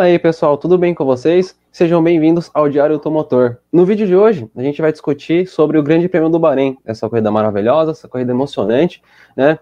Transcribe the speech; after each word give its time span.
Fala 0.00 0.08
aí, 0.08 0.18
pessoal, 0.18 0.56
tudo 0.56 0.78
bem 0.78 0.94
com 0.94 1.04
vocês? 1.04 1.54
Sejam 1.70 2.02
bem-vindos 2.02 2.50
ao 2.54 2.70
Diário 2.70 2.94
Automotor. 2.94 3.58
No 3.70 3.84
vídeo 3.84 4.06
de 4.06 4.16
hoje, 4.16 4.50
a 4.56 4.62
gente 4.62 4.80
vai 4.80 4.90
discutir 4.90 5.46
sobre 5.46 5.76
o 5.76 5.82
Grande 5.82 6.08
Prêmio 6.08 6.30
do 6.30 6.38
Bahrein, 6.38 6.78
essa 6.86 7.06
corrida 7.06 7.30
maravilhosa, 7.30 7.90
essa 7.90 8.08
corrida 8.08 8.32
emocionante, 8.32 9.02
né? 9.36 9.58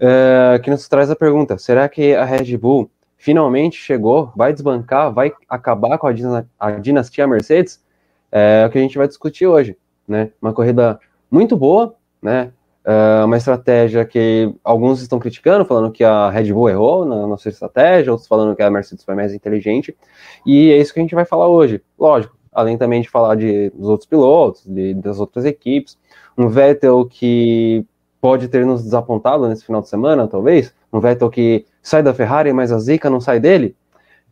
É, 0.00 0.58
que 0.64 0.70
nos 0.70 0.88
traz 0.88 1.10
a 1.10 1.14
pergunta: 1.14 1.58
será 1.58 1.90
que 1.90 2.14
a 2.14 2.24
Red 2.24 2.56
Bull 2.56 2.90
finalmente 3.18 3.76
chegou, 3.76 4.32
vai 4.34 4.50
desbancar, 4.50 5.12
vai 5.12 5.30
acabar 5.46 5.98
com 5.98 6.06
a, 6.06 6.14
a 6.58 6.70
dinastia 6.70 7.26
Mercedes? 7.26 7.84
É 8.32 8.64
o 8.66 8.70
que 8.70 8.78
a 8.78 8.80
gente 8.80 8.96
vai 8.96 9.06
discutir 9.06 9.46
hoje, 9.46 9.76
né? 10.08 10.30
Uma 10.40 10.54
corrida 10.54 10.98
muito 11.30 11.54
boa, 11.54 11.94
né? 12.22 12.50
Uh, 12.84 13.24
uma 13.24 13.36
estratégia 13.36 14.04
que 14.04 14.52
alguns 14.64 15.00
estão 15.00 15.20
criticando, 15.20 15.64
falando 15.64 15.92
que 15.92 16.02
a 16.02 16.28
Red 16.30 16.52
Bull 16.52 16.68
errou 16.68 17.04
na, 17.04 17.28
nossa 17.28 17.48
estratégia, 17.48 18.10
outros 18.10 18.26
falando 18.26 18.56
que 18.56 18.62
a 18.62 18.68
Mercedes 18.68 19.04
foi 19.04 19.14
mais 19.14 19.32
inteligente, 19.32 19.96
e 20.44 20.72
é 20.72 20.78
isso 20.78 20.92
que 20.92 20.98
a 20.98 21.02
gente 21.02 21.14
vai 21.14 21.24
falar 21.24 21.46
hoje. 21.46 21.80
Lógico, 21.96 22.36
além 22.52 22.76
também 22.76 23.00
de 23.00 23.08
falar 23.08 23.36
de, 23.36 23.70
dos 23.70 23.88
outros 23.88 24.08
pilotos, 24.08 24.66
de, 24.66 24.94
das 24.94 25.20
outras 25.20 25.44
equipes, 25.44 25.96
um 26.36 26.48
Vettel 26.48 27.06
que 27.06 27.86
pode 28.20 28.48
ter 28.48 28.66
nos 28.66 28.82
desapontado 28.82 29.48
nesse 29.48 29.64
final 29.64 29.80
de 29.80 29.88
semana, 29.88 30.26
talvez, 30.26 30.74
um 30.92 30.98
Vettel 30.98 31.30
que 31.30 31.64
sai 31.80 32.02
da 32.02 32.12
Ferrari, 32.12 32.52
mas 32.52 32.72
a 32.72 32.80
zica 32.80 33.08
não 33.08 33.20
sai 33.20 33.38
dele, 33.38 33.76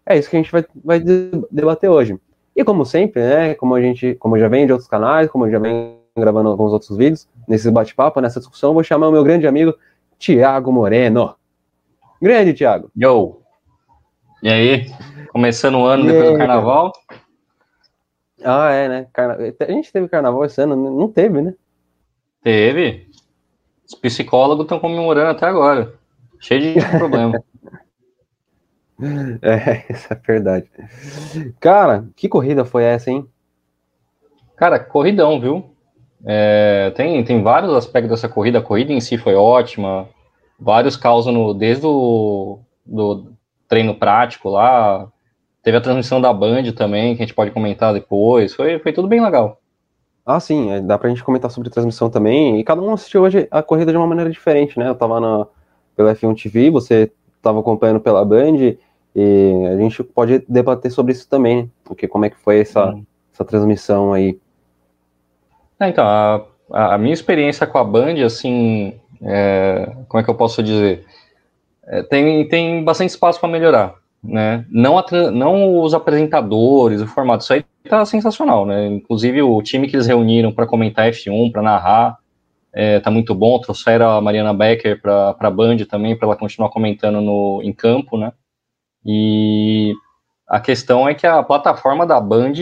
é 0.04 0.18
isso 0.18 0.28
que 0.28 0.36
a 0.36 0.40
gente 0.40 0.50
vai, 0.50 0.64
vai 0.84 1.00
debater 1.52 1.88
hoje. 1.88 2.18
E 2.56 2.64
como 2.64 2.84
sempre, 2.84 3.22
né, 3.22 3.54
como 3.54 3.76
a 3.76 3.80
gente, 3.80 4.16
como 4.16 4.36
já 4.38 4.48
vem 4.48 4.66
de 4.66 4.72
outros 4.72 4.88
canais, 4.88 5.30
como 5.30 5.48
já 5.48 5.58
vem 5.60 6.00
gravando 6.16 6.48
alguns 6.48 6.72
outros 6.72 6.96
vídeos, 6.96 7.28
nesse 7.50 7.68
bate-papo, 7.68 8.20
nessa 8.20 8.38
discussão, 8.38 8.72
vou 8.72 8.84
chamar 8.84 9.08
o 9.08 9.12
meu 9.12 9.24
grande 9.24 9.44
amigo 9.44 9.76
Tiago 10.16 10.72
Moreno. 10.72 11.34
Grande, 12.22 12.54
Tiago. 12.54 12.92
Yo! 12.96 13.42
E 14.40 14.48
aí? 14.48 14.86
Começando 15.32 15.78
o 15.78 15.84
ano 15.84 16.04
e 16.04 16.06
depois 16.06 16.28
aí, 16.28 16.32
do 16.32 16.38
carnaval? 16.38 16.92
Ah, 18.44 18.70
é, 18.70 18.88
né? 18.88 19.06
Carna... 19.12 19.36
A 19.58 19.72
gente 19.72 19.92
teve 19.92 20.08
carnaval 20.08 20.44
esse 20.44 20.62
ano, 20.62 20.76
não 20.76 21.10
teve, 21.10 21.42
né? 21.42 21.54
Teve. 22.40 23.10
Os 23.84 23.96
psicólogos 23.96 24.66
estão 24.66 24.78
comemorando 24.78 25.30
até 25.30 25.46
agora. 25.46 25.92
Cheio 26.38 26.74
de 26.74 26.98
problema. 26.98 27.42
é, 29.42 29.92
isso 29.92 30.12
é 30.12 30.14
verdade. 30.14 30.70
Cara, 31.58 32.06
que 32.14 32.28
corrida 32.28 32.64
foi 32.64 32.84
essa, 32.84 33.10
hein? 33.10 33.28
Cara, 34.56 34.78
corridão, 34.78 35.40
viu? 35.40 35.69
É, 36.24 36.92
tem, 36.94 37.22
tem 37.24 37.42
vários 37.42 37.72
aspectos 37.74 38.10
dessa 38.10 38.28
corrida. 38.28 38.58
A 38.58 38.62
corrida 38.62 38.92
em 38.92 39.00
si 39.00 39.16
foi 39.16 39.34
ótima. 39.34 40.08
Vários 40.58 40.96
causam 40.96 41.32
no, 41.32 41.54
desde 41.54 41.86
o 41.86 42.60
do 42.84 43.32
treino 43.68 43.94
prático 43.94 44.48
lá. 44.50 45.08
Teve 45.62 45.76
a 45.76 45.80
transmissão 45.80 46.20
da 46.20 46.32
Band 46.32 46.72
também, 46.72 47.14
que 47.14 47.22
a 47.22 47.26
gente 47.26 47.34
pode 47.34 47.50
comentar 47.50 47.92
depois. 47.92 48.54
Foi, 48.54 48.78
foi 48.78 48.92
tudo 48.92 49.08
bem 49.08 49.22
legal. 49.22 49.60
Ah, 50.24 50.38
sim, 50.38 50.70
é, 50.70 50.80
dá 50.80 50.98
pra 50.98 51.08
gente 51.08 51.24
comentar 51.24 51.50
sobre 51.50 51.70
transmissão 51.70 52.10
também. 52.10 52.60
E 52.60 52.64
cada 52.64 52.80
um 52.80 52.92
assistiu 52.92 53.22
hoje 53.22 53.48
a 53.50 53.62
corrida 53.62 53.90
de 53.90 53.98
uma 53.98 54.06
maneira 54.06 54.30
diferente, 54.30 54.78
né? 54.78 54.88
Eu 54.88 54.94
tava 54.94 55.20
na, 55.20 55.46
pela 55.96 56.14
F1 56.14 56.40
TV, 56.40 56.70
você 56.70 57.10
tava 57.42 57.60
acompanhando 57.60 58.00
pela 58.00 58.24
Band, 58.24 58.76
e 59.14 59.66
a 59.72 59.76
gente 59.76 60.02
pode 60.04 60.44
debater 60.48 60.90
sobre 60.90 61.12
isso 61.12 61.28
também, 61.28 61.70
porque 61.84 62.06
como 62.06 62.24
é 62.24 62.30
que 62.30 62.38
foi 62.38 62.60
essa, 62.60 62.90
hum. 62.90 63.04
essa 63.32 63.44
transmissão 63.44 64.12
aí. 64.12 64.38
É, 65.80 65.88
então, 65.88 66.06
a, 66.06 66.44
a, 66.72 66.98
minha 66.98 67.14
experiência 67.14 67.66
com 67.66 67.78
a 67.78 67.84
Band, 67.84 68.22
assim, 68.24 69.00
é, 69.22 69.90
como 70.08 70.20
é 70.20 70.24
que 70.24 70.28
eu 70.28 70.34
posso 70.34 70.62
dizer? 70.62 71.06
É, 71.86 72.02
tem, 72.02 72.46
tem 72.48 72.84
bastante 72.84 73.10
espaço 73.10 73.40
para 73.40 73.48
melhorar, 73.48 73.94
né? 74.22 74.66
Não, 74.70 74.98
a, 74.98 75.04
não 75.32 75.80
os 75.80 75.94
apresentadores, 75.94 77.00
o 77.00 77.06
formato, 77.06 77.44
isso 77.44 77.52
aí 77.54 77.64
tá 77.88 78.04
sensacional, 78.04 78.66
né? 78.66 78.86
Inclusive 78.88 79.42
o 79.42 79.62
time 79.62 79.88
que 79.88 79.96
eles 79.96 80.06
reuniram 80.06 80.52
para 80.52 80.66
comentar 80.66 81.10
F1, 81.10 81.50
para 81.50 81.62
narrar, 81.62 82.18
é, 82.72 83.00
tá 83.00 83.10
muito 83.10 83.34
bom. 83.34 83.58
Trouxeram 83.58 84.10
a 84.10 84.20
Mariana 84.20 84.52
Becker 84.52 85.00
para 85.00 85.34
a 85.38 85.50
Band 85.50 85.78
também, 85.88 86.16
para 86.16 86.28
ela 86.28 86.36
continuar 86.36 86.68
comentando 86.68 87.20
no, 87.20 87.60
em 87.62 87.72
campo, 87.72 88.18
né? 88.18 88.32
E 89.04 89.94
a 90.46 90.60
questão 90.60 91.08
é 91.08 91.14
que 91.14 91.26
a 91.26 91.42
plataforma 91.42 92.06
da 92.06 92.20
Band 92.20 92.52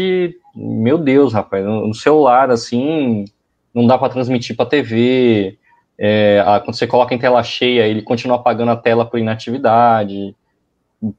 meu 0.58 0.98
Deus, 0.98 1.32
rapaz, 1.32 1.64
no, 1.64 1.94
celular, 1.94 2.50
assim, 2.50 3.24
não 3.72 3.86
dá 3.86 3.96
para 3.96 4.12
transmitir 4.12 4.56
para 4.56 4.66
TV. 4.66 5.56
É, 5.96 6.42
a, 6.44 6.58
quando 6.58 6.74
você 6.74 6.86
coloca 6.86 7.14
em 7.14 7.19
tela 7.19 7.42
cheia, 7.44 7.86
ele 7.86 8.02
continua 8.02 8.36
apagando 8.36 8.72
a 8.72 8.76
tela 8.76 9.06
por 9.06 9.20
inatividade. 9.20 10.34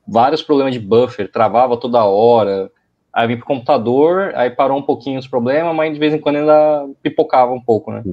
Vários 0.05 0.41
problemas 0.41 0.73
de 0.73 0.79
buffer, 0.79 1.31
travava 1.31 1.77
toda 1.77 2.03
hora. 2.03 2.69
Aí 3.13 3.27
vim 3.27 3.37
pro 3.37 3.45
computador, 3.45 4.33
aí 4.35 4.49
parou 4.49 4.77
um 4.77 4.83
pouquinho 4.83 5.17
os 5.17 5.27
problemas, 5.27 5.73
mas 5.73 5.93
de 5.93 5.99
vez 5.99 6.13
em 6.13 6.19
quando 6.19 6.35
ainda 6.35 6.89
pipocava 7.01 7.53
um 7.53 7.61
pouco, 7.61 7.91
né? 7.91 8.03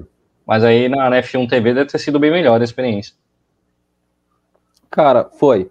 Mas 0.47 0.63
aí 0.63 0.89
na, 0.89 1.11
na 1.11 1.17
F1 1.23 1.49
TV 1.49 1.75
deve 1.75 1.91
ter 1.91 1.99
sido 1.99 2.21
bem 2.21 2.31
melhor 2.31 2.61
a 2.61 2.65
experiência. 2.65 3.15
Cara, 4.89 5.29
foi. 5.39 5.71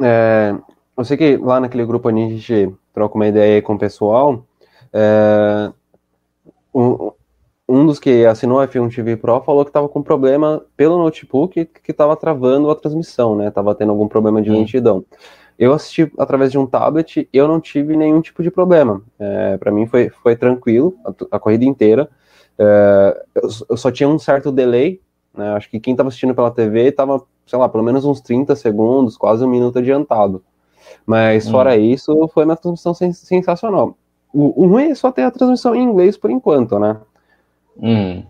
É, 0.00 0.54
eu 0.96 1.04
sei 1.04 1.16
que 1.16 1.36
lá 1.36 1.58
naquele 1.58 1.84
grupo 1.84 2.08
a 2.08 2.12
gente 2.12 2.72
troca 2.94 3.16
uma 3.16 3.26
ideia 3.26 3.60
com 3.60 3.74
o 3.74 3.78
pessoal. 3.78 4.46
É, 4.94 5.72
um, 6.72 7.10
um 7.68 7.84
dos 7.84 7.98
que 7.98 8.24
assinou 8.24 8.60
a 8.60 8.68
F1 8.68 8.94
TV 8.94 9.16
Pro 9.16 9.40
falou 9.40 9.64
que 9.64 9.70
estava 9.70 9.88
com 9.88 10.02
problema 10.02 10.64
pelo 10.76 10.98
notebook 10.98 11.64
que 11.64 11.90
estava 11.90 12.14
travando 12.16 12.70
a 12.70 12.76
transmissão, 12.76 13.34
né? 13.34 13.50
Tava 13.50 13.74
tendo 13.74 13.90
algum 13.90 14.06
problema 14.06 14.40
de 14.40 14.50
lentidão. 14.50 15.04
Eu 15.58 15.72
assisti 15.72 16.10
através 16.18 16.52
de 16.52 16.58
um 16.58 16.66
tablet, 16.66 17.28
eu 17.32 17.48
não 17.48 17.60
tive 17.60 17.96
nenhum 17.96 18.20
tipo 18.20 18.42
de 18.42 18.50
problema. 18.50 19.02
É, 19.18 19.56
para 19.56 19.72
mim 19.72 19.86
foi, 19.86 20.10
foi 20.10 20.36
tranquilo 20.36 20.94
a, 21.04 21.36
a 21.36 21.38
corrida 21.38 21.64
inteira. 21.64 22.08
É, 22.58 23.24
eu, 23.34 23.48
eu, 23.70 23.76
só 23.76 23.90
tinha 23.90 24.08
um 24.08 24.18
certo 24.18 24.52
delay, 24.52 25.00
né? 25.36 25.54
Acho 25.54 25.70
que 25.70 25.80
quem 25.80 25.94
estava 25.94 26.08
assistindo 26.08 26.34
pela 26.34 26.50
TV 26.50 26.88
estava, 26.88 27.22
sei 27.46 27.58
lá, 27.58 27.68
pelo 27.68 27.82
menos 27.82 28.04
uns 28.04 28.20
30 28.20 28.54
segundos, 28.56 29.16
quase 29.16 29.44
um 29.44 29.48
minuto 29.48 29.78
adiantado. 29.78 30.42
Mas 31.06 31.48
fora 31.48 31.74
hum. 31.74 31.80
isso, 31.80 32.28
foi 32.28 32.44
uma 32.44 32.56
transmissão 32.56 32.92
sens 32.92 33.18
sensacional. 33.18 33.96
O, 34.34 34.64
o 34.64 34.66
ruim 34.66 34.90
é 34.90 34.94
só 34.94 35.12
ter 35.12 35.22
a 35.22 35.30
transmissão 35.30 35.74
em 35.74 35.84
inglês 35.84 36.16
por 36.16 36.30
enquanto, 36.30 36.78
né? 36.78 36.96
Hum. 37.80 38.24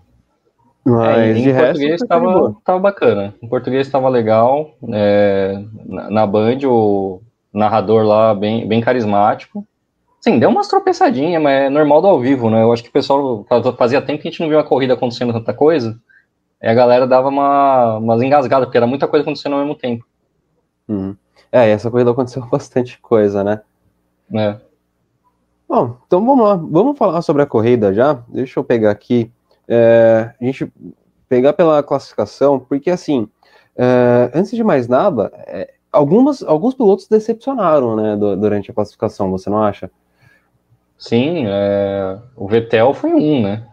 Mas 0.85 1.37
é, 1.37 1.39
em 1.39 1.57
português 1.57 2.03
estava 2.03 2.57
tava 2.63 2.79
bacana. 2.79 3.35
Em 3.43 3.49
português 3.49 3.87
estava 3.87 4.09
legal. 4.11 4.77
É, 4.93 5.63
na, 5.87 6.11
na 6.11 6.27
Band, 6.27 6.59
o 6.67 7.23
narrador 7.53 8.05
lá 8.05 8.35
bem, 8.35 8.69
bem 8.69 8.83
carismático. 8.83 9.67
Sim, 10.21 10.39
deu 10.39 10.51
umas 10.51 10.69
tropeçadinhas, 10.69 11.43
mas 11.43 11.63
é 11.65 11.71
normal 11.71 12.03
do 12.03 12.09
ao 12.09 12.21
vivo, 12.21 12.51
né? 12.51 12.63
Eu 12.63 12.73
acho 12.73 12.83
que 12.83 12.91
o 12.91 12.93
pessoal 12.93 13.47
fazia 13.79 14.03
tempo 14.03 14.21
que 14.21 14.29
a 14.29 14.31
gente 14.31 14.41
não 14.41 14.49
viu 14.49 14.59
uma 14.59 14.65
corrida 14.65 14.95
acontecendo 14.95 15.33
tanta 15.33 15.55
coisa. 15.55 15.99
E 16.63 16.67
a 16.67 16.75
galera 16.75 17.07
dava 17.07 17.29
uma, 17.29 17.99
umas 17.99 18.23
engasgadas, 18.23 18.67
porque 18.67 18.77
era 18.77 18.87
muita 18.87 19.09
coisa 19.09 19.23
acontecendo 19.23 19.55
ao 19.55 19.61
mesmo 19.61 19.75
tempo. 19.75 20.05
Hum. 20.89 21.15
É, 21.51 21.71
essa 21.71 21.91
corrida 21.91 22.11
aconteceu 22.11 22.45
bastante 22.49 22.99
coisa, 23.01 23.43
né? 23.43 23.61
É. 24.35 24.57
Bom, 25.69 25.97
então 26.07 26.25
vamos 26.25 26.45
lá, 26.45 26.57
vamos 26.57 26.99
falar 26.99 27.23
sobre 27.23 27.43
a 27.43 27.47
corrida 27.47 27.93
já. 27.93 28.23
Deixa 28.29 28.61
eu 28.61 28.65
pegar 28.65 28.91
aqui, 28.91 29.31
é, 29.67 30.33
a 30.41 30.45
gente 30.45 30.71
pegar 31.29 31.53
pela 31.55 31.83
classificação, 31.83 32.61
porque 32.61 32.91
assim, 32.91 33.29
é, 33.77 34.31
antes 34.35 34.53
de 34.53 34.63
mais 34.63 34.87
nada, 34.87 35.33
é, 35.47 35.73
algumas, 35.91 36.43
alguns 36.43 36.75
pilotos 36.75 37.09
decepcionaram, 37.09 37.97
né, 37.97 38.17
durante 38.17 38.71
a 38.71 38.75
classificação, 38.75 39.31
você 39.31 39.49
não 39.49 39.63
acha? 39.63 39.91
Sim, 40.99 41.45
é, 41.47 42.19
o 42.37 42.47
Vettel 42.47 42.95
foi 42.95 43.13
um, 43.13 43.43
né? 43.43 43.67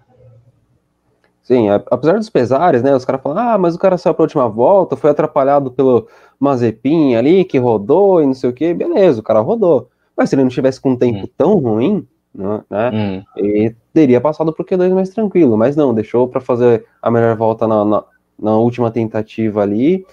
Sim, 1.43 1.69
apesar 1.69 2.17
dos 2.17 2.29
pesares, 2.29 2.81
né? 2.81 2.95
Os 2.95 3.03
caras 3.03 3.21
falam, 3.21 3.37
ah, 3.37 3.57
mas 3.57 3.75
o 3.75 3.77
cara 3.77 3.97
saiu 3.97 4.13
para 4.13 4.23
a 4.23 4.25
última 4.25 4.47
volta, 4.47 4.95
foi 4.95 5.09
atrapalhado 5.09 5.69
pelo 5.69 6.07
Mazepin 6.39 7.15
ali, 7.15 7.43
que 7.43 7.57
rodou 7.57 8.21
e 8.21 8.25
não 8.25 8.33
sei 8.33 8.49
o 8.49 8.53
que. 8.53 8.73
Beleza, 8.73 9.19
o 9.19 9.23
cara 9.23 9.41
rodou. 9.41 9.90
Mas 10.15 10.29
se 10.29 10.35
ele 10.35 10.43
não 10.43 10.49
tivesse 10.49 10.79
com 10.79 10.91
um 10.91 10.95
tempo 10.95 11.25
hum. 11.25 11.29
tão 11.37 11.55
ruim, 11.55 12.07
né, 12.33 12.63
né 12.69 12.91
hum. 12.93 13.23
ele 13.35 13.75
teria 13.93 14.21
passado 14.21 14.53
pro 14.53 14.65
Q2 14.65 14.93
mais 14.93 15.09
tranquilo, 15.09 15.57
mas 15.57 15.75
não, 15.75 15.93
deixou 15.93 16.27
para 16.27 16.41
fazer 16.41 16.85
a 17.01 17.09
melhor 17.11 17.35
volta 17.35 17.67
na, 17.67 17.83
na, 17.83 18.03
na 18.39 18.57
última 18.57 18.91
tentativa 18.91 19.61
ali, 19.61 20.05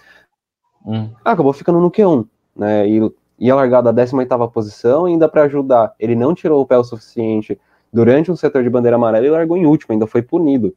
hum. 0.84 1.10
acabou 1.24 1.52
ficando 1.52 1.80
no 1.80 1.90
Q1, 1.90 2.26
né, 2.56 2.88
e 2.88 3.12
ia 3.38 3.54
largar 3.54 3.82
da 3.82 3.92
18ª 3.92 4.50
posição, 4.50 5.04
ainda 5.04 5.28
para 5.28 5.44
ajudar, 5.44 5.94
ele 5.98 6.16
não 6.16 6.34
tirou 6.34 6.60
o 6.60 6.66
pé 6.66 6.76
o 6.76 6.84
suficiente 6.84 7.58
durante 7.92 8.30
o 8.30 8.36
setor 8.36 8.62
de 8.62 8.70
bandeira 8.70 8.96
amarela 8.96 9.26
e 9.26 9.30
largou 9.30 9.56
em 9.56 9.66
último, 9.66 9.92
ainda 9.92 10.06
foi 10.06 10.22
punido. 10.22 10.74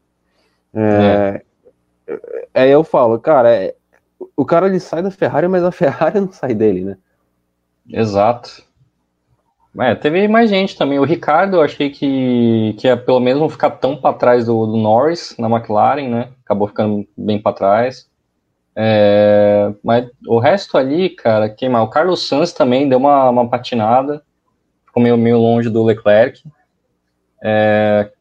É, 0.74 1.44
é. 2.08 2.22
Aí 2.54 2.72
eu 2.72 2.84
falo, 2.84 3.20
cara, 3.20 3.54
é, 3.54 3.76
o 4.36 4.46
cara 4.46 4.68
ele 4.68 4.80
sai 4.80 5.02
da 5.02 5.12
Ferrari, 5.12 5.48
mas 5.48 5.64
a 5.64 5.72
Ferrari 5.72 6.20
não 6.22 6.32
sai 6.32 6.54
dele, 6.54 6.84
né? 6.84 6.98
Exato. 7.90 8.64
É, 9.80 9.96
teve 9.96 10.28
mais 10.28 10.50
gente 10.50 10.78
também. 10.78 11.00
O 11.00 11.06
Ricardo, 11.06 11.58
eu 11.58 11.62
achei 11.62 11.90
que, 11.90 12.76
que 12.78 12.88
ia 12.88 12.98
pelo 12.98 13.20
menos 13.20 13.42
não 13.42 13.50
ficar 13.50 13.72
tão 13.72 13.96
para 13.96 14.16
trás 14.16 14.46
do, 14.46 14.66
do, 14.66 14.78
Norris 14.78 15.36
na 15.40 15.50
McLaren, 15.50 16.10
né? 16.10 16.30
Acabou 16.44 16.68
ficando 16.68 17.08
bem 17.18 17.42
para 17.42 17.56
trás. 17.56 18.10
É, 18.76 19.72
mas 19.84 20.10
o 20.28 20.40
resto 20.40 20.78
ali, 20.78 21.10
cara, 21.10 21.50
queimar. 21.50 21.84
O 21.84 21.90
Carlos 21.90 22.28
Sanz 22.28 22.52
também 22.52 22.88
deu 22.90 22.98
uma, 22.98 23.30
uma 23.30 23.48
patinada, 23.48 24.22
ficou 24.86 25.02
meio, 25.02 25.18
meio 25.18 25.38
longe 25.38 25.70
do 25.70 25.84
Leclerc. 25.84 26.44
É, 27.42 28.12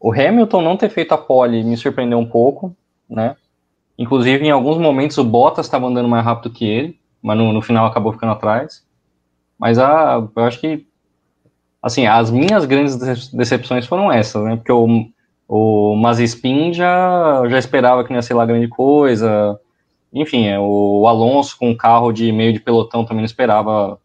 o 0.00 0.12
Hamilton 0.12 0.62
não 0.62 0.76
ter 0.76 0.88
feito 0.88 1.12
a 1.12 1.18
pole 1.18 1.62
me 1.64 1.76
surpreendeu 1.76 2.18
um 2.18 2.26
pouco, 2.26 2.74
né? 3.08 3.36
Inclusive, 3.98 4.44
em 4.46 4.50
alguns 4.50 4.78
momentos, 4.78 5.18
o 5.18 5.24
Bottas 5.24 5.66
estava 5.66 5.86
andando 5.86 6.08
mais 6.08 6.24
rápido 6.24 6.52
que 6.52 6.64
ele, 6.64 6.98
mas 7.20 7.36
no, 7.36 7.52
no, 7.52 7.60
final 7.60 7.84
acabou 7.84 8.12
ficando 8.12 8.32
atrás. 8.32 8.86
Mas 9.58 9.78
a, 9.78 10.26
eu 10.36 10.42
acho 10.44 10.60
que, 10.60 10.86
assim, 11.82 12.06
as 12.06 12.30
minhas 12.30 12.64
grandes 12.64 12.96
decepções 13.32 13.86
foram 13.86 14.12
essas, 14.12 14.42
né? 14.44 14.56
Porque 14.56 14.72
o, 14.72 15.06
o 15.48 15.96
Mazespin 15.96 16.72
já, 16.72 17.42
já 17.48 17.58
esperava 17.58 18.04
que 18.04 18.10
não 18.10 18.16
ia 18.16 18.22
ser 18.22 18.34
lá 18.34 18.46
grande 18.46 18.68
coisa. 18.68 19.58
Enfim, 20.12 20.46
é, 20.46 20.58
o, 20.58 21.00
o 21.00 21.08
Alonso 21.08 21.56
com 21.58 21.70
um 21.70 21.76
carro 21.76 22.12
de 22.12 22.30
meio 22.30 22.52
de 22.52 22.60
pelotão 22.60 23.04
também 23.04 23.22
não 23.22 23.26
esperava 23.26 23.98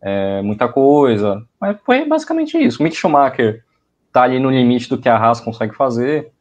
é, 0.00 0.42
muita 0.42 0.68
coisa. 0.68 1.42
Mas 1.60 1.76
foi 1.84 2.04
basicamente 2.04 2.58
isso. 2.58 2.80
O 2.80 2.82
Mick 2.82 2.96
Schumacher 2.96 3.64
tá 4.12 4.22
ali 4.22 4.38
no 4.38 4.50
limite 4.50 4.88
do 4.88 4.98
que 4.98 5.08
a 5.08 5.16
Haas 5.16 5.40
consegue 5.40 5.74
fazer. 5.74 6.32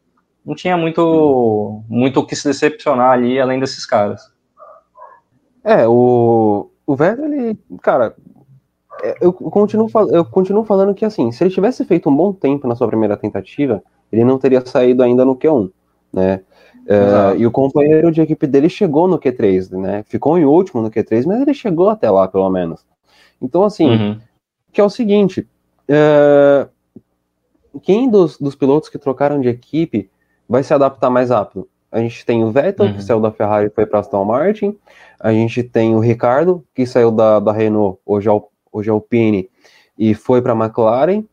Não 0.46 0.56
tinha 0.56 0.76
muito 0.76 1.84
muito 1.88 2.20
o 2.20 2.26
que 2.26 2.36
se 2.36 2.48
decepcionar 2.48 3.12
ali, 3.12 3.40
além 3.40 3.60
desses 3.60 3.86
caras. 3.86 4.32
É, 5.64 5.88
o, 5.88 6.72
o 6.88 6.96
Vettel, 6.96 7.26
ele, 7.26 7.60
cara, 7.82 8.16
eu 9.22 9.34
continuo, 9.34 9.90
eu 10.12 10.26
continuo 10.26 10.64
falando 10.64 10.94
que, 10.94 11.06
assim, 11.06 11.32
se 11.32 11.44
ele 11.44 11.52
tivesse 11.52 11.86
feito 11.86 12.10
um 12.10 12.16
bom 12.16 12.34
tempo 12.34 12.68
na 12.68 12.76
sua 12.76 12.88
primeira 12.88 13.16
tentativa, 13.16 13.84
ele 14.12 14.24
não 14.24 14.38
teria 14.38 14.66
saído 14.66 15.04
ainda 15.04 15.24
no 15.24 15.36
Q1, 15.36 15.72
né? 16.12 16.42
É, 16.88 17.38
e 17.38 17.46
o 17.46 17.52
companheiro 17.52 18.12
de 18.12 18.20
equipe 18.20 18.48
dele 18.48 18.68
chegou 18.68 19.08
no 19.08 19.20
Q3, 19.20 19.78
né? 19.78 20.04
Ficou 20.08 20.40
em 20.40 20.46
último 20.46 20.82
no 20.82 20.90
Q3, 20.90 21.26
mas 21.28 21.40
ele 21.40 21.54
chegou 21.54 21.88
até 21.88 22.10
lá, 22.10 22.28
pelo 22.28 22.50
menos. 22.50 22.84
Então, 23.40 23.64
assim, 23.64 23.90
uhum. 23.90 24.20
que 24.74 24.82
é 24.82 24.84
o 24.84 24.90
seguinte: 24.90 25.48
é, 25.88 26.68
quem 27.84 28.10
dos, 28.10 28.40
dos 28.40 28.56
pilotos 28.56 28.90
que 28.90 28.98
trocaram 28.98 29.40
de 29.40 29.48
equipe 29.48 30.10
vai 30.48 30.64
se 30.64 30.74
adaptar 30.74 31.12
mais 31.12 31.30
rápido? 31.30 31.68
A 31.92 32.00
gente 32.00 32.26
tem 32.26 32.44
o 32.44 32.52
Vettel, 32.52 32.88
uhum. 32.88 32.94
que 32.94 33.04
saiu 33.04 33.20
da 33.20 33.32
Ferrari 33.32 33.68
e 33.68 33.70
foi 33.70 33.86
para 33.86 34.00
Aston 34.00 34.24
Martin. 34.26 34.76
A 35.20 35.32
gente 35.32 35.64
tem 35.64 35.96
o 35.96 36.00
Ricardo, 36.00 36.64
que 36.74 36.86
saiu 36.86 37.12
da, 37.12 37.40
da 37.40 37.52
Renault, 37.52 38.00
hoje 38.06 38.30
é, 38.30 38.42
hoje 38.72 38.90
é 38.90 38.94
o 38.94 39.02
Pini, 39.02 39.50
e 39.98 40.14
foi 40.14 40.42
para 40.42 40.54
a 40.54 40.56
McLaren. 40.56 41.24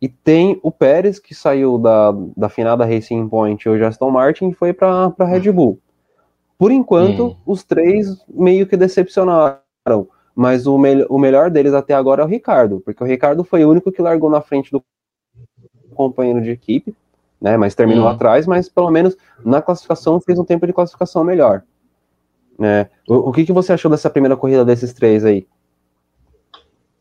E 0.00 0.08
tem 0.08 0.60
o 0.62 0.70
Pérez, 0.70 1.18
que 1.18 1.34
saiu 1.34 1.78
da, 1.78 2.12
da 2.36 2.48
finada 2.48 2.84
Racing 2.84 3.28
Point, 3.28 3.66
hoje 3.68 3.84
Aston 3.84 4.10
Martin, 4.10 4.48
e 4.48 4.54
foi 4.54 4.72
para 4.72 5.12
a 5.18 5.24
Red 5.24 5.50
Bull. 5.50 5.78
Por 6.58 6.70
enquanto, 6.70 7.24
uhum. 7.24 7.36
os 7.46 7.64
três 7.64 8.24
meio 8.28 8.66
que 8.66 8.76
decepcionaram. 8.76 9.60
Mas 10.34 10.66
o, 10.66 10.76
me 10.76 11.06
o 11.08 11.18
melhor 11.18 11.50
deles 11.50 11.72
até 11.72 11.94
agora 11.94 12.22
é 12.22 12.24
o 12.24 12.28
Ricardo, 12.28 12.80
porque 12.80 13.02
o 13.02 13.06
Ricardo 13.06 13.42
foi 13.42 13.64
o 13.64 13.70
único 13.70 13.90
que 13.90 14.02
largou 14.02 14.28
na 14.28 14.42
frente 14.42 14.70
do 14.70 14.82
companheiro 15.94 16.42
de 16.42 16.50
equipe, 16.50 16.94
né? 17.40 17.56
Mas 17.56 17.74
terminou 17.74 18.04
uhum. 18.04 18.10
atrás, 18.10 18.46
mas 18.46 18.68
pelo 18.68 18.90
menos 18.90 19.16
na 19.42 19.62
classificação 19.62 20.20
fez 20.20 20.38
um 20.38 20.44
tempo 20.44 20.66
de 20.66 20.74
classificação 20.74 21.24
melhor. 21.24 21.62
Né? 22.58 22.88
O, 23.08 23.30
o 23.30 23.32
que, 23.32 23.44
que 23.44 23.52
você 23.52 23.72
achou 23.72 23.90
dessa 23.90 24.10
primeira 24.10 24.36
corrida 24.36 24.64
desses 24.64 24.92
três 24.92 25.24
aí? 25.24 25.46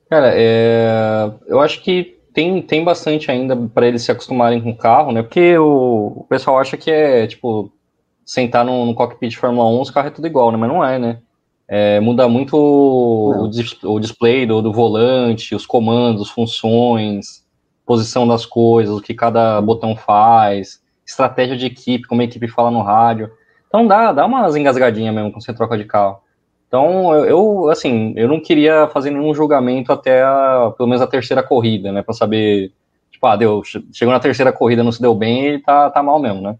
Cara, 0.09 0.31
é... 0.35 1.31
eu 1.47 1.59
acho 1.59 1.81
que 1.81 2.15
tem, 2.33 2.61
tem 2.61 2.83
bastante 2.83 3.31
ainda 3.31 3.55
para 3.55 3.87
eles 3.87 4.03
se 4.03 4.11
acostumarem 4.11 4.61
com 4.61 4.71
o 4.71 4.77
carro, 4.77 5.11
né? 5.11 5.23
Porque 5.23 5.57
o, 5.57 6.13
o 6.17 6.25
pessoal 6.27 6.59
acha 6.59 6.75
que 6.75 6.91
é 6.91 7.25
tipo 7.27 7.71
sentar 8.25 8.65
no, 8.65 8.85
no 8.85 8.95
cockpit 8.95 9.29
de 9.31 9.37
Fórmula 9.37 9.69
1, 9.69 9.81
os 9.81 9.91
carros 9.91 10.11
é 10.11 10.15
tudo 10.15 10.27
igual, 10.27 10.51
né? 10.51 10.57
Mas 10.57 10.69
não 10.69 10.83
é, 10.83 10.99
né? 10.99 11.19
É, 11.67 11.99
muda 11.99 12.27
muito 12.27 12.55
o, 12.57 13.49
o, 13.83 13.99
display 13.99 14.45
do, 14.45 14.61
do 14.61 14.71
volante, 14.71 15.55
os 15.55 15.65
comandos, 15.65 16.29
funções, 16.29 17.43
posição 17.85 18.27
das 18.27 18.45
coisas, 18.45 18.95
o 18.95 19.01
que 19.01 19.13
cada 19.13 19.59
botão 19.61 19.95
faz, 19.95 20.81
estratégia 21.05 21.55
de 21.55 21.65
equipe, 21.65 22.07
como 22.07 22.21
a 22.21 22.25
equipe 22.25 22.47
fala 22.47 22.69
no 22.69 22.81
rádio. 22.81 23.31
Então 23.67 23.87
dá, 23.87 24.11
dá 24.11 24.25
umas 24.25 24.55
engasgadinhas 24.55 25.13
mesmo 25.13 25.31
quando 25.31 25.43
você 25.43 25.53
troca 25.53 25.77
de 25.77 25.85
carro. 25.85 26.19
Então 26.75 27.15
eu, 27.23 27.69
assim, 27.69 28.13
eu 28.17 28.27
não 28.27 28.37
queria 28.37 28.89
fazer 28.89 29.09
nenhum 29.09 29.33
julgamento 29.33 29.93
até 29.93 30.21
a, 30.21 30.73
pelo 30.75 30.89
menos 30.89 31.01
a 31.01 31.07
terceira 31.07 31.41
corrida, 31.41 31.89
né, 31.89 32.03
para 32.03 32.13
saber, 32.13 32.73
tipo, 33.09 33.25
ah, 33.25 33.37
deu, 33.37 33.63
chegou 33.63 34.13
na 34.13 34.19
terceira 34.19 34.51
corrida, 34.51 34.83
não 34.83 34.91
se 34.91 35.01
deu 35.01 35.15
bem, 35.15 35.45
ele 35.45 35.59
tá, 35.59 35.89
tá 35.89 36.03
mal 36.03 36.19
mesmo, 36.19 36.41
né. 36.41 36.57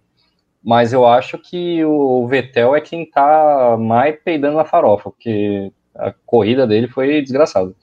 Mas 0.63 0.93
eu 0.93 1.05
acho 1.05 1.37
que 1.37 1.83
o 1.83 2.25
Vettel 2.27 2.73
é 2.73 2.79
quem 2.79 3.05
tá 3.05 3.75
mais 3.77 4.15
peidando 4.23 4.55
na 4.55 4.63
farofa, 4.63 5.11
porque 5.11 5.69
a 5.93 6.13
corrida 6.25 6.65
dele 6.65 6.87
foi 6.87 7.21
desgraçada. 7.21 7.73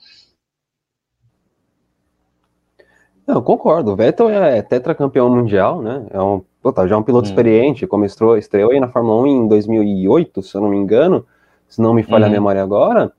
Não, 3.26 3.36
eu 3.36 3.42
concordo. 3.42 3.92
O 3.92 3.96
Vettel 3.96 4.30
é 4.30 4.62
tetracampeão 4.62 5.28
mundial, 5.28 5.82
né? 5.82 6.06
É 6.10 6.20
um, 6.20 6.42
já 6.88 6.94
é 6.94 6.98
um 6.98 7.02
piloto 7.02 7.28
hum. 7.28 7.30
experiente, 7.30 7.86
como 7.86 8.06
estreou, 8.06 8.38
estreou 8.38 8.72
aí 8.72 8.80
na 8.80 8.88
Fórmula 8.88 9.22
1 9.22 9.26
em 9.26 9.48
2008, 9.48 10.42
se 10.42 10.56
eu 10.56 10.62
não 10.62 10.70
me 10.70 10.78
engano, 10.78 11.26
se 11.72 11.80
não 11.80 11.94
me 11.94 12.02
falha 12.02 12.24
hum. 12.24 12.26
a 12.26 12.28
uhum. 12.28 12.32
memória 12.32 12.62
agora. 12.62 13.12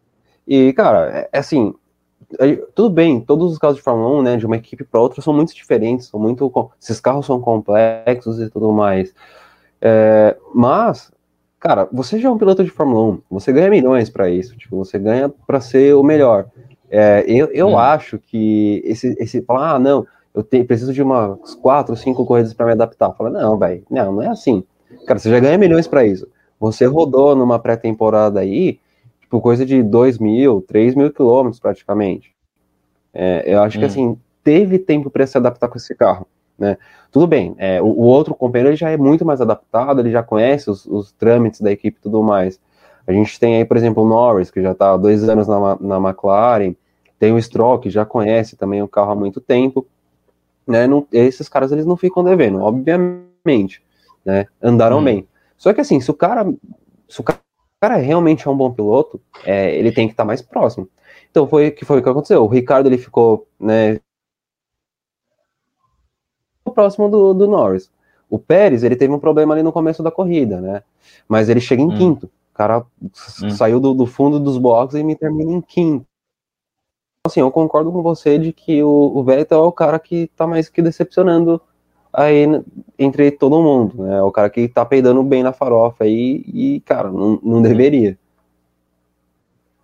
E, 0.47 0.73
cara, 0.73 1.09
é, 1.09 1.29
é 1.33 1.39
assim, 1.39 1.73
tudo 2.75 2.89
bem, 2.89 3.19
todos 3.19 3.51
os 3.51 3.57
carros 3.57 3.77
de 3.77 3.81
Fórmula 3.81 4.19
1, 4.19 4.21
né, 4.21 4.37
de 4.37 4.45
uma 4.45 4.55
equipe 4.55 4.83
para 4.83 5.01
outra, 5.01 5.21
são 5.21 5.33
muito 5.33 5.53
diferentes, 5.53 6.07
são 6.07 6.19
muito, 6.19 6.71
esses 6.81 6.99
carros 6.99 7.25
são 7.25 7.39
complexos 7.39 8.39
e 8.39 8.49
tudo 8.49 8.71
mais. 8.71 9.13
É, 9.81 10.37
mas, 10.53 11.11
cara, 11.59 11.87
você 11.91 12.19
já 12.19 12.29
é 12.29 12.31
um 12.31 12.37
piloto 12.37 12.63
de 12.63 12.69
Fórmula 12.69 13.13
1, 13.15 13.21
você 13.31 13.51
ganha 13.51 13.69
milhões 13.69 14.09
para 14.09 14.29
isso, 14.29 14.55
tipo, 14.55 14.77
você 14.77 14.99
ganha 14.99 15.29
para 15.29 15.59
ser 15.59 15.95
o 15.95 16.03
melhor. 16.03 16.45
É, 16.89 17.23
eu 17.27 17.47
eu 17.47 17.69
hum. 17.69 17.77
acho 17.77 18.19
que 18.19 18.81
esse, 18.85 19.15
esse 19.19 19.41
falar, 19.41 19.75
ah, 19.75 19.79
não, 19.79 20.05
eu 20.33 20.43
te, 20.43 20.63
preciso 20.63 20.93
de 20.93 21.01
umas 21.01 21.55
quatro, 21.55 21.95
cinco 21.95 22.25
corridas 22.25 22.53
para 22.53 22.65
me 22.65 22.71
adaptar. 22.71 23.13
Fala, 23.13 23.29
não, 23.29 23.57
velho, 23.57 23.83
não, 23.89 24.13
não 24.13 24.21
é 24.21 24.27
assim. 24.27 24.63
Cara, 25.05 25.19
você 25.19 25.29
já 25.29 25.39
ganha 25.39 25.57
milhões 25.57 25.87
para 25.87 26.05
isso. 26.05 26.27
Você 26.63 26.85
rodou 26.85 27.35
numa 27.35 27.59
pré-temporada 27.59 28.39
aí, 28.39 28.79
tipo, 29.19 29.41
coisa 29.41 29.65
de 29.65 29.83
2 29.83 30.17
mil, 30.17 30.63
3 30.65 30.95
mil 30.95 31.11
quilômetros 31.11 31.59
praticamente. 31.59 32.33
É, 33.13 33.43
eu 33.45 33.61
acho 33.61 33.77
hum. 33.77 33.81
que 33.81 33.85
assim, 33.85 34.17
teve 34.41 34.79
tempo 34.79 35.09
para 35.09 35.27
se 35.27 35.37
adaptar 35.37 35.67
com 35.67 35.77
esse 35.77 35.93
carro. 35.93 36.25
Né? 36.57 36.77
Tudo 37.11 37.27
bem, 37.27 37.53
é, 37.57 37.81
o, 37.81 37.87
o, 37.87 38.03
outro 38.03 38.33
companheiro 38.33 38.69
ele 38.69 38.77
já 38.77 38.89
é 38.89 38.95
muito 38.95 39.25
mais 39.25 39.41
adaptado, 39.41 39.99
ele 39.99 40.09
já 40.09 40.23
conhece 40.23 40.69
os, 40.69 40.85
os 40.85 41.11
trâmites 41.11 41.59
da 41.59 41.69
equipe 41.69 41.97
e 41.99 42.01
tudo 42.01 42.23
mais. 42.23 42.57
A 43.05 43.11
gente 43.11 43.37
tem 43.37 43.57
aí, 43.57 43.65
por 43.65 43.75
exemplo, 43.75 44.01
o 44.01 44.07
Norris, 44.07 44.49
que 44.49 44.61
já 44.61 44.71
está 44.71 44.93
há 44.93 44.97
dois 44.97 45.27
anos 45.27 45.49
na, 45.49 45.77
na 45.81 45.97
McLaren, 45.97 46.73
tem 47.19 47.33
o 47.33 47.41
Stroll, 47.41 47.79
que 47.79 47.89
já 47.89 48.05
conhece 48.05 48.55
também 48.55 48.81
o 48.81 48.87
carro 48.87 49.11
há 49.11 49.15
muito 49.15 49.41
tempo, 49.41 49.85
né? 50.65 50.87
Não, 50.87 51.05
esses 51.11 51.49
caras 51.49 51.73
eles 51.73 51.85
não 51.85 51.97
ficam 51.97 52.23
devendo, 52.23 52.61
obviamente, 52.61 53.83
né? 54.23 54.45
Andaram 54.61 54.99
hum. 54.99 55.03
bem. 55.03 55.27
Só 55.63 55.73
que 55.73 55.79
assim, 55.79 56.01
se 56.01 56.11
o 56.11 56.13
cara, 56.13 56.43
se 57.07 57.21
o 57.21 57.23
cara 57.23 57.95
realmente 57.95 58.45
é 58.45 58.51
um 58.51 58.57
bom 58.57 58.69
piloto, 58.69 59.21
é, 59.45 59.73
ele 59.73 59.93
tem 59.93 60.07
que 60.09 60.13
estar 60.13 60.23
tá 60.23 60.27
mais 60.27 60.41
próximo. 60.41 60.89
Então 61.31 61.47
foi 61.47 61.71
que 61.71 61.85
foi 61.85 61.99
o 61.99 62.03
que 62.03 62.09
aconteceu. 62.09 62.43
O 62.43 62.49
Ricardo 62.49 62.87
ele 62.87 62.97
ficou, 62.97 63.47
né? 63.57 63.97
Próximo 66.75 67.07
do, 67.07 67.33
do 67.33 67.47
Norris. 67.47 67.89
O 68.29 68.37
Pérez 68.37 68.83
ele 68.83 68.97
teve 68.97 69.13
um 69.13 69.19
problema 69.19 69.53
ali 69.53 69.63
no 69.63 69.71
começo 69.71 70.03
da 70.03 70.11
corrida, 70.11 70.59
né? 70.59 70.83
Mas 71.29 71.47
ele 71.47 71.61
chega 71.61 71.81
em 71.81 71.85
hum. 71.85 71.97
quinto. 71.97 72.25
O 72.25 72.53
cara 72.53 72.85
hum. 73.01 73.49
saiu 73.49 73.79
do, 73.79 73.93
do, 73.93 74.05
fundo 74.05 74.41
dos 74.41 74.57
boxes 74.57 74.99
e 74.99 75.03
me 75.03 75.15
termina 75.15 75.53
em 75.53 75.61
quinto 75.61 76.05
assim, 77.25 77.39
eu 77.39 77.49
concordo 77.49 77.89
com 77.89 78.01
você 78.01 78.37
de 78.37 78.51
que 78.51 78.83
o, 78.83 78.89
o 79.15 79.23
Vettel 79.23 79.59
é 79.59 79.67
o 79.67 79.71
cara 79.71 79.97
que 79.97 80.27
tá 80.35 80.45
mais 80.45 80.67
que 80.67 80.81
decepcionando 80.81 81.61
aí 82.13 82.45
entre 82.97 83.31
todo 83.31 83.61
mundo, 83.61 84.03
né? 84.03 84.17
É 84.17 84.21
o 84.21 84.31
cara 84.31 84.49
que 84.49 84.67
tá 84.67 84.85
peidando 84.85 85.23
bem 85.23 85.41
na 85.41 85.51
farofa 85.51 86.03
aí 86.03 86.43
e, 86.47 86.81
cara, 86.85 87.09
não, 87.11 87.39
não 87.41 87.61
deveria. 87.61 88.17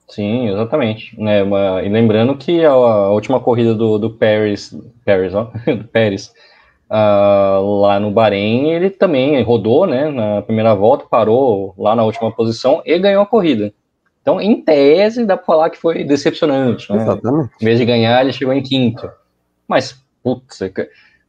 Sim, 0.08 0.50
exatamente. 0.50 1.20
Né, 1.20 1.44
uma, 1.44 1.84
e 1.84 1.90
lembrando 1.90 2.36
que 2.36 2.66
a, 2.66 2.72
a, 2.72 3.12
última 3.12 3.40
corrida 3.40 3.76
do, 3.76 3.98
do 3.98 4.10
Paris, 4.10 4.76
Paris, 5.06 5.34
ó, 5.34 5.52
do 5.66 5.84
Paris, 5.86 6.34
uh, 6.90 7.82
lá 7.82 8.00
no 8.00 8.10
Bahrein, 8.10 8.72
ele 8.72 8.90
também 8.90 9.42
rodou, 9.44 9.86
né, 9.86 10.10
na 10.10 10.42
primeira 10.42 10.74
volta, 10.74 11.06
parou 11.06 11.76
lá 11.78 11.96
na 11.96 12.04
última 12.04 12.32
posição 12.32 12.82
e 12.86 12.98
ganhou 12.98 13.22
a 13.22 13.28
corrida. 13.28 13.72
Então, 14.22 14.42
em 14.42 14.62
tese, 14.62 15.26
dá 15.26 15.38
para 15.38 15.46
falar 15.46 15.70
que 15.70 15.78
foi 15.78 16.04
decepcionante. 16.04 16.92
Né? 16.92 17.02
Exatamente. 17.02 17.52
Em 17.62 17.66
vez 17.66 17.80
de 17.80 17.86
ganhar, 17.86 18.22
ele 18.22 18.34
chegou 18.34 18.54
em 18.54 18.62
quinto. 18.62 19.10
Mas, 19.68 20.04
putz, 20.24 20.62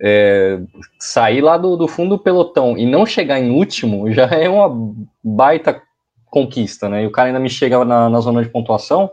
é, 0.00 0.59
sair 0.99 1.42
lá 1.42 1.59
do, 1.59 1.76
do 1.76 1.87
fundo 1.87 2.16
do 2.16 2.23
pelotão 2.23 2.76
e 2.76 2.87
não 2.87 3.04
chegar 3.04 3.38
em 3.38 3.50
último 3.50 4.11
já 4.11 4.25
é 4.26 4.49
uma 4.49 4.95
baita 5.23 5.83
conquista, 6.26 6.88
né? 6.88 7.02
E 7.02 7.07
o 7.07 7.11
cara 7.11 7.28
ainda 7.28 7.40
me 7.40 7.50
chega 7.50 7.85
na, 7.85 8.09
na 8.09 8.21
zona 8.21 8.42
de 8.42 8.49
pontuação, 8.49 9.11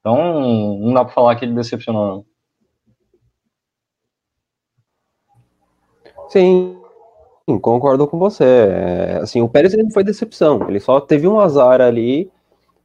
então 0.00 0.78
não 0.78 0.94
dá 0.94 1.04
para 1.04 1.12
falar 1.12 1.36
que 1.36 1.44
ele 1.44 1.54
decepcionou. 1.54 2.06
Não. 2.06 2.24
Sim, 6.30 6.78
concordo 7.60 8.06
com 8.06 8.18
você. 8.18 8.44
É, 8.44 9.18
assim, 9.22 9.42
o 9.42 9.48
Pérez 9.48 9.76
não 9.76 9.90
foi 9.90 10.04
decepção, 10.04 10.68
ele 10.68 10.80
só 10.80 11.00
teve 11.00 11.26
um 11.26 11.40
azar 11.40 11.80
ali 11.80 12.30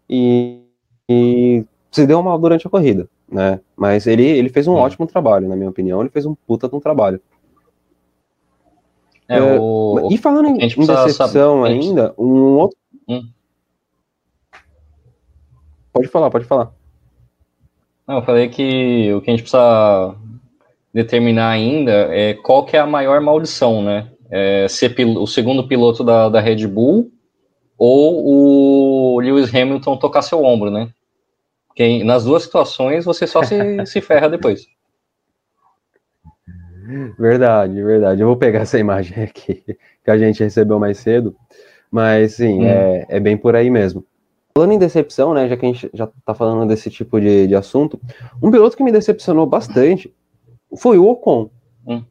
e, 0.09 0.61
e 1.07 1.63
se 1.91 2.05
deu 2.05 2.21
mal 2.23 2.37
durante 2.39 2.67
a 2.67 2.69
corrida, 2.69 3.07
né? 3.29 3.61
Mas 3.77 4.07
ele, 4.07 4.25
ele 4.25 4.49
fez 4.49 4.67
um 4.67 4.73
ótimo 4.73 5.07
trabalho, 5.07 5.47
na 5.47 5.55
minha 5.55 5.69
opinião, 5.69 6.01
ele 6.01 6.09
fez 6.09 6.25
um 6.25 6.35
puta 6.35 6.67
de 6.67 6.75
um 6.75 6.79
trabalho. 6.79 7.21
É, 9.27 9.37
é 9.37 9.59
o, 9.59 10.09
e 10.11 10.17
falando 10.17 10.47
em, 10.47 10.57
decepção 10.57 11.13
saber, 11.13 11.67
ainda, 11.67 12.13
um 12.17 12.57
outro. 12.57 12.77
Hum. 13.07 13.27
Pode 15.91 16.07
falar, 16.07 16.29
pode 16.29 16.45
falar. 16.45 16.71
Não, 18.07 18.17
eu 18.17 18.21
falei 18.21 18.49
que 18.49 19.11
o 19.13 19.21
que 19.21 19.31
a 19.31 19.33
gente 19.33 19.41
precisa 19.41 20.15
determinar 20.93 21.49
ainda 21.49 21.91
é 21.91 22.33
qual 22.35 22.65
que 22.65 22.77
é 22.77 22.79
a 22.79 22.85
maior 22.85 23.19
maldição, 23.19 23.81
né? 23.81 24.11
É 24.29 24.67
ser 24.67 24.95
o 25.17 25.25
segundo 25.25 25.67
piloto 25.67 26.03
da, 26.03 26.29
da 26.29 26.39
Red 26.39 26.67
Bull 26.67 27.11
ou 27.77 29.15
o 29.15 29.19
Lewis 29.19 29.53
Hamilton 29.53 29.97
tocar 29.97 30.21
seu 30.21 30.43
ombro, 30.43 30.69
né? 30.69 30.89
Porque 31.67 32.03
nas 32.03 32.23
duas 32.23 32.43
situações 32.43 33.05
você 33.05 33.27
só 33.27 33.43
se, 33.43 33.55
se 33.85 34.01
ferra 34.01 34.29
depois. 34.29 34.65
Verdade, 37.17 37.81
verdade. 37.83 38.21
Eu 38.21 38.27
vou 38.27 38.37
pegar 38.37 38.59
essa 38.59 38.77
imagem 38.79 39.23
aqui 39.23 39.63
que 40.03 40.11
a 40.11 40.17
gente 40.17 40.43
recebeu 40.43 40.79
mais 40.79 40.97
cedo, 40.97 41.35
mas 41.91 42.35
sim, 42.35 42.61
hum. 42.61 42.67
é, 42.67 43.05
é 43.09 43.19
bem 43.19 43.37
por 43.37 43.55
aí 43.55 43.69
mesmo. 43.69 44.05
Falando 44.57 44.73
em 44.73 44.79
decepção, 44.79 45.33
né, 45.33 45.49
já 45.49 45.57
que 45.57 45.65
a 45.65 45.69
gente 45.69 45.89
já 45.93 46.07
tá 46.25 46.33
falando 46.33 46.67
desse 46.67 46.89
tipo 46.89 47.19
de, 47.19 47.47
de 47.47 47.55
assunto, 47.55 47.99
um 48.41 48.49
piloto 48.49 48.77
que 48.77 48.83
me 48.83 48.91
decepcionou 48.91 49.45
bastante 49.45 50.13
foi 50.77 50.97
o 50.97 51.05
Ocon. 51.07 51.49
Hum. 51.85 52.03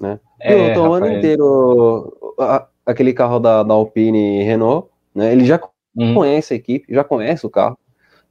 Né? 0.00 0.20
É, 0.40 0.54
Pilotou 0.54 0.90
o 0.90 0.94
ano 0.94 1.08
inteiro 1.08 2.34
a, 2.38 2.68
aquele 2.86 3.12
carro 3.12 3.40
da, 3.40 3.62
da 3.64 3.74
Alpine 3.74 4.44
Renault, 4.44 4.88
né? 5.12 5.32
Ele 5.32 5.44
já 5.44 5.60
hum. 5.96 6.14
conhece 6.14 6.54
a 6.54 6.56
equipe, 6.56 6.94
já 6.94 7.02
conhece 7.02 7.44
o 7.44 7.50
carro. 7.50 7.76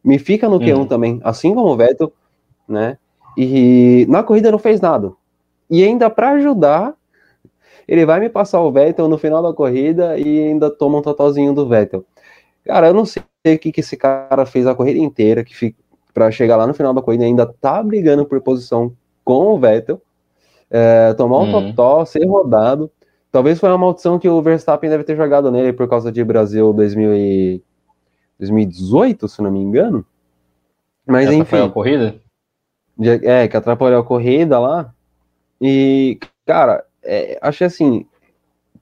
Me 0.02 0.18
fica 0.18 0.48
no 0.48 0.60
Q1 0.60 0.80
hum. 0.80 0.86
também, 0.86 1.20
assim 1.24 1.54
como 1.54 1.70
o 1.70 1.76
Vettel, 1.76 2.14
né? 2.68 2.98
E 3.38 4.08
na 4.10 4.24
corrida 4.24 4.52
não 4.52 4.58
fez 4.58 4.82
nada. 4.82 5.14
E 5.70 5.84
ainda 5.84 6.10
para 6.10 6.32
ajudar, 6.32 6.96
ele 7.88 8.06
vai 8.06 8.20
me 8.20 8.30
passar 8.30 8.62
o 8.62 8.72
Vettel 8.72 9.08
no 9.08 9.18
final 9.18 9.44
da 9.44 9.54
corrida 9.54 10.18
e 10.18 10.48
ainda 10.48 10.72
toma 10.72 10.98
um 10.98 11.02
totalzinho 11.02 11.54
do 11.54 11.68
Vettel. 11.68 12.04
Cara, 12.66 12.88
eu 12.88 12.94
não 12.94 13.06
sei 13.06 13.22
o 13.46 13.60
que, 13.60 13.72
que 13.72 13.80
esse 13.80 13.96
cara 13.96 14.46
fez 14.46 14.66
a 14.66 14.76
corrida 14.76 15.00
inteira, 15.00 15.44
que 15.44 15.56
fica, 15.56 15.78
para 16.14 16.32
chegar 16.32 16.58
lá 16.58 16.66
no 16.66 16.74
final 16.74 16.94
da 16.94 17.02
corrida 17.02 17.24
ainda 17.24 17.46
tá 17.46 17.82
brigando 17.84 18.26
por 18.26 18.42
posição 18.42 18.92
com 19.24 19.54
o 19.54 19.60
Vettel, 19.60 20.02
é, 20.70 21.14
tomar 21.14 21.38
um 21.38 21.54
uhum. 21.54 21.70
totó, 21.70 22.04
ser 22.06 22.26
rodado. 22.26 22.90
Talvez 23.32 23.60
foi 23.60 23.70
uma 23.70 23.78
maldição 23.78 24.18
que 24.18 24.28
o 24.28 24.42
Verstappen 24.42 24.90
deve 24.90 25.04
ter 25.04 25.16
jogado 25.16 25.52
nele 25.52 25.72
por 25.72 25.88
causa 25.88 26.12
de 26.12 26.24
Brasil 26.24 26.74
2000 26.74 27.14
e... 27.16 27.64
2018, 28.40 29.28
se 29.28 29.42
não 29.42 29.52
me 29.52 29.60
engano. 29.60 30.06
Mas 31.06 31.28
que 31.28 31.36
enfim. 31.36 31.42
Atrapalhou 31.42 31.68
a 31.68 31.72
corrida? 31.72 32.22
É, 33.00 33.48
que 33.48 33.58
atrapalhou 33.58 34.00
a 34.00 34.06
corrida 34.06 34.60
lá. 34.60 34.94
E, 35.62 36.20
cara, 36.46 36.84
é, 37.04 37.38
achei 37.42 37.68
assim. 37.68 38.06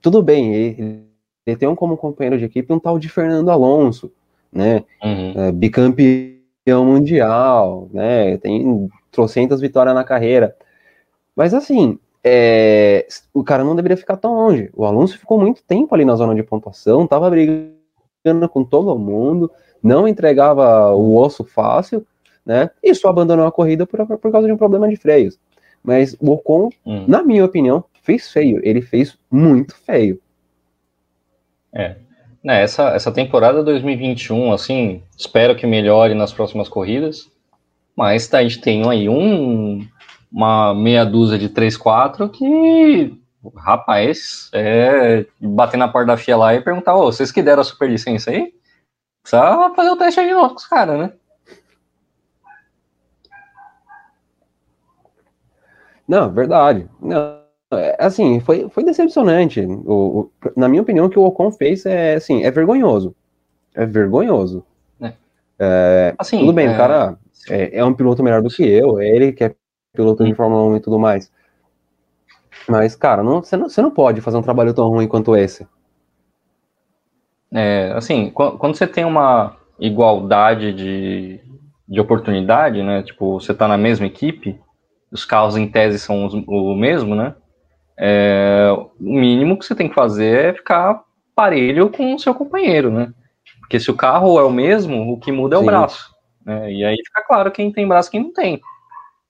Tudo 0.00 0.22
bem, 0.22 0.54
ele, 0.54 1.04
ele, 1.46 1.56
tem 1.56 1.68
um 1.68 1.74
como 1.74 1.96
companheiro 1.96 2.38
de 2.38 2.44
equipe 2.44 2.72
um 2.72 2.78
tal 2.78 2.98
de 2.98 3.08
Fernando 3.08 3.50
Alonso, 3.50 4.12
né? 4.52 4.84
Uhum. 5.02 5.32
É, 5.36 5.52
bicampeão 5.52 6.36
campeão 6.66 6.84
mundial, 6.84 7.88
né? 7.92 8.36
Tem 8.38 8.90
trocentas 9.12 9.60
vitórias 9.60 9.94
na 9.94 10.02
carreira. 10.02 10.56
Mas 11.34 11.54
assim, 11.54 11.96
é, 12.24 13.06
o 13.32 13.44
cara 13.44 13.62
não 13.62 13.76
deveria 13.76 13.96
ficar 13.96 14.16
tão 14.16 14.34
longe. 14.34 14.68
O 14.74 14.84
Alonso 14.84 15.16
ficou 15.16 15.38
muito 15.38 15.62
tempo 15.62 15.94
ali 15.94 16.04
na 16.04 16.16
zona 16.16 16.34
de 16.34 16.42
pontuação, 16.42 17.06
tava 17.06 17.30
brigando 17.30 18.48
com 18.50 18.64
todo 18.64 18.98
mundo, 18.98 19.50
não 19.80 20.08
entregava 20.08 20.92
o 20.92 21.16
osso 21.16 21.44
fácil, 21.44 22.04
né? 22.46 22.70
E 22.82 22.94
só 22.94 23.08
abandonou 23.08 23.46
a 23.46 23.52
corrida 23.52 23.84
por, 23.84 24.06
por 24.06 24.32
causa 24.32 24.46
de 24.46 24.52
um 24.52 24.56
problema 24.56 24.88
de 24.88 24.96
freios. 24.96 25.36
Mas 25.82 26.16
o 26.20 26.30
Ocon, 26.30 26.70
hum. 26.86 27.04
na 27.06 27.22
minha 27.22 27.44
opinião, 27.44 27.84
fez 28.02 28.30
feio. 28.30 28.60
Ele 28.62 28.80
fez 28.80 29.18
muito 29.30 29.76
feio. 29.76 30.20
É. 31.72 31.96
É, 32.48 32.62
essa, 32.62 32.90
essa 32.90 33.10
temporada 33.10 33.62
2021, 33.64 34.52
assim, 34.52 35.02
espero 35.18 35.56
que 35.56 35.66
melhore 35.66 36.14
nas 36.14 36.32
próximas 36.32 36.68
corridas, 36.68 37.28
mas 37.96 38.28
tá, 38.28 38.38
a 38.38 38.42
gente 38.42 38.60
tem 38.60 38.88
aí 38.88 39.08
um, 39.08 39.84
uma 40.30 40.72
meia 40.72 41.04
dúzia 41.04 41.36
de 41.36 41.48
3-4 41.48 42.30
que, 42.30 43.12
rapaz, 43.56 44.48
é 44.52 45.26
bater 45.40 45.76
na 45.76 45.88
porta 45.88 46.08
da 46.08 46.16
FIA 46.16 46.36
lá 46.36 46.54
e 46.54 46.60
perguntar, 46.60 46.94
ô, 46.94 47.06
vocês 47.06 47.32
que 47.32 47.42
deram 47.42 47.62
a 47.62 47.64
superlicença 47.64 48.30
aí? 48.30 48.52
Precisa 49.22 49.72
fazer 49.74 49.90
o 49.90 49.96
teste 49.96 50.20
aí 50.20 50.28
de 50.28 50.34
novo 50.34 50.50
com 50.50 50.60
os 50.60 50.68
caras, 50.68 51.00
né? 51.00 51.12
Não, 56.06 56.30
verdade. 56.30 56.88
Não, 57.00 57.38
é, 57.72 57.96
assim, 57.98 58.40
foi, 58.40 58.68
foi 58.68 58.84
decepcionante. 58.84 59.60
O, 59.60 59.92
o, 60.20 60.30
na 60.56 60.68
minha 60.68 60.82
opinião, 60.82 61.06
o 61.06 61.10
que 61.10 61.18
o 61.18 61.24
Ocon 61.24 61.50
fez 61.50 61.84
é, 61.84 62.14
assim, 62.14 62.44
é 62.44 62.50
vergonhoso. 62.50 63.14
É 63.74 63.84
vergonhoso. 63.84 64.64
É. 65.00 65.12
É, 65.58 66.14
assim, 66.18 66.38
tudo 66.38 66.52
bem, 66.52 66.68
o 66.68 66.72
é, 66.72 66.76
cara 66.76 67.18
é, 67.50 67.78
é, 67.78 67.84
um 67.84 67.94
piloto 67.94 68.22
melhor 68.22 68.42
do 68.42 68.48
que 68.48 68.62
eu, 68.62 68.98
é 68.98 69.08
ele 69.08 69.32
que 69.32 69.44
é 69.44 69.54
piloto 69.92 70.24
de 70.24 70.34
Fórmula 70.34 70.62
1 70.74 70.76
e 70.76 70.80
tudo 70.80 70.98
mais. 70.98 71.30
Mas, 72.68 72.94
cara, 72.94 73.22
não, 73.22 73.42
você, 73.42 73.56
não, 73.56 73.68
você 73.68 73.82
não 73.82 73.90
pode 73.90 74.20
fazer 74.20 74.36
um 74.36 74.42
trabalho 74.42 74.74
tão 74.74 74.88
ruim 74.88 75.08
quanto 75.08 75.36
esse. 75.36 75.66
É, 77.52 77.92
assim, 77.94 78.30
quando 78.30 78.76
você 78.76 78.86
tem 78.86 79.04
uma 79.04 79.56
igualdade 79.78 80.72
de, 80.72 81.40
de 81.88 82.00
oportunidade, 82.00 82.82
né? 82.82 83.02
Tipo, 83.02 83.40
você 83.40 83.54
tá 83.54 83.68
na 83.68 83.78
mesma 83.78 84.06
equipe, 84.06 84.60
os 85.10 85.24
carros 85.24 85.56
em 85.56 85.68
tese 85.68 85.98
são 85.98 86.26
os, 86.26 86.34
o 86.34 86.74
mesmo, 86.74 87.14
né? 87.14 87.34
é, 87.98 88.68
o 88.72 88.90
mínimo 89.00 89.58
que 89.58 89.64
você 89.64 89.74
tem 89.74 89.88
que 89.88 89.94
fazer 89.94 90.44
é 90.46 90.52
ficar 90.52 91.02
parelho 91.34 91.90
com 91.90 92.14
o 92.14 92.18
seu 92.18 92.34
companheiro, 92.34 92.90
né? 92.90 93.12
Porque 93.60 93.80
se 93.80 93.90
o 93.90 93.96
carro 93.96 94.38
é 94.38 94.44
o 94.44 94.50
mesmo, 94.50 95.12
o 95.12 95.18
que 95.18 95.32
muda 95.32 95.56
é 95.56 95.58
o 95.58 95.62
Sim. 95.62 95.66
braço. 95.66 96.14
Né? 96.44 96.72
E 96.72 96.84
aí 96.84 96.96
fica 97.04 97.22
claro 97.26 97.50
quem 97.50 97.72
tem 97.72 97.88
braço 97.88 98.08
e 98.08 98.12
quem 98.12 98.22
não 98.22 98.32
tem. 98.32 98.60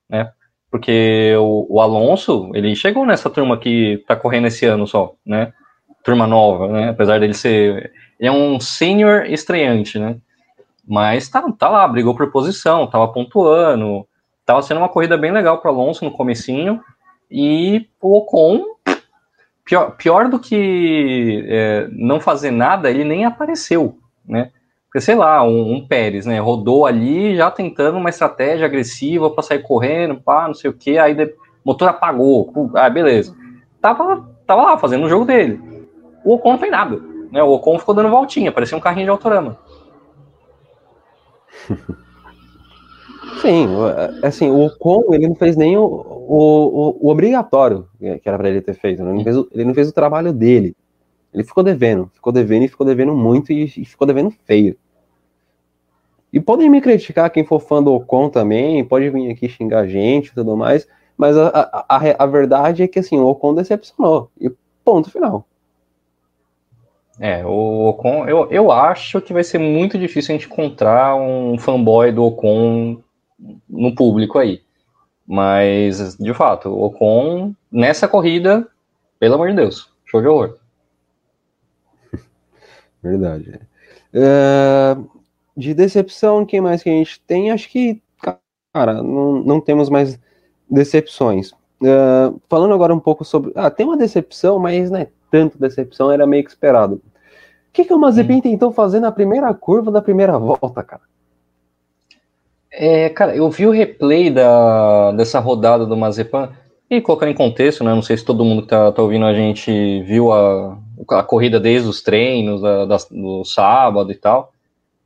Né? 0.09 0.31
Porque 0.71 1.35
o, 1.39 1.67
o, 1.77 1.81
Alonso, 1.81 2.51
ele 2.55 2.75
chegou 2.75 3.07
nessa 3.07 3.31
turma 3.31 3.57
que 3.57 4.05
tá 4.07 4.15
correndo 4.15 4.49
esse 4.49 4.67
ano 4.67 4.87
só, 4.87 5.15
né? 5.25 5.53
Turma 6.05 6.27
nova, 6.27 6.69
né? 6.69 6.91
Apesar 6.91 7.19
dele 7.19 7.35
ser. 7.35 7.93
Ele 8.19 8.29
é 8.29 8.33
um 8.33 8.61
sênior 8.61 9.25
estreante, 9.27 9.99
né? 9.99 10.19
Mas 10.87 11.29
tá, 11.29 11.43
tá 11.59 11.69
lá, 11.69 11.87
brigou 11.89 12.15
por 12.15 12.31
posição, 12.31 12.87
tava 12.87 13.09
pontuando. 13.09 14.07
Tava 14.47 14.63
sendo 14.63 14.79
uma 14.79 14.89
corrida 14.89 15.19
bem 15.19 15.33
legal 15.33 15.59
pro 15.59 15.71
Alonso 15.71 16.05
no 16.05 16.13
comecinho. 16.13 16.81
E 17.29 17.89
o 18.01 18.19
Ocon, 18.19 18.65
pior, 19.65 19.97
pior 19.97 20.29
do 20.29 20.39
que 20.39 21.45
é, 21.49 21.89
não 21.91 22.21
fazer 22.21 22.53
nada, 22.53 22.89
ele 22.89 23.03
nem 23.03 23.25
apareceu, 23.25 23.99
né? 24.25 24.53
Porque, 24.85 25.01
sei 25.01 25.17
lá, 25.17 25.43
um, 25.43 25.73
um, 25.75 25.87
Pérez, 25.87 26.25
né? 26.25 26.39
Rodou 26.39 26.87
ali 26.87 27.35
já 27.37 27.51
tentando 27.51 27.99
uma 27.99 28.09
estratégia 28.09 28.67
agressiva 28.67 29.29
para 29.29 29.43
sair 29.43 29.63
correndo, 29.63 30.23
pá, 30.23 30.47
não 30.47 30.55
sei 30.55 30.71
o 30.71 30.73
que, 30.73 30.97
aí 30.97 31.13
o 31.13 31.35
motor 31.65 31.89
apagou, 31.89 32.71
ah, 32.77 32.89
beleza. 32.89 33.37
Tava, 33.81 34.31
tava 34.47 34.63
lá 34.63 34.79
fazendo 34.79 35.07
o 35.07 35.09
jogo 35.09 35.25
dele. 35.25 35.61
O 36.25 36.35
Ocon 36.35 36.53
não 36.53 36.59
fez 36.59 36.71
nada, 36.71 37.03
né? 37.33 37.43
O 37.43 37.51
Ocon 37.51 37.81
ficou 37.81 37.97
dando 37.97 38.11
voltinha, 38.11 38.53
parecia 38.53 38.79
um 38.79 38.81
carrinho 38.81 39.07
de 39.07 39.11
autorama. 39.11 39.59
Sim, 43.41 43.67
assim, 44.23 44.51
o 44.51 44.67
Ocon, 44.67 45.13
ele 45.13 45.29
não 45.29 45.35
fez 45.35 45.57
nem 45.57 45.77
o, 45.77 45.85
o, 45.85 46.97
o, 47.01 47.11
obrigatório 47.11 47.87
que 47.99 48.29
era 48.29 48.39
para 48.39 48.49
ele 48.49 48.61
ter 48.61 48.75
feito, 48.75 49.03
né? 49.03 49.11
ele, 49.11 49.19
não 49.19 49.25
fez 49.25 49.37
o, 49.37 49.49
ele 49.53 49.65
não 49.65 49.75
fez 49.75 49.89
o 49.89 49.93
trabalho 49.93 50.33
dele. 50.33 50.75
Ele 51.35 51.45
ficou 51.45 51.63
devendo, 51.63 52.11
ficou 52.15 52.33
devendo 52.33 52.65
e 52.65 52.69
ficou 52.69 52.87
devendo 52.87 53.15
muito 53.15 53.53
e, 53.53 53.65
e 53.65 53.85
ficou 53.85 54.07
devendo 54.07 54.31
feio. 54.45 54.77
E 56.33 56.41
podem 56.41 56.69
me 56.69 56.81
criticar 56.81 57.31
quem 57.31 57.45
for 57.45 57.61
fã 57.61 57.83
do 57.83 57.95
Ocon 57.95 58.29
também, 58.29 58.85
pode 58.85 59.09
vir 59.11 59.31
aqui 59.31 59.49
xingar 59.49 59.81
a 59.81 59.87
gente 59.87 60.29
e 60.29 60.35
tudo 60.35 60.57
mais, 60.57 60.87
mas 61.17 61.37
a, 61.37 61.49
a, 61.49 61.97
a, 61.97 62.25
a 62.25 62.27
verdade 62.27 62.83
é 62.83 62.89
que 62.89 62.99
assim, 62.99 63.19
o 63.19 63.27
Ocon 63.27 63.55
decepcionou. 63.55 64.31
E 64.41 64.51
ponto 64.85 65.11
final. 65.11 65.47
É, 67.19 67.45
o 67.45 67.89
Ocon, 67.89 68.27
eu, 68.29 68.51
eu 68.51 68.71
acho 68.71 69.21
que 69.21 69.33
vai 69.33 69.43
ser 69.43 69.59
muito 69.59 69.99
difícil 69.99 70.35
a 70.35 70.39
gente 70.39 70.47
encontrar 70.47 71.17
um 71.17 71.59
fanboy 71.59 72.13
do 72.13 72.25
Ocon 72.25 72.99
no 73.69 73.95
público 73.95 74.39
aí. 74.39 74.63
Mas, 75.27 76.17
de 76.17 76.33
fato, 76.33 76.69
o 76.69 76.85
Ocon, 76.85 77.55
nessa 77.71 78.07
corrida, 78.07 78.67
pelo 79.19 79.35
amor 79.35 79.49
de 79.49 79.57
Deus, 79.57 79.91
show 80.05 80.21
de 80.21 80.29
horror. 80.29 80.57
Verdade. 83.03 83.61
É, 84.13 84.97
de 85.57 85.75
decepção, 85.75 86.47
quem 86.47 86.61
mais 86.61 86.83
que 86.83 86.89
a 86.89 86.93
gente 86.93 87.21
tem? 87.21 87.51
Acho 87.51 87.69
que, 87.69 88.01
cara, 88.73 89.03
não, 89.03 89.43
não 89.43 89.61
temos 89.61 89.89
mais 89.89 90.19
decepções. 90.71 91.51
uh, 91.83 92.41
falando 92.49 92.75
agora 92.75 92.95
um 92.95 93.01
pouco 93.01 93.25
sobre. 93.25 93.53
Ah, 93.55 93.71
tem 93.71 93.87
uma 93.87 93.97
decepção, 93.97 94.59
mas 94.59 94.91
não 94.91 95.01
é 95.01 95.09
tanto 95.31 95.59
decepção, 95.59 96.13
era 96.13 96.27
meio 96.27 96.45
que 96.45 96.51
esperado. 96.51 96.97
O 96.97 97.73
que, 97.73 97.85
que 97.85 97.93
o 97.93 97.99
Mazepin 97.99 98.39
hum. 98.39 98.41
tentou 98.41 98.73
fazer 98.73 99.01
na 99.01 99.11
primeira 99.11 99.53
curva 99.53 99.91
da 99.91 100.01
primeira 100.01 100.39
volta, 100.39 100.83
cara? 100.83 101.03
É, 102.79 103.09
cara, 103.09 103.35
eu 103.35 103.49
vi 103.51 103.67
o 103.67 103.71
replay 103.71 104.31
da, 104.31 105.11
dessa 105.13 105.41
rodada 105.41 105.87
do 105.87 105.97
Mazepan 105.97 106.51
e 106.91 107.01
colocando 107.01 107.31
em 107.31 107.35
contexto, 107.35 107.83
né? 107.83 107.95
Não 107.95 108.03
sei 108.03 108.19
se 108.19 108.25
todo 108.25 108.45
mundo 108.45 108.63
que 108.63 108.69
tá, 108.69 108.93
tá 108.93 109.01
ouvindo 109.01 109.25
a 109.25 109.33
gente 109.33 110.03
viu 110.03 110.31
a, 110.31 110.77
a 111.09 111.23
corrida 111.23 111.59
desde 111.59 111.89
os 111.89 112.03
treinos, 112.03 112.61
da, 112.61 112.85
da, 112.85 112.99
do 113.11 113.43
sábado 113.47 114.13
e 114.13 114.15
tal. 114.15 114.53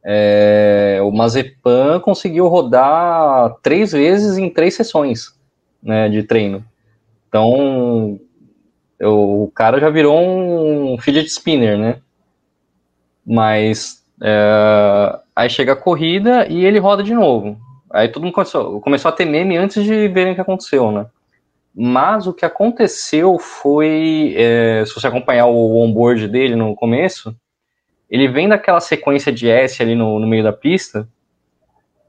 É, 0.02 0.98
o 1.00 1.12
Mazepan 1.12 2.00
conseguiu 2.00 2.48
rodar 2.48 3.54
três 3.62 3.92
vezes 3.92 4.36
em 4.36 4.50
três 4.50 4.74
sessões 4.74 5.38
né, 5.80 6.08
de 6.08 6.24
treino. 6.24 6.64
Então, 7.28 8.18
eu, 8.98 9.44
o 9.44 9.52
cara 9.54 9.78
já 9.78 9.90
virou 9.90 10.18
um 10.20 10.98
fidget 10.98 11.28
spinner, 11.28 11.78
né? 11.78 12.00
Mas 13.24 13.99
é, 14.22 15.18
aí 15.34 15.48
chega 15.48 15.72
a 15.72 15.76
corrida 15.76 16.46
e 16.48 16.64
ele 16.64 16.78
roda 16.78 17.02
de 17.02 17.14
novo. 17.14 17.58
Aí 17.90 18.08
todo 18.08 18.22
mundo 18.22 18.34
começou, 18.34 18.80
começou 18.80 19.08
a 19.08 19.12
ter 19.12 19.24
meme 19.24 19.56
antes 19.56 19.82
de 19.82 20.08
verem 20.08 20.32
o 20.32 20.34
que 20.34 20.40
aconteceu, 20.40 20.92
né? 20.92 21.06
Mas 21.74 22.26
o 22.26 22.32
que 22.32 22.44
aconteceu 22.44 23.38
foi, 23.38 24.34
é, 24.36 24.84
se 24.86 24.94
você 24.94 25.06
acompanhar 25.06 25.46
o 25.46 25.76
onboard 25.78 26.28
dele 26.28 26.54
no 26.54 26.74
começo, 26.74 27.34
ele 28.08 28.28
vem 28.28 28.48
daquela 28.48 28.80
sequência 28.80 29.32
de 29.32 29.48
S 29.48 29.80
ali 29.82 29.94
no, 29.94 30.18
no 30.18 30.26
meio 30.26 30.42
da 30.42 30.52
pista, 30.52 31.08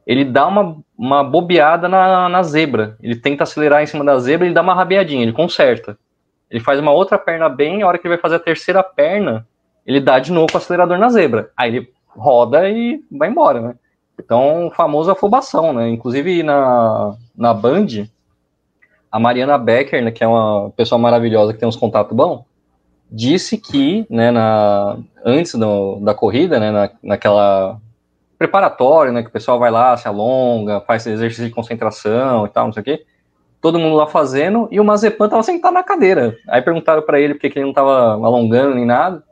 ele 0.06 0.26
dá 0.26 0.48
uma, 0.48 0.78
uma 0.98 1.24
bobeada 1.24 1.88
na, 1.88 2.28
na 2.28 2.44
zebra. 2.44 2.98
Ele 3.02 3.16
tenta 3.16 3.44
acelerar 3.44 3.84
em 3.84 3.86
cima 3.86 4.04
da 4.04 4.18
zebra, 4.18 4.46
ele 4.48 4.54
dá 4.54 4.62
uma 4.62 4.74
rabiadinha, 4.74 5.22
ele 5.22 5.32
conserta. 5.32 5.98
Ele 6.50 6.60
faz 6.60 6.80
uma 6.80 6.92
outra 6.92 7.18
perna 7.18 7.48
bem, 7.48 7.82
a 7.82 7.88
hora 7.88 7.98
que 7.98 8.08
ele 8.08 8.16
vai 8.16 8.22
fazer 8.22 8.36
a 8.36 8.40
terceira 8.40 8.84
perna, 8.84 9.48
ele 9.86 10.00
dá 10.00 10.20
de 10.20 10.32
novo 10.32 10.48
o 10.54 10.58
acelerador 10.58 10.98
na 10.98 11.10
zebra. 11.10 11.52
Aí 11.56 11.76
ele 11.76 11.94
roda 12.16 12.70
e 12.70 13.04
vai 13.12 13.30
embora, 13.30 13.62
né? 13.62 13.76
Então, 14.20 14.68
o 14.68 14.72
famoso 14.72 15.12
afobação, 15.12 15.74
né? 15.74 15.90
Inclusive 15.90 16.44
na, 16.44 17.16
na 17.36 17.54
Band, 17.54 18.08
a 19.12 19.20
Mariana 19.20 19.58
Becker, 19.58 20.04
né, 20.04 20.12
que 20.12 20.24
é 20.24 20.28
uma 20.28 20.72
pessoa 20.72 20.98
maravilhosa 20.98 21.54
que 21.54 21.60
tem 21.60 21.68
uns 21.68 21.76
contatos 21.76 22.16
bons, 22.16 22.44
disse 23.12 23.58
que, 23.58 24.06
né, 24.10 24.32
na, 24.32 24.98
antes 25.26 25.54
do, 25.56 26.00
da 26.00 26.14
corrida, 26.14 26.60
né, 26.60 26.72
na, 26.72 26.90
naquela 27.04 27.78
preparatório, 28.38 29.12
né, 29.12 29.22
que 29.22 29.28
o 29.28 29.32
pessoal 29.32 29.60
vai 29.60 29.70
lá, 29.70 29.98
se 29.98 30.08
alonga, 30.08 30.80
faz 30.82 31.06
exercício 31.06 31.46
de 31.46 31.54
concentração 31.54 32.46
e 32.46 32.50
tal, 32.50 32.68
não 32.68 32.74
sei 32.74 32.82
o 32.82 32.84
quê, 32.84 33.06
todo 33.60 33.78
mundo 33.78 33.96
lá 33.96 34.08
fazendo, 34.08 34.68
e 34.72 34.80
o 34.80 34.84
Mazepan 34.84 35.28
tava 35.28 35.44
sentado 35.44 35.74
na 35.74 35.84
cadeira. 35.84 36.36
Aí 36.48 36.62
perguntaram 36.62 37.02
para 37.02 37.20
ele 37.20 37.36
por 37.36 37.42
que 37.42 37.60
ele 37.60 37.66
não 37.66 37.74
tava 37.74 38.14
alongando 38.14 38.76
nem 38.76 38.86
nada, 38.86 39.24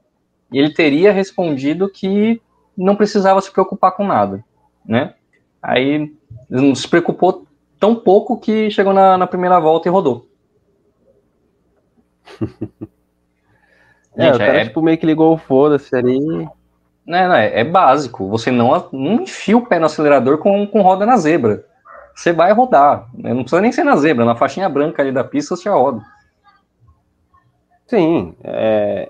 e 0.51 0.59
ele 0.59 0.73
teria 0.73 1.11
respondido 1.11 1.89
que 1.89 2.41
não 2.79 2.95
precisava 2.95 3.41
se 3.41 3.51
preocupar 3.51 3.91
com 3.91 4.07
nada, 4.07 4.43
né? 4.85 5.13
Aí 5.61 6.15
não 6.49 6.73
se 6.73 6.87
preocupou 6.87 7.45
tão 7.77 7.93
pouco 7.93 8.39
que 8.39 8.71
chegou 8.71 8.93
na, 8.93 9.17
na 9.17 9.27
primeira 9.27 9.59
volta 9.59 9.87
e 9.87 9.91
rodou. 9.91 10.25
é, 14.15 14.23
Gente, 14.25 14.35
o 14.35 14.37
cara, 14.37 14.61
é... 14.61 14.65
tipo, 14.65 14.81
meio 14.81 14.97
que 14.97 15.05
ligou 15.05 15.33
o 15.33 15.37
foda-se 15.37 15.93
ali. 15.93 16.19
Não, 16.19 16.49
não, 17.05 17.35
é, 17.35 17.59
é, 17.59 17.63
básico. 17.63 18.29
Você 18.29 18.49
não, 18.49 18.87
não 18.93 19.21
enfia 19.21 19.57
o 19.57 19.65
pé 19.65 19.77
no 19.79 19.87
acelerador 19.87 20.37
com, 20.37 20.65
com 20.65 20.81
roda 20.81 21.05
na 21.05 21.17
zebra. 21.17 21.65
Você 22.15 22.31
vai 22.31 22.53
rodar. 22.53 23.09
Né? 23.13 23.33
Não 23.33 23.41
precisa 23.41 23.61
nem 23.61 23.71
ser 23.71 23.83
na 23.83 23.95
zebra, 23.97 24.23
na 24.23 24.35
faixinha 24.35 24.69
branca 24.69 25.01
ali 25.01 25.11
da 25.11 25.23
pista 25.23 25.55
você 25.55 25.63
já 25.63 25.73
roda. 25.73 26.01
Sim, 27.87 28.35
é, 28.43 29.09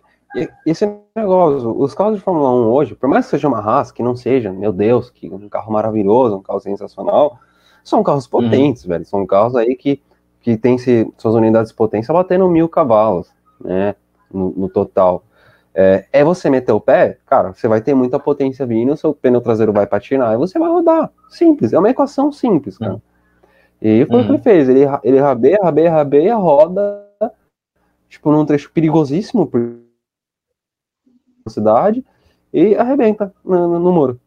esse 0.65 0.85
negócio, 1.15 1.79
os 1.79 1.93
carros 1.95 2.17
de 2.17 2.21
Fórmula 2.21 2.51
1 2.51 2.71
hoje, 2.71 2.95
por 2.95 3.09
mais 3.09 3.25
que 3.25 3.31
seja 3.31 3.47
uma 3.47 3.59
Haas, 3.59 3.91
que 3.91 4.03
não 4.03 4.15
seja, 4.15 4.51
meu 4.51 4.71
Deus, 4.71 5.09
que 5.09 5.29
um 5.29 5.49
carro 5.49 5.71
maravilhoso, 5.71 6.37
um 6.37 6.41
carro 6.41 6.59
sensacional, 6.59 7.39
são 7.83 8.03
carros 8.03 8.25
uhum. 8.25 8.31
potentes, 8.31 8.83
uhum. 8.83 8.89
velho. 8.89 9.05
São 9.05 9.25
carros 9.25 9.55
aí 9.55 9.75
que, 9.75 10.01
que 10.41 10.55
tem 10.55 10.77
se, 10.77 11.11
suas 11.17 11.33
unidades 11.33 11.71
de 11.71 11.77
potência 11.77 12.13
batendo 12.13 12.47
mil 12.47 12.69
cavalos, 12.69 13.31
né? 13.59 13.95
No, 14.31 14.51
no 14.51 14.69
total. 14.69 15.23
É, 15.73 16.05
é, 16.11 16.23
você 16.23 16.49
meter 16.49 16.71
o 16.71 16.79
pé, 16.79 17.17
cara, 17.25 17.53
você 17.53 17.67
vai 17.67 17.81
ter 17.81 17.95
muita 17.95 18.19
potência 18.19 18.65
vindo, 18.65 18.95
seu 18.97 19.13
pneu 19.13 19.41
traseiro 19.41 19.73
vai 19.73 19.87
patinar 19.87 20.33
e 20.33 20.37
você 20.37 20.59
vai 20.59 20.69
rodar. 20.69 21.11
Simples, 21.29 21.73
é 21.73 21.79
uma 21.79 21.89
equação 21.89 22.31
simples, 22.31 22.77
cara. 22.77 22.93
Uhum. 22.93 23.01
E 23.81 24.05
foi 24.05 24.17
uhum. 24.17 24.21
o 24.21 24.25
que 24.25 24.31
ele 24.31 24.37
uhum. 24.37 24.43
fez. 24.43 24.69
Ele, 24.69 24.81
ele 25.03 25.19
rabeia, 25.19 25.59
rabeia, 25.63 25.91
rabeia, 25.91 26.35
roda, 26.35 27.07
tipo, 28.07 28.31
num 28.31 28.45
trecho 28.45 28.71
perigosíssimo 28.71 29.47
por 29.47 29.79
cidade 31.49 32.03
e 32.53 32.75
arrebenta 32.75 33.33
no, 33.43 33.79
no 33.79 33.91
muro. 33.91 34.19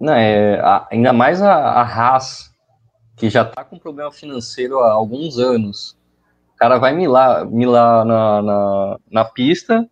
Não, 0.00 0.14
é, 0.14 0.58
a, 0.60 0.88
ainda 0.90 1.12
mais 1.12 1.42
a, 1.42 1.54
a 1.54 1.82
Haas, 1.82 2.50
que 3.16 3.28
já 3.28 3.42
está 3.42 3.62
com 3.62 3.78
problema 3.78 4.10
financeiro 4.10 4.78
há 4.78 4.92
alguns 4.92 5.38
anos. 5.38 5.98
O 6.54 6.56
cara 6.56 6.78
vai 6.78 6.94
milar, 6.94 7.46
milar 7.46 8.04
na, 8.04 8.42
na, 8.42 8.98
na 9.10 9.24
pista, 9.24 9.86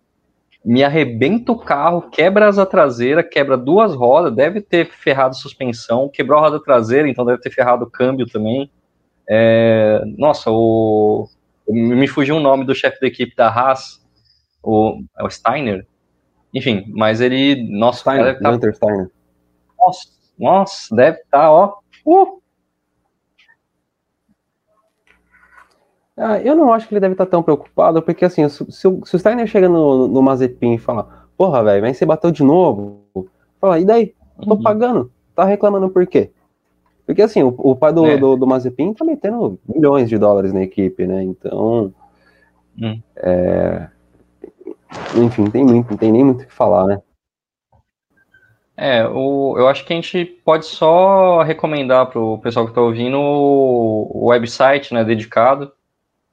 me 0.64 0.82
arrebenta 0.82 1.52
o 1.52 1.58
carro, 1.58 2.10
quebra 2.10 2.46
a 2.46 2.48
asa 2.48 2.66
traseira, 2.66 3.22
quebra 3.22 3.56
duas 3.56 3.94
rodas, 3.94 4.34
deve 4.34 4.60
ter 4.60 4.90
ferrado 4.90 5.36
suspensão, 5.36 6.08
quebrou 6.08 6.38
a 6.38 6.42
roda 6.42 6.62
traseira, 6.62 7.08
então 7.08 7.24
deve 7.24 7.40
ter 7.40 7.50
ferrado 7.50 7.84
o 7.84 7.90
câmbio 7.90 8.26
também. 8.26 8.70
É, 9.28 10.02
nossa, 10.16 10.50
o, 10.50 11.28
me 11.68 12.08
fugiu 12.08 12.36
o 12.36 12.40
nome 12.40 12.64
do 12.64 12.74
chefe 12.74 13.00
da 13.00 13.06
equipe 13.06 13.36
da 13.36 13.48
Haas, 13.48 14.02
o, 14.62 15.02
é 15.18 15.24
o 15.24 15.30
Steiner. 15.30 15.86
Enfim, 16.54 16.84
mas 16.94 17.20
ele. 17.20 17.68
Nossa, 17.70 18.00
Steiner, 18.00 18.40
cara, 18.40 18.58
tá, 18.58 18.72
Steiner. 18.72 19.10
Nossa, 19.78 20.08
nossa, 20.38 20.96
deve 20.96 21.18
estar, 21.18 21.38
tá, 21.38 21.52
ó. 21.52 21.74
Uh. 22.06 22.38
Ah, 26.16 26.40
eu 26.40 26.56
não 26.56 26.72
acho 26.72 26.88
que 26.88 26.94
ele 26.94 27.00
deve 27.00 27.14
estar 27.14 27.26
tá 27.26 27.30
tão 27.30 27.42
preocupado, 27.42 28.02
porque 28.02 28.24
assim, 28.24 28.48
se, 28.48 28.72
se, 28.72 28.88
o, 28.88 29.04
se 29.06 29.14
o 29.14 29.18
Steiner 29.18 29.46
chega 29.46 29.68
no, 29.68 30.08
no 30.08 30.20
Mazepin 30.20 30.74
e 30.74 30.78
fala, 30.78 31.28
porra, 31.36 31.62
velho, 31.62 31.82
mas 31.82 31.96
você 31.96 32.04
bateu 32.04 32.32
de 32.32 32.42
novo, 32.42 33.04
fala, 33.60 33.78
e 33.78 33.84
daí? 33.84 34.14
Tô 34.42 34.54
uhum. 34.54 34.62
pagando, 34.62 35.12
tá 35.34 35.44
reclamando 35.44 35.88
por 35.88 36.06
quê? 36.06 36.32
Porque 37.06 37.22
assim, 37.22 37.42
o, 37.42 37.54
o 37.56 37.76
pai 37.76 37.92
do, 37.92 38.04
é. 38.04 38.16
do, 38.18 38.36
do, 38.36 38.46
Mazepin 38.46 38.92
tá 38.92 39.04
metendo 39.04 39.58
milhões 39.66 40.08
de 40.08 40.18
dólares 40.18 40.52
na 40.52 40.62
equipe, 40.62 41.06
né? 41.06 41.22
Então. 41.22 41.94
Hum. 42.78 43.00
É... 43.16 43.88
Enfim, 45.16 45.50
tem, 45.50 45.64
muito, 45.64 45.96
tem 45.96 46.12
nem 46.12 46.24
muito 46.24 46.42
o 46.42 46.46
que 46.46 46.52
falar, 46.52 46.86
né? 46.86 47.00
É, 48.76 49.04
o, 49.08 49.56
eu 49.58 49.66
acho 49.66 49.84
que 49.84 49.92
a 49.92 49.96
gente 49.96 50.24
pode 50.44 50.64
só 50.64 51.42
recomendar 51.42 52.06
para 52.06 52.20
o 52.20 52.38
pessoal 52.38 52.64
que 52.64 52.70
está 52.70 52.80
ouvindo 52.80 53.18
o, 53.18 54.10
o, 54.14 54.26
website 54.28 54.94
né, 54.94 55.02
dedicado, 55.02 55.72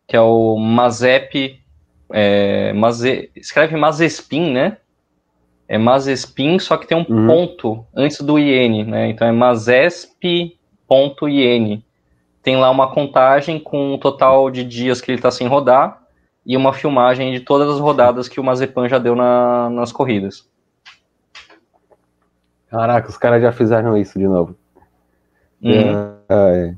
que 0.07 0.15
é 0.15 0.21
o 0.21 0.55
Mazep, 0.55 1.59
é, 2.13 2.71
Maze, 2.73 3.31
escreve 3.35 3.75
Mazespin, 3.75 4.51
né? 4.51 4.77
É 5.67 5.79
Mazespin, 5.79 6.59
só 6.59 6.77
que 6.77 6.85
tem 6.85 6.95
um 6.95 7.05
uhum. 7.09 7.25
ponto 7.25 7.83
antes 7.95 8.21
do 8.21 8.37
IN, 8.37 8.83
né? 8.83 9.09
Então 9.09 9.27
é 9.27 9.31
mazesp.in. 9.31 10.13
Tem 12.43 12.57
lá 12.57 12.69
uma 12.69 12.91
contagem 12.91 13.57
com 13.57 13.95
o 13.95 13.97
total 13.97 14.51
de 14.51 14.63
dias 14.63 15.01
que 15.01 15.09
ele 15.09 15.17
está 15.17 15.31
sem 15.31 15.47
rodar 15.47 16.04
e 16.45 16.55
uma 16.55 16.73
filmagem 16.73 17.33
de 17.33 17.39
todas 17.39 17.69
as 17.69 17.79
rodadas 17.79 18.27
que 18.27 18.39
o 18.39 18.43
Mazepan 18.43 18.87
já 18.87 18.99
deu 18.99 19.15
na, 19.15 19.69
nas 19.69 19.91
corridas. 19.91 20.47
Caraca, 22.69 23.09
os 23.09 23.17
caras 23.17 23.41
já 23.41 23.51
fizeram 23.51 23.97
isso 23.97 24.19
de 24.19 24.27
novo. 24.27 24.55
Uhum. 25.61 25.71
É, 25.71 26.67
é. 26.69 26.75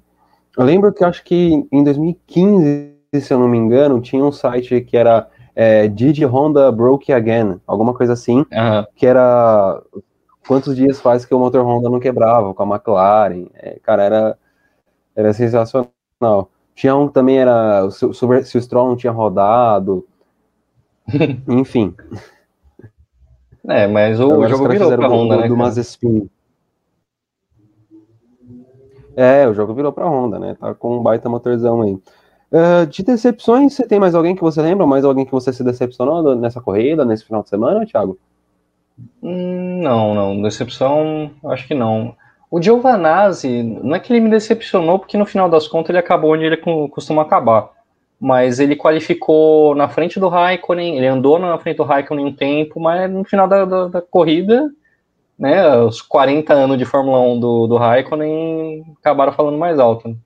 Eu 0.58 0.64
lembro 0.64 0.94
que 0.94 1.04
acho 1.04 1.24
que 1.24 1.68
em 1.72 1.84
2015, 1.84 2.96
se 3.14 3.34
eu 3.34 3.40
não 3.40 3.48
me 3.48 3.58
engano, 3.58 4.02
tinha 4.02 4.24
um 4.24 4.32
site 4.32 4.82
que 4.82 4.96
era 4.96 5.28
é, 5.56 5.88
Did 5.88 6.24
Honda 6.24 6.72
Broke 6.72 7.12
Again, 7.12 7.60
alguma 7.68 7.94
coisa 7.94 8.14
assim, 8.14 8.40
uhum. 8.40 8.86
que 8.96 9.06
era 9.06 9.82
quantos 10.48 10.76
dias 10.76 11.02
faz 11.02 11.26
que 11.26 11.34
o 11.34 11.40
motor 11.40 11.66
Honda 11.66 11.90
não 11.90 12.00
quebrava 12.00 12.54
com 12.54 12.64
a 12.64 12.76
McLaren. 12.76 13.48
É, 13.56 13.78
cara, 13.84 14.04
era, 14.04 14.38
era 15.16 15.34
sensacional. 15.34 16.50
Tinha 16.78 16.96
um 16.96 17.08
também, 17.08 17.40
era 17.40 17.90
se, 17.90 18.06
se 18.14 18.58
o 18.58 18.62
Stroll 18.62 18.90
não 18.90 18.96
tinha 18.96 19.12
rodado. 19.12 20.06
Enfim. 21.50 21.96
É, 23.68 23.88
mas 23.88 24.20
o 24.20 24.26
Agora 24.26 24.48
jogo 24.48 24.70
virou 24.70 24.96
pra 24.96 25.08
Honda, 25.08 25.36
do, 25.36 25.42
né? 25.42 25.48
Do 25.48 25.58
Mazespin. 25.58 26.30
É, 29.16 29.48
o 29.48 29.56
jogo 29.56 29.74
virou 29.74 29.92
pra 29.92 30.08
Honda, 30.08 30.38
né? 30.38 30.54
Tá 30.54 30.76
com 30.76 31.00
um 31.00 31.02
baita 31.02 31.28
motorzão 31.28 31.82
aí. 31.82 31.94
Uh, 31.94 32.86
de 32.88 33.04
decepções, 33.04 33.74
você 33.74 33.88
tem 33.88 34.00
mais 34.00 34.14
alguém 34.14 34.36
que 34.36 34.42
você 34.44 34.62
lembra? 34.62 34.86
Mais 34.86 35.04
alguém 35.04 35.26
que 35.26 35.32
você 35.32 35.52
se 35.52 35.64
decepcionou 35.64 36.36
nessa 36.36 36.62
corrida, 36.62 37.04
nesse 37.04 37.26
final 37.26 37.42
de 37.42 37.50
semana, 37.50 37.88
Thiago? 37.88 38.20
Hum, 39.24 39.82
não, 39.82 40.14
não. 40.14 40.42
Decepção, 40.44 41.32
acho 41.46 41.68
que 41.68 41.74
não. 41.74 42.16
O 42.50 42.62
Giovanazzi, 42.62 43.62
não 43.62 43.96
é 43.96 44.00
que 44.00 44.12
ele 44.12 44.22
me 44.22 44.30
decepcionou, 44.30 45.00
porque 45.00 45.18
no 45.18 45.26
final 45.26 45.50
das 45.50 45.68
contas 45.68 45.90
ele 45.90 45.98
acabou 46.00 46.34
onde 46.34 46.46
ele 46.46 46.58
costuma 46.90 47.22
acabar. 47.24 47.70
mas 48.20 48.60
ele 48.60 48.76
qualificou 48.76 49.76
na 49.76 49.88
frente 49.90 50.20
do 50.20 50.28
Raikkonen, 50.28 50.98
ele 50.98 51.08
andou 51.08 51.38
na 51.40 51.58
frente 51.60 51.78
do 51.78 51.84
Raikkonen 51.84 52.26
um 52.26 52.34
tempo, 52.36 52.80
mas 52.80 53.12
no 53.12 53.24
final 53.24 53.48
da, 53.48 53.66
da, 53.66 53.88
da 53.88 54.02
corrida, 54.02 54.72
né, 55.38 55.78
os 55.78 56.02
40 56.02 56.54
anos 56.54 56.78
de 56.78 56.86
Fórmula 56.86 57.20
1 57.20 57.40
do, 57.40 57.68
do 57.68 57.78
Raikkonen 57.78 58.84
acabaram 59.00 59.34
falando 59.34 59.58
mais 59.58 59.80
alto. 59.80 60.10
Né? 60.10 60.18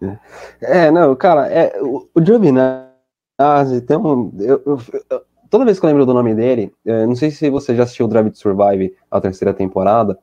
É, 0.60 0.90
não, 0.90 1.14
cara, 1.16 1.48
é, 1.48 1.80
o, 1.82 2.06
o 2.14 2.24
Giovinazzi 2.24 3.80
tem 3.86 3.96
um. 3.96 4.30
Eu, 4.38 4.62
eu, 4.66 5.22
toda 5.50 5.64
vez 5.64 5.78
que 5.78 5.84
eu 5.84 5.88
lembro 5.88 6.06
do 6.06 6.14
nome 6.14 6.34
dele, 6.34 6.72
é, 6.84 7.06
não 7.06 7.14
sei 7.14 7.30
se 7.30 7.48
você 7.50 7.74
já 7.74 7.84
assistiu 7.84 8.06
o 8.06 8.08
Drive 8.08 8.30
to 8.30 8.38
Survive, 8.38 8.94
a 9.10 9.20
terceira 9.20 9.52
temporada, 9.52 10.18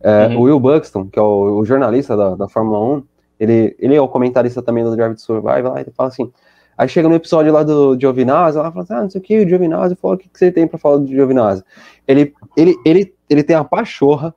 é, 0.00 0.28
uhum. 0.28 0.38
o 0.38 0.42
Will 0.42 0.60
Buxton, 0.60 1.06
que 1.06 1.18
é 1.18 1.22
o, 1.22 1.58
o 1.58 1.64
jornalista 1.64 2.16
da, 2.16 2.34
da, 2.34 2.48
Fórmula 2.48 2.78
1, 2.96 3.02
ele, 3.40 3.76
ele 3.78 3.94
é 3.94 4.00
o 4.00 4.08
comentarista 4.08 4.62
também 4.62 4.84
do 4.84 4.94
Drive 4.94 5.14
to 5.14 5.20
Survive, 5.20 5.62
lá, 5.62 5.80
ele 5.80 5.90
fala 5.90 6.08
assim, 6.08 6.32
aí 6.76 6.88
chega 6.88 7.08
no 7.08 7.14
episódio 7.14 7.52
lá 7.52 7.62
do 7.62 7.98
Giovinazzi, 7.98 8.58
ela 8.58 8.70
fala 8.70 8.84
assim, 8.84 8.94
ah, 8.94 9.02
não 9.02 9.10
sei 9.10 9.20
o 9.20 9.24
que, 9.24 9.40
o 9.40 9.48
Giovinazzi 9.48 9.96
falou, 9.96 10.16
o 10.16 10.18
que, 10.18 10.28
que 10.28 10.38
você 10.38 10.52
tem 10.52 10.66
para 10.66 10.78
falar 10.78 10.98
do 10.98 11.06
Giovinazzi? 11.06 11.64
Ele, 12.06 12.34
ele, 12.56 12.76
ele, 12.84 13.14
ele 13.28 13.42
tem 13.42 13.56
a 13.56 13.64
pachorra, 13.64 14.34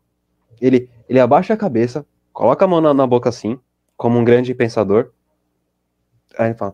ele, 0.62 0.89
ele 1.08 1.20
abaixa 1.20 1.54
a 1.54 1.58
cabeça, 1.58 2.06
coloca 2.34 2.65
a 2.65 2.67
mão 2.67 2.82
na, 2.82 2.94
na 2.94 3.08
boca 3.08 3.30
assim, 3.30 3.60
como 3.98 4.17
um 4.17 4.24
grande 4.24 4.54
pensador, 4.54 5.12
aí 6.38 6.48
ele 6.48 6.56
fala, 6.56 6.74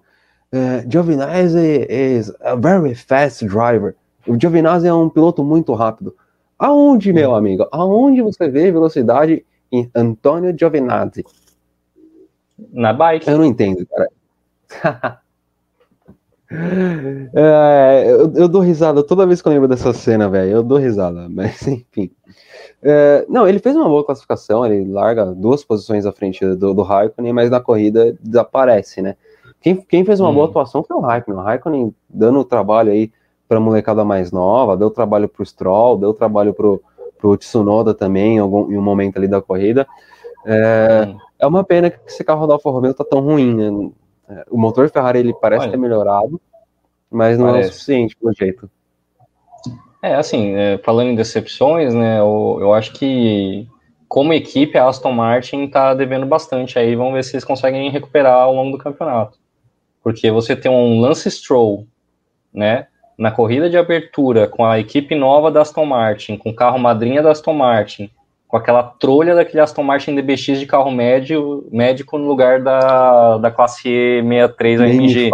uh, 0.54 0.88
Giovinazzi 0.88 1.86
is 1.90 2.32
a 2.42 2.56
very 2.56 2.96
fast 2.96 3.46
driver, 3.46 3.96
o 4.28 4.40
Giovinazzi 4.40 4.88
é 4.88 4.94
um 4.94 5.10
piloto 5.10 5.44
muito 5.44 5.74
rápido, 5.74 6.14
Aonde, 6.60 7.14
meu 7.14 7.36
amigo? 7.36 7.68
Aonde 7.72 8.22
você 8.22 8.50
vê 8.50 8.72
velocidade 8.72 9.46
em 9.72 9.90
Antônio 9.94 10.58
Giovinazzi? 10.58 11.24
Na 12.74 12.92
bike. 12.94 13.30
Eu 13.30 13.38
não 13.38 13.46
entendo, 13.46 13.86
cara. 13.86 15.22
é, 17.36 18.06
eu, 18.08 18.34
eu, 18.34 18.48
dou 18.48 18.62
risada 18.62 19.04
toda 19.04 19.28
vez 19.28 19.42
que 19.42 19.48
eu 19.48 19.54
lembro 19.54 19.68
dessa 19.68 19.94
cena, 19.94 20.28
velho. 20.28 20.50
Eu 20.50 20.64
dou 20.64 20.80
risada, 20.80 21.30
mas 21.30 21.68
enfim. 21.68 22.10
É, 22.82 23.24
não, 23.30 23.48
ele 23.48 23.60
fez 23.60 23.76
uma 23.76 23.88
boa 23.88 24.04
classificação, 24.04 24.66
ele 24.66 24.92
larga 24.92 25.26
duas 25.26 25.64
posições 25.64 26.08
à 26.08 26.12
frente 26.12 26.44
do, 26.56 26.74
do 26.74 26.82
Raikkonen, 26.82 27.34
mas 27.34 27.52
na 27.52 27.60
corrida 27.60 28.18
desaparece, 28.20 29.02
né? 29.02 29.16
Quem, 29.62 29.76
quem 29.76 30.06
fez 30.06 30.20
uma 30.20 30.30
hum. 30.30 30.34
boa 30.34 30.48
atuação 30.48 30.84
foi 30.84 30.96
o 30.96 31.02
Raikkonen. 31.02 31.40
O 31.40 31.44
Raikkonen 31.44 31.96
dando 32.10 32.44
trabalho 32.44 32.92
aí 32.92 33.12
para 33.48 33.58
a 33.58 33.62
molecada 33.62 34.04
mais 34.04 34.32
nova, 34.32 34.78
deu 34.78 34.90
trabalho 34.90 35.28
para 35.28 35.42
o 35.42 35.46
Stroll, 35.46 35.98
deu 35.98 36.14
trabalho 36.14 36.54
para 36.54 37.30
o 37.30 37.38
Tsunoda 37.38 37.94
também 37.94 38.36
em, 38.36 38.40
algum, 38.40 38.72
em 38.72 38.78
um 38.78 38.82
momento 38.82 39.18
ali 39.18 39.28
da 39.28 39.42
corrida. 39.42 39.88
É, 40.46 41.08
hum. 41.08 41.18
é 41.40 41.48
uma 41.48 41.64
pena 41.64 41.90
que 41.90 42.00
esse 42.08 42.24
carro 42.24 42.46
da 42.46 42.54
Alfa 42.54 42.70
Romeo 42.70 42.94
tá 42.94 43.04
tão 43.04 43.20
ruim, 43.20 43.54
né? 43.54 43.92
É, 44.30 44.46
o 44.50 44.58
motor 44.58 44.90
Ferrari 44.90 45.20
ele 45.20 45.34
parece 45.34 45.64
Olha, 45.64 45.72
ter 45.72 45.78
melhorado, 45.78 46.40
mas 47.10 47.38
não 47.38 47.48
parece. 47.48 47.68
é 47.68 47.70
o 47.70 47.74
suficiente 47.74 48.16
pelo 48.18 48.34
jeito. 48.34 48.70
É, 50.02 50.16
assim, 50.16 50.54
é, 50.54 50.78
falando 50.80 51.10
em 51.10 51.16
decepções, 51.16 51.94
né, 51.94 52.20
eu, 52.20 52.58
eu 52.62 52.74
acho 52.74 52.94
que 52.94 53.68
como 54.08 54.34
equipe 54.34 54.78
a 54.78 54.88
Aston 54.88 55.12
Martin 55.12 55.68
tá 55.68 55.94
devendo 55.94 56.26
bastante 56.26 56.78
aí, 56.78 56.96
vamos 56.96 57.14
ver 57.14 57.24
se 57.24 57.36
eles 57.36 57.44
conseguem 57.44 57.90
recuperar 57.90 58.44
ao 58.44 58.54
longo 58.54 58.78
do 58.78 58.84
campeonato. 58.84 59.38
Porque 60.08 60.32
você 60.32 60.56
tem 60.56 60.72
um 60.72 61.02
Lance 61.02 61.30
Stroll, 61.30 61.86
né, 62.54 62.88
na 63.20 63.30
corrida 63.30 63.70
de 63.70 63.78
abertura 63.78 64.48
com 64.48 64.64
a 64.64 64.80
equipe 64.80 65.14
nova 65.14 65.52
da 65.52 65.62
Aston 65.62 65.84
Martin, 65.84 66.38
com 66.38 66.52
o 66.52 66.56
carro 66.56 66.80
madrinha 66.80 67.22
da 67.22 67.32
Aston 67.32 67.52
Martin, 67.52 68.10
com 68.48 68.56
aquela 68.56 68.84
trolha 68.84 69.36
daquele 69.36 69.60
Aston 69.60 69.84
Martin 69.84 70.16
DBX 70.16 70.62
de 70.62 70.66
carro 70.66 70.90
médio, 70.92 71.68
médico 71.74 72.18
no 72.18 72.26
lugar 72.26 72.64
da, 72.64 73.38
da 73.38 73.52
classe 73.52 73.90
E63 73.90 74.80
AMG. 74.80 75.30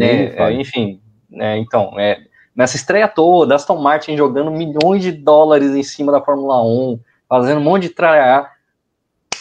É, 0.00 0.42
é, 0.42 0.52
enfim, 0.54 1.00
é, 1.34 1.56
então, 1.58 1.92
é, 1.96 2.18
nessa 2.52 2.74
estreia 2.74 3.06
toda, 3.06 3.54
Aston 3.54 3.76
Martin 3.76 4.16
jogando 4.16 4.50
milhões 4.50 5.04
de 5.04 5.12
dólares 5.12 5.70
em 5.70 5.84
cima 5.84 6.10
da 6.10 6.20
Fórmula 6.20 6.60
1, 6.64 6.98
fazendo 7.28 7.60
um 7.60 7.64
monte 7.64 7.82
de 7.82 7.90
traiar, 7.90 8.54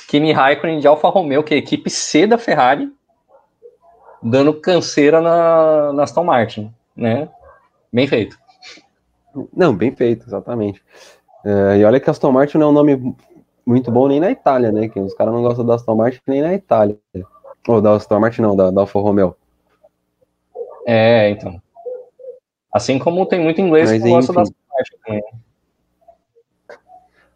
Kimi 0.07 0.31
Raikkonen 0.31 0.79
de 0.79 0.85
Alfa 0.85 1.09
Romeo, 1.09 1.41
que 1.41 1.55
é 1.55 1.57
a 1.57 1.59
equipe 1.59 1.89
C 1.89 2.27
da 2.27 2.37
Ferrari, 2.37 2.87
dando 4.23 4.53
canseira 4.53 5.19
na, 5.21 5.93
na 5.93 6.03
Aston 6.03 6.23
Martin, 6.23 6.73
né? 6.95 7.29
Bem 7.91 8.07
feito. 8.07 8.37
Não, 9.55 9.75
bem 9.75 9.95
feito, 9.95 10.25
exatamente. 10.25 10.81
É, 11.45 11.77
e 11.77 11.83
olha 11.83 11.99
que 11.99 12.09
Aston 12.09 12.31
Martin 12.31 12.57
não 12.57 12.67
é 12.67 12.69
um 12.69 12.73
nome 12.73 13.15
muito 13.65 13.91
bom 13.91 14.07
nem 14.07 14.19
na 14.19 14.31
Itália, 14.31 14.71
né? 14.71 14.87
Que 14.87 14.99
os 14.99 15.13
caras 15.13 15.33
não 15.33 15.41
gostam 15.41 15.65
da 15.65 15.75
Aston 15.75 15.95
Martin 15.95 16.21
nem 16.27 16.41
na 16.41 16.53
Itália. 16.53 16.97
Ou 17.67 17.81
da 17.81 17.93
Aston 17.93 18.19
Martin 18.19 18.41
não, 18.41 18.55
da, 18.55 18.71
da 18.71 18.81
Alfa 18.81 18.99
Romeo. 18.99 19.35
É, 20.85 21.29
então. 21.29 21.61
Assim 22.71 22.97
como 22.97 23.25
tem 23.25 23.39
muito 23.39 23.61
inglês 23.61 23.89
Mas, 23.91 24.01
que 24.01 24.09
não 24.09 24.15
gosta 24.15 24.33
da 24.33 24.41
Aston 24.41 24.55
Martin 24.71 24.95
também. 25.05 25.23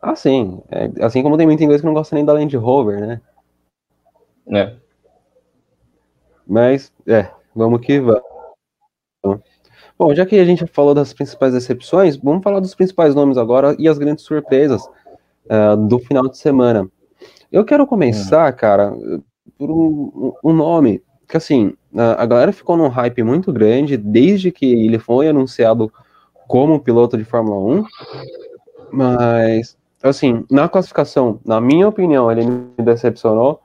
Ah, 0.01 0.15
sim. 0.15 0.61
É, 0.71 1.03
assim 1.03 1.21
como 1.21 1.37
tem 1.37 1.47
muito 1.47 1.63
inglês 1.63 1.81
que 1.81 1.87
não 1.87 1.93
gosta 1.93 2.15
nem 2.15 2.23
da 2.23 2.33
Land 2.33 2.55
Rover, 2.55 2.99
né? 3.01 3.21
É. 4.49 4.86
Mas, 6.47 6.91
é, 7.05 7.29
vamos 7.55 7.81
que 7.81 7.99
vamos. 7.99 9.41
Bom, 9.97 10.13
já 10.13 10.25
que 10.25 10.37
a 10.37 10.45
gente 10.45 10.65
falou 10.67 10.93
das 10.93 11.11
principais 11.11 11.53
decepções, 11.53 12.15
vamos 12.17 12.43
falar 12.43 12.59
dos 12.59 12.75
principais 12.75 13.15
nomes 13.15 13.37
agora 13.37 13.75
e 13.79 13.87
as 13.87 13.97
grandes 13.97 14.23
surpresas 14.23 14.85
uh, 14.85 15.75
do 15.87 15.97
final 15.97 16.27
de 16.29 16.37
semana. 16.37 16.87
Eu 17.51 17.65
quero 17.65 17.87
começar, 17.87 18.51
cara, 18.53 18.93
por 19.57 19.71
um, 19.71 20.33
um 20.43 20.53
nome 20.53 21.01
que, 21.27 21.35
assim, 21.35 21.73
a 21.95 22.25
galera 22.25 22.51
ficou 22.51 22.77
num 22.77 22.87
hype 22.87 23.23
muito 23.23 23.51
grande 23.51 23.97
desde 23.97 24.51
que 24.51 24.65
ele 24.65 24.99
foi 24.99 25.27
anunciado 25.27 25.91
como 26.47 26.79
piloto 26.79 27.17
de 27.17 27.23
Fórmula 27.23 27.81
1, 27.81 27.85
mas, 28.91 29.77
assim, 30.01 30.45
na 30.49 30.69
classificação, 30.69 31.39
na 31.43 31.59
minha 31.59 31.87
opinião, 31.87 32.31
ele 32.31 32.45
me 32.45 32.83
decepcionou, 32.83 33.61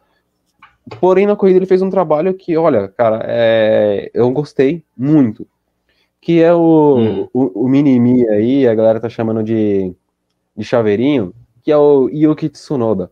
porém 1.00 1.26
na 1.26 1.36
corrida 1.36 1.58
ele 1.58 1.66
fez 1.66 1.82
um 1.82 1.90
trabalho 1.90 2.34
que, 2.34 2.56
olha, 2.56 2.88
cara, 2.88 3.22
é, 3.24 4.10
eu 4.14 4.30
gostei 4.30 4.84
muito 4.96 5.46
que 6.22 6.40
é 6.40 6.54
o, 6.54 6.96
hum. 6.96 7.28
o, 7.34 7.64
o 7.64 7.68
mini-mi 7.68 8.26
aí, 8.28 8.66
a 8.66 8.74
galera 8.74 9.00
tá 9.00 9.08
chamando 9.08 9.42
de, 9.42 9.92
de 10.56 10.64
chaveirinho, 10.64 11.34
que 11.64 11.72
é 11.72 11.76
o 11.76 12.08
Yuki 12.08 12.48
Tsunoda. 12.48 13.10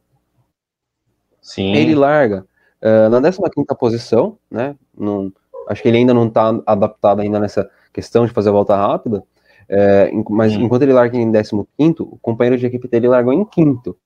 Sim. 1.42 1.74
Ele 1.74 1.96
larga 1.96 2.46
uh, 2.80 3.10
na 3.10 3.20
15 3.20 3.66
posição, 3.76 4.38
né? 4.48 4.76
Não, 4.96 5.32
acho 5.68 5.82
que 5.82 5.88
ele 5.88 5.98
ainda 5.98 6.14
não 6.14 6.28
está 6.28 6.62
adaptado 6.64 7.20
ainda 7.20 7.40
nessa 7.40 7.68
questão 7.92 8.24
de 8.24 8.32
fazer 8.32 8.50
a 8.50 8.52
volta 8.52 8.76
rápida, 8.76 9.18
uh, 9.18 10.32
mas 10.32 10.54
hum. 10.54 10.60
enquanto 10.62 10.82
ele 10.82 10.92
larga 10.92 11.18
em 11.18 11.32
15, 11.32 11.50
o 11.98 12.18
companheiro 12.22 12.56
de 12.56 12.66
equipe 12.66 12.86
dele 12.86 13.08
largou 13.08 13.32
em 13.32 13.44
quinto, 13.44 13.96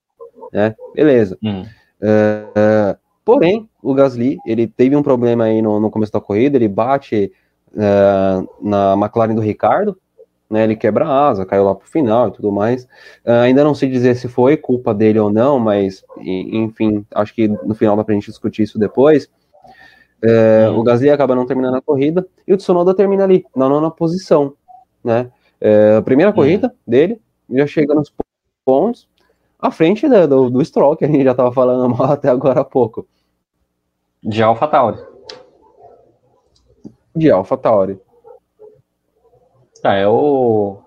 né? 0.50 0.74
Beleza. 0.94 1.36
Hum. 1.42 1.66
Uh, 2.00 2.96
porém, 3.24 3.68
o 3.82 3.94
Gasly, 3.94 4.38
ele 4.46 4.66
teve 4.66 4.94
um 4.94 5.02
problema 5.02 5.44
aí 5.44 5.62
no, 5.62 5.80
no 5.80 5.90
começo 5.90 6.12
da 6.12 6.20
corrida, 6.20 6.56
ele 6.56 6.68
bate 6.68 7.32
uh, 7.72 8.48
na 8.60 8.94
McLaren 8.94 9.34
do 9.34 9.40
Ricardo, 9.40 9.96
né, 10.48 10.64
ele 10.64 10.76
quebra 10.76 11.06
a 11.06 11.28
asa, 11.28 11.46
caiu 11.46 11.64
lá 11.64 11.74
pro 11.74 11.88
final 11.88 12.28
e 12.28 12.32
tudo 12.32 12.52
mais. 12.52 12.84
Uh, 13.24 13.42
ainda 13.42 13.64
não 13.64 13.74
sei 13.74 13.88
dizer 13.88 14.14
se 14.14 14.28
foi 14.28 14.56
culpa 14.56 14.94
dele 14.94 15.18
ou 15.18 15.32
não, 15.32 15.58
mas 15.58 16.04
enfim, 16.18 17.04
acho 17.14 17.34
que 17.34 17.48
no 17.48 17.74
final 17.74 17.96
dá 17.96 18.04
pra 18.04 18.14
gente 18.14 18.26
discutir 18.26 18.62
isso 18.62 18.78
depois. 18.78 19.28
Uh, 20.22 20.72
o 20.78 20.82
Gasly 20.82 21.10
acaba 21.10 21.34
não 21.34 21.46
terminando 21.46 21.74
a 21.74 21.82
corrida 21.82 22.26
e 22.46 22.54
o 22.54 22.56
Tsunoda 22.56 22.94
termina 22.94 23.24
ali, 23.24 23.44
na 23.54 23.68
nona 23.68 23.90
posição, 23.90 24.54
né? 25.02 25.30
Uh, 25.60 25.98
a 25.98 26.02
primeira 26.02 26.32
corrida 26.32 26.74
dele, 26.86 27.20
já 27.50 27.66
chega 27.66 27.94
nos 27.94 28.12
pontos, 28.64 29.08
à 29.58 29.70
frente 29.70 30.08
do, 30.08 30.26
do, 30.26 30.50
do 30.50 30.64
Stroll, 30.64 30.96
que 30.96 31.04
a 31.04 31.08
gente 31.08 31.24
já 31.24 31.30
estava 31.32 31.52
falando 31.52 31.94
mal 31.94 32.12
até 32.12 32.28
agora 32.28 32.60
há 32.60 32.64
pouco. 32.64 33.06
De 34.24 34.42
AlphaTauri 34.42 35.14
de 37.14 37.30
AlphaTauri. 37.30 37.98
Tá, 39.82 39.94
é 39.94 40.06
o. 40.06 40.80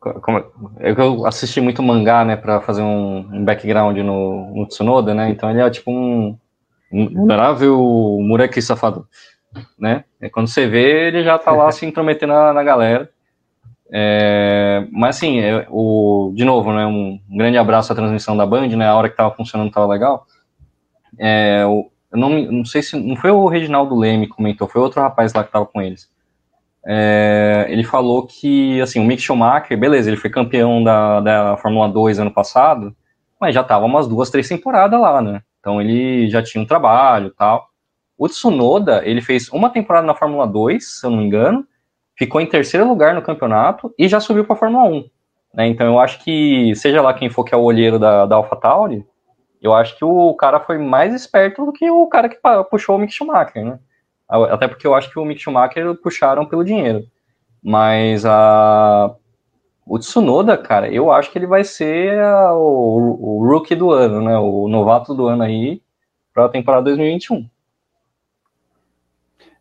Como, 0.00 0.38
é 0.78 0.90
eu 0.90 1.26
assisti 1.26 1.60
muito 1.60 1.82
mangá, 1.82 2.24
né, 2.24 2.36
pra 2.36 2.60
fazer 2.60 2.82
um, 2.82 3.18
um 3.18 3.44
background 3.44 3.98
no, 3.98 4.54
no, 4.54 4.66
Tsunoda, 4.66 5.14
né? 5.14 5.30
Então 5.30 5.50
ele 5.50 5.60
é 5.60 5.70
tipo 5.70 5.90
um. 5.90 6.36
Adorável 6.90 7.78
Muraki 8.22 8.62
safado, 8.62 9.06
né? 9.78 10.04
É 10.18 10.30
quando 10.30 10.48
você 10.48 10.66
vê, 10.66 11.08
ele 11.08 11.22
já 11.22 11.38
tá 11.38 11.52
lá 11.52 11.70
se 11.72 11.84
intrometendo 11.84 12.32
na, 12.32 12.52
na 12.52 12.62
galera. 12.62 13.10
É, 13.90 14.86
mas 14.90 15.16
assim, 15.16 15.40
é, 15.40 15.66
o, 15.70 16.32
de 16.34 16.44
novo, 16.44 16.72
né, 16.72 16.86
um, 16.86 17.20
um, 17.28 17.36
grande 17.36 17.58
abraço 17.58 17.92
à 17.92 17.96
transmissão 17.96 18.36
da 18.36 18.46
Band, 18.46 18.68
né, 18.68 18.86
a 18.86 18.94
hora 18.94 19.08
que 19.08 19.16
tava 19.16 19.34
funcionando 19.34 19.70
tava 19.70 19.86
legal. 19.86 20.26
É, 21.18 21.64
o, 21.66 21.90
eu 22.10 22.18
não, 22.18 22.30
não 22.30 22.64
sei 22.64 22.82
se. 22.82 22.98
Não 22.98 23.16
foi 23.16 23.30
o 23.30 23.46
Reginaldo 23.46 23.96
Leme 23.96 24.26
que 24.26 24.32
comentou, 24.32 24.68
foi 24.68 24.80
outro 24.80 25.00
rapaz 25.00 25.32
lá 25.34 25.42
que 25.42 25.48
estava 25.48 25.66
com 25.66 25.80
eles. 25.82 26.10
É, 26.86 27.66
ele 27.68 27.84
falou 27.84 28.26
que, 28.26 28.80
assim, 28.80 28.98
o 28.98 29.04
Mick 29.04 29.20
Schumacher, 29.20 29.78
beleza, 29.78 30.08
ele 30.08 30.16
foi 30.16 30.30
campeão 30.30 30.82
da, 30.82 31.20
da 31.20 31.56
Fórmula 31.58 31.88
2 31.88 32.18
ano 32.18 32.30
passado, 32.30 32.96
mas 33.40 33.54
já 33.54 33.60
estava 33.60 33.84
umas 33.84 34.08
duas, 34.08 34.30
três 34.30 34.48
temporadas 34.48 34.98
lá, 34.98 35.20
né? 35.20 35.42
Então 35.60 35.80
ele 35.80 36.28
já 36.30 36.42
tinha 36.42 36.62
um 36.62 36.66
trabalho 36.66 37.30
tal. 37.36 37.68
O 38.16 38.26
Tsunoda, 38.26 39.02
ele 39.04 39.20
fez 39.20 39.48
uma 39.50 39.70
temporada 39.70 40.06
na 40.06 40.14
Fórmula 40.14 40.46
2, 40.46 41.00
se 41.00 41.06
eu 41.06 41.10
não 41.10 41.18
me 41.18 41.24
engano, 41.24 41.66
ficou 42.16 42.40
em 42.40 42.46
terceiro 42.46 42.88
lugar 42.88 43.14
no 43.14 43.22
campeonato 43.22 43.94
e 43.98 44.08
já 44.08 44.18
subiu 44.18 44.44
para 44.44 44.56
a 44.56 44.58
Fórmula 44.58 44.84
1. 44.84 45.04
Né? 45.54 45.66
Então 45.68 45.86
eu 45.86 46.00
acho 46.00 46.22
que, 46.24 46.74
seja 46.74 47.02
lá 47.02 47.12
quem 47.14 47.28
for 47.30 47.44
que 47.44 47.54
é 47.54 47.56
o 47.56 47.62
olheiro 47.62 47.98
da, 47.98 48.26
da 48.26 48.36
AlphaTauri, 48.36 49.06
eu 49.60 49.74
acho 49.74 49.96
que 49.96 50.04
o 50.04 50.34
cara 50.34 50.60
foi 50.60 50.78
mais 50.78 51.14
esperto 51.14 51.64
do 51.64 51.72
que 51.72 51.90
o 51.90 52.06
cara 52.06 52.28
que 52.28 52.38
puxou 52.70 52.96
o 52.96 52.98
Mick 52.98 53.12
Schumacher, 53.12 53.64
né? 53.64 53.78
Até 54.28 54.68
porque 54.68 54.86
eu 54.86 54.94
acho 54.94 55.10
que 55.10 55.18
o 55.18 55.24
Mick 55.24 55.40
Schumacher 55.40 55.94
puxaram 55.96 56.44
pelo 56.46 56.64
dinheiro. 56.64 57.04
Mas 57.62 58.24
a, 58.24 59.14
o 59.86 59.98
Tsunoda, 59.98 60.56
cara, 60.56 60.92
eu 60.92 61.10
acho 61.10 61.32
que 61.32 61.38
ele 61.38 61.46
vai 61.46 61.64
ser 61.64 62.18
a, 62.20 62.54
o, 62.54 63.40
o, 63.40 63.48
rookie 63.48 63.74
do 63.74 63.90
ano, 63.90 64.20
né? 64.20 64.38
O 64.38 64.68
novato 64.68 65.14
do 65.14 65.26
ano 65.26 65.42
aí 65.42 65.82
para 66.32 66.44
a 66.44 66.48
temporada 66.48 66.84
2021. 66.84 67.48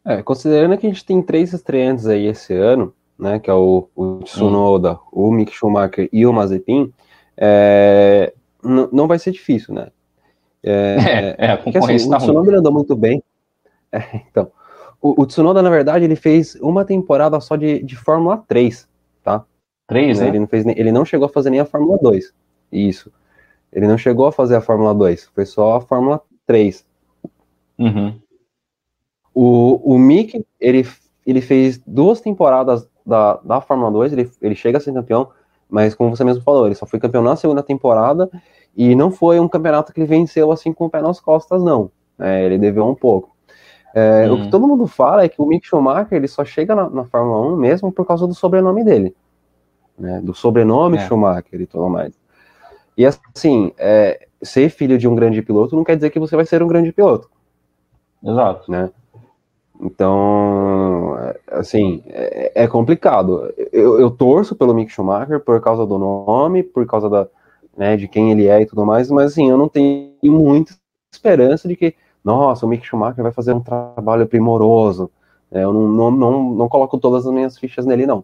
É, 0.06 0.22
considerando 0.22 0.78
que 0.78 0.86
a 0.86 0.90
gente 0.90 1.06
tem 1.06 1.22
três 1.22 1.54
estreantes 1.54 2.08
aí 2.08 2.28
esse 2.28 2.54
ano, 2.54 2.94
né? 3.18 3.40
Que 3.40 3.50
é 3.50 3.54
o, 3.54 3.90
o 3.96 4.20
Tsunoda, 4.20 4.94
hum. 4.94 5.30
o 5.30 5.32
Mick 5.32 5.52
Schumacher 5.52 6.08
e 6.12 6.26
o 6.26 6.34
Mazepin, 6.34 6.94
é, 7.38 8.34
não 8.92 9.08
vai 9.08 9.20
ser 9.20 9.32
difícil, 9.32 9.74
né? 9.74 9.88
É, 10.64 10.98
é, 11.40 11.46
é 11.48 11.52
a 11.52 11.58
porque, 11.58 11.78
assim, 11.78 12.10
tá 12.10 12.18
o 12.18 12.20
Tsunoda 12.20 12.58
andou 12.58 12.74
muito 12.74 12.96
bem. 12.96 13.24
É, 13.90 14.20
então, 14.30 14.52
o, 15.02 15.22
o, 15.22 15.26
Tsunoda, 15.26 15.62
na 15.62 15.70
verdade, 15.70 16.04
ele 16.04 16.18
fez 16.18 16.56
uma 16.56 16.84
temporada 16.84 17.40
só 17.40 17.56
de, 17.56 17.82
de 17.82 17.96
Fórmula 17.96 18.44
3, 18.46 18.86
tá? 19.24 19.46
3, 19.88 20.20
né? 20.20 20.28
Ele 20.28 20.40
não, 20.40 20.48
fez, 20.48 20.66
ele 20.66 20.92
não 20.92 21.06
chegou 21.06 21.26
a 21.26 21.30
fazer 21.30 21.50
nem 21.50 21.62
a 21.62 21.66
Fórmula 21.66 21.98
2. 22.02 22.34
Isso. 22.70 23.10
Ele 23.72 23.88
não 23.88 23.98
chegou 23.98 24.28
a 24.28 24.32
fazer 24.34 24.56
a 24.56 24.62
Fórmula 24.62 24.94
2, 24.94 25.30
foi 25.34 25.46
só 25.46 25.78
a 25.78 25.82
Fórmula 25.82 26.22
3. 26.46 26.86
Uhum. 27.80 28.20
O, 29.34 29.94
o 29.94 29.98
Mick, 29.98 30.46
ele, 30.60 30.86
ele 31.26 31.40
fez 31.40 31.80
duas 31.88 32.20
temporadas 32.20 32.90
da, 33.06 33.36
da 33.38 33.62
Fórmula 33.62 33.90
2, 33.92 34.12
ele, 34.12 34.32
ele 34.42 34.56
chega 34.56 34.80
a 34.80 34.82
ser 34.82 34.94
campeão, 34.94 35.30
mas 35.70 35.96
como 35.96 36.10
você 36.10 36.26
mesmo 36.26 36.44
falou, 36.44 36.66
ele 36.66 36.76
só 36.76 36.86
foi 36.86 37.00
campeão 37.00 37.24
na 37.24 37.38
segunda 37.38 37.64
temporada 37.64 38.30
e 38.78 38.96
não 38.96 39.12
foi 39.12 39.40
um 39.40 39.48
campeonato 39.48 39.92
que 39.92 40.00
ele 40.00 40.08
venceu 40.08 40.52
assim 40.52 40.72
com 40.72 40.86
o 40.86 40.90
pé 40.90 41.02
nas 41.02 41.20
costas, 41.20 41.62
não. 41.62 41.92
É, 42.20 42.46
ele 42.46 42.58
deveu 42.58 42.88
um 42.88 42.96
pouco. 42.96 43.36
É, 43.94 44.30
O 44.32 44.44
que 44.44 44.50
todo 44.50 44.68
mundo 44.68 44.86
fala 44.88 45.24
é 45.24 45.30
que 45.30 45.42
o 45.42 45.46
Mick 45.46 45.66
Schumacher 45.66 46.18
ele 46.18 46.28
só 46.28 46.46
chega 46.46 46.76
na, 46.76 46.90
na 46.90 47.04
Fórmula 47.06 47.54
1 47.54 47.58
mesmo 47.58 47.92
por 47.92 48.06
causa 48.06 48.28
do 48.28 48.36
sobrenome 48.36 48.84
dele 48.84 49.16
né, 49.98 50.22
do 50.22 50.34
sobrenome 50.34 50.98
é. 50.98 51.08
Schumacher 51.08 51.60
e 51.60 51.66
tudo 51.66 51.90
mais. 51.90 52.14
E 52.96 53.06
assim, 53.06 53.72
é, 53.78 54.28
ser 54.42 54.70
filho 54.70 54.98
de 54.98 55.08
um 55.08 55.16
grande 55.16 55.42
piloto 55.42 55.76
não 55.76 55.84
quer 55.84 55.96
dizer 55.96 56.10
que 56.10 56.20
você 56.20 56.36
vai 56.36 56.46
ser 56.46 56.62
um 56.62 56.68
grande 56.68 56.92
piloto. 56.92 57.30
Exato. 58.24 58.72
Né? 58.72 58.90
Então, 59.80 61.16
assim, 61.52 62.04
é, 62.08 62.64
é 62.64 62.68
complicado. 62.68 63.54
Eu, 63.72 64.00
eu, 64.00 64.10
torço 64.10 64.56
pelo 64.56 64.74
Mick 64.74 64.92
Schumacher 64.92 65.40
por 65.40 65.62
causa 65.62 65.86
do 65.86 65.98
nome, 65.98 66.64
por 66.64 66.86
causa 66.88 67.10
da, 67.10 67.28
né, 67.78 67.96
de 67.96 68.08
quem 68.08 68.32
ele 68.32 68.48
é 68.48 68.62
e 68.62 68.66
tudo 68.66 68.86
mais, 68.86 69.12
mas 69.12 69.32
assim, 69.32 69.50
eu 69.50 69.58
não 69.58 69.70
tenho 69.70 70.16
muita 70.24 70.74
esperança 71.14 71.68
de 71.68 71.76
que, 71.76 71.96
nossa, 72.24 72.66
o 72.66 72.70
Mick 72.70 72.86
Schumacher 72.86 73.24
vai 73.24 73.32
fazer 73.32 73.54
um 73.54 73.62
trabalho 73.62 74.28
primoroso. 74.28 75.12
É, 75.52 75.64
eu 75.64 75.72
não, 75.72 75.88
não, 75.88 76.12
não, 76.12 76.52
não 76.56 76.70
coloco 76.70 76.98
todas 76.98 77.26
as 77.26 77.34
minhas 77.34 77.58
fichas 77.58 77.86
nele, 77.86 78.06
não. 78.06 78.24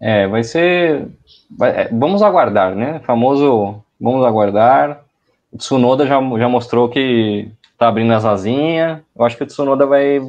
É, 0.00 0.28
vai 0.28 0.44
ser. 0.44 1.08
Vai, 1.56 1.70
é, 1.70 1.88
vamos 1.88 2.22
aguardar, 2.22 2.74
né? 2.74 3.00
Famoso 3.00 3.82
vamos 4.00 4.24
aguardar. 4.24 5.04
O 5.52 5.56
Tsunoda 5.56 6.06
já, 6.06 6.20
já 6.38 6.48
mostrou 6.48 6.88
que 6.88 7.50
tá 7.76 7.88
abrindo 7.88 8.12
as 8.12 8.24
asinhas. 8.24 9.00
Eu 9.16 9.24
acho 9.24 9.36
que 9.36 9.42
o 9.42 9.46
Tsunoda 9.46 9.86
vai, 9.86 10.20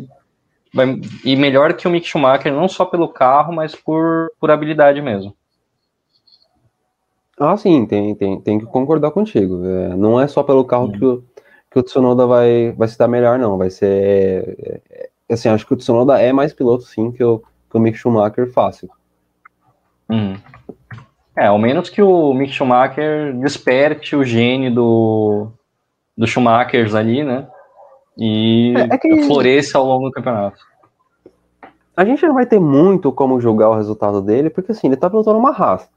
vai 0.74 1.00
ir 1.24 1.36
melhor 1.36 1.74
que 1.74 1.88
o 1.88 1.92
Mick 1.92 2.08
Schumacher, 2.08 2.52
não 2.52 2.68
só 2.68 2.86
pelo 2.86 3.10
carro, 3.10 3.54
mas 3.54 3.76
por, 3.76 4.32
por 4.40 4.50
habilidade 4.50 5.02
mesmo. 5.02 5.36
Ah, 7.40 7.56
sim, 7.56 7.86
tem, 7.86 8.14
tem, 8.16 8.42
tem 8.42 8.60
que 8.60 8.66
concordar 8.66 9.12
contigo. 9.12 9.66
É, 9.66 9.96
não 9.96 10.20
é 10.20 10.28
só 10.28 10.44
pelo 10.44 10.66
carro 10.66 10.88
hum. 10.88 10.92
que, 10.92 11.06
o, 11.06 11.24
que 11.72 11.80
o 11.80 11.84
Tsunoda 11.84 12.28
vai, 12.28 12.74
vai 12.74 12.88
se 12.88 12.98
dar 12.98 13.08
melhor, 13.08 13.40
não. 13.40 13.58
Vai 13.58 13.70
ser. 13.70 14.58
É, 14.60 14.82
é, 15.30 15.34
assim, 15.34 15.48
acho 15.48 15.66
que 15.66 15.74
o 15.74 15.78
Tsunoda 15.78 16.22
é 16.22 16.34
mais 16.34 16.54
piloto, 16.54 16.84
sim, 16.84 17.12
que 17.12 17.24
o, 17.24 17.40
que 17.70 17.78
o 17.78 17.80
Mick 17.80 17.98
Schumacher 17.98 18.52
fácil. 18.52 18.90
Uhum. 20.10 20.36
É, 21.38 21.46
ao 21.46 21.58
menos 21.58 21.90
que 21.90 22.02
o 22.02 22.34
Mick 22.34 22.52
Schumacher 22.52 23.34
desperte 23.38 24.18
o 24.18 24.26
gene 24.26 24.70
do, 24.70 25.48
do 26.18 26.28
Schumachers 26.28 26.94
ali, 26.94 27.24
né? 27.24 27.48
E 28.18 28.74
é, 28.76 28.96
é 28.96 28.98
que... 28.98 29.24
floresça 29.24 29.78
ao 29.78 29.86
longo 29.86 30.10
do 30.10 30.12
campeonato. 30.12 30.60
A 31.96 32.04
gente 32.04 32.26
não 32.26 32.34
vai 32.34 32.46
ter 32.46 32.60
muito 32.60 33.12
como 33.14 33.40
julgar 33.40 33.70
o 33.70 33.76
resultado 33.76 34.22
dele, 34.22 34.50
porque 34.50 34.74
assim, 34.74 34.88
ele 34.88 34.98
tá 34.98 35.10
pilotando 35.10 35.38
uma 35.38 35.52
Haas. 35.52 35.90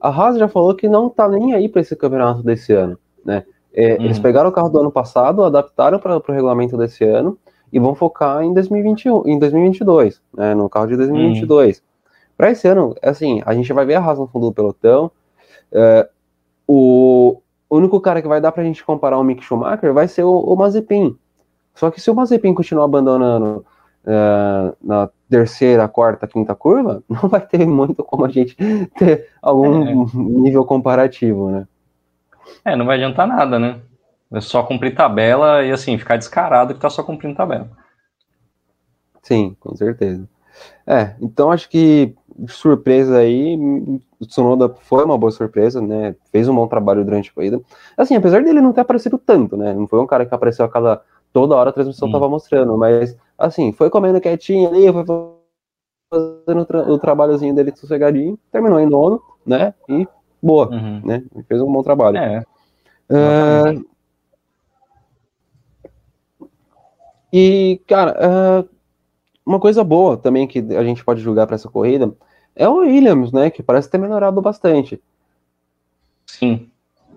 A 0.00 0.08
Haas 0.08 0.38
já 0.38 0.48
falou 0.48 0.74
que 0.74 0.88
não 0.88 1.10
tá 1.10 1.28
nem 1.28 1.52
aí 1.54 1.68
para 1.68 1.80
esse 1.80 1.94
campeonato 1.94 2.42
desse 2.42 2.72
ano, 2.72 2.98
né? 3.24 3.44
É, 3.72 3.94
uhum. 3.94 4.04
Eles 4.04 4.18
pegaram 4.18 4.48
o 4.48 4.52
carro 4.52 4.68
do 4.68 4.80
ano 4.80 4.90
passado, 4.90 5.44
adaptaram 5.44 5.98
para 5.98 6.16
o 6.16 6.32
regulamento 6.32 6.76
desse 6.76 7.04
ano 7.04 7.38
e 7.72 7.78
vão 7.78 7.94
focar 7.94 8.42
em 8.42 8.52
2021, 8.52 9.22
em 9.26 9.38
2022, 9.38 10.20
né? 10.34 10.54
No 10.54 10.68
carro 10.68 10.86
de 10.86 10.96
2022. 10.96 11.78
Uhum. 11.78 11.84
Para 12.36 12.50
esse 12.50 12.66
ano, 12.66 12.94
assim, 13.02 13.42
a 13.44 13.54
gente 13.54 13.72
vai 13.72 13.84
ver 13.84 13.94
a 13.94 14.00
Haas 14.00 14.18
no 14.18 14.26
fundo 14.26 14.46
do 14.46 14.52
pelotão. 14.52 15.10
É, 15.70 16.08
o 16.66 17.40
único 17.70 18.00
cara 18.00 18.22
que 18.22 18.28
vai 18.28 18.40
dar 18.40 18.50
para 18.50 18.62
a 18.62 18.66
gente 18.66 18.84
comparar 18.84 19.18
o 19.18 19.22
Mick 19.22 19.44
Schumacher 19.44 19.92
vai 19.92 20.08
ser 20.08 20.24
o, 20.24 20.32
o 20.32 20.56
Mazepin. 20.56 21.16
Só 21.74 21.90
que 21.90 22.00
se 22.00 22.10
o 22.10 22.14
Mazepin 22.14 22.54
continuar 22.54 22.84
abandonando 22.84 23.64
é, 24.06 24.74
na 24.82 25.08
terceira, 25.28 25.88
quarta, 25.88 26.26
quinta 26.26 26.54
curva, 26.54 27.02
não 27.08 27.28
vai 27.28 27.40
ter 27.40 27.66
muito 27.66 28.02
como 28.02 28.24
a 28.24 28.28
gente 28.28 28.56
ter 28.98 29.28
algum 29.40 29.82
é. 29.86 29.94
nível 30.14 30.64
comparativo, 30.64 31.50
né? 31.50 31.66
É, 32.64 32.74
não 32.74 32.86
vai 32.86 32.96
adiantar 32.96 33.26
nada, 33.26 33.58
né? 33.58 33.80
É 34.32 34.40
só 34.40 34.62
cumprir 34.62 34.94
tabela 34.94 35.64
e 35.64 35.72
assim, 35.72 35.98
ficar 35.98 36.16
descarado 36.16 36.74
que 36.74 36.80
tá 36.80 36.88
só 36.88 37.02
cumprindo 37.02 37.36
tabela. 37.36 37.68
Sim, 39.22 39.56
com 39.58 39.74
certeza. 39.74 40.28
É, 40.86 41.14
então 41.20 41.50
acho 41.50 41.68
que 41.68 42.14
surpresa 42.48 43.18
aí, 43.18 43.56
o 44.18 44.26
Tsunoda 44.26 44.68
foi 44.82 45.04
uma 45.04 45.18
boa 45.18 45.30
surpresa, 45.30 45.80
né? 45.80 46.14
Fez 46.30 46.48
um 46.48 46.54
bom 46.54 46.66
trabalho 46.66 47.04
durante 47.04 47.30
a 47.30 47.32
corrida. 47.32 47.60
Assim, 47.96 48.14
apesar 48.14 48.42
dele 48.42 48.60
não 48.60 48.72
ter 48.72 48.80
aparecido 48.80 49.18
tanto, 49.18 49.56
né? 49.56 49.74
Não 49.74 49.86
foi 49.86 50.00
um 50.00 50.06
cara 50.06 50.24
que 50.24 50.34
apareceu 50.34 50.64
a 50.64 50.68
cada 50.68 51.02
toda 51.32 51.54
hora 51.54 51.70
a 51.70 51.72
transmissão 51.72 52.08
hum. 52.08 52.12
tava 52.12 52.28
mostrando, 52.28 52.76
mas 52.76 53.16
assim, 53.40 53.72
foi 53.72 53.90
comendo 53.90 54.20
quietinho 54.20 54.68
ali, 54.68 54.92
foi 54.92 55.04
fazendo 56.10 56.66
o, 56.68 56.92
o 56.92 56.98
trabalhozinho 56.98 57.54
dele 57.54 57.72
sossegadinho, 57.74 58.38
terminou 58.52 58.78
em 58.78 58.86
nono, 58.86 59.22
né? 59.46 59.74
E 59.88 60.06
boa, 60.42 60.68
uhum. 60.68 61.00
né? 61.04 61.24
Fez 61.48 61.60
um 61.60 61.72
bom 61.72 61.82
trabalho. 61.82 62.18
É. 62.18 62.44
Uh, 63.10 63.84
e, 67.32 67.80
cara, 67.86 68.62
uh, 68.62 68.68
uma 69.44 69.58
coisa 69.58 69.82
boa 69.82 70.16
também 70.16 70.46
que 70.46 70.58
a 70.76 70.84
gente 70.84 71.04
pode 71.04 71.20
julgar 71.20 71.46
para 71.46 71.56
essa 71.56 71.68
corrida 71.68 72.12
é 72.54 72.68
o 72.68 72.78
Williams, 72.78 73.32
né? 73.32 73.50
Que 73.50 73.62
parece 73.62 73.90
ter 73.90 73.98
melhorado 73.98 74.40
bastante. 74.40 75.00
Sim. 76.26 76.68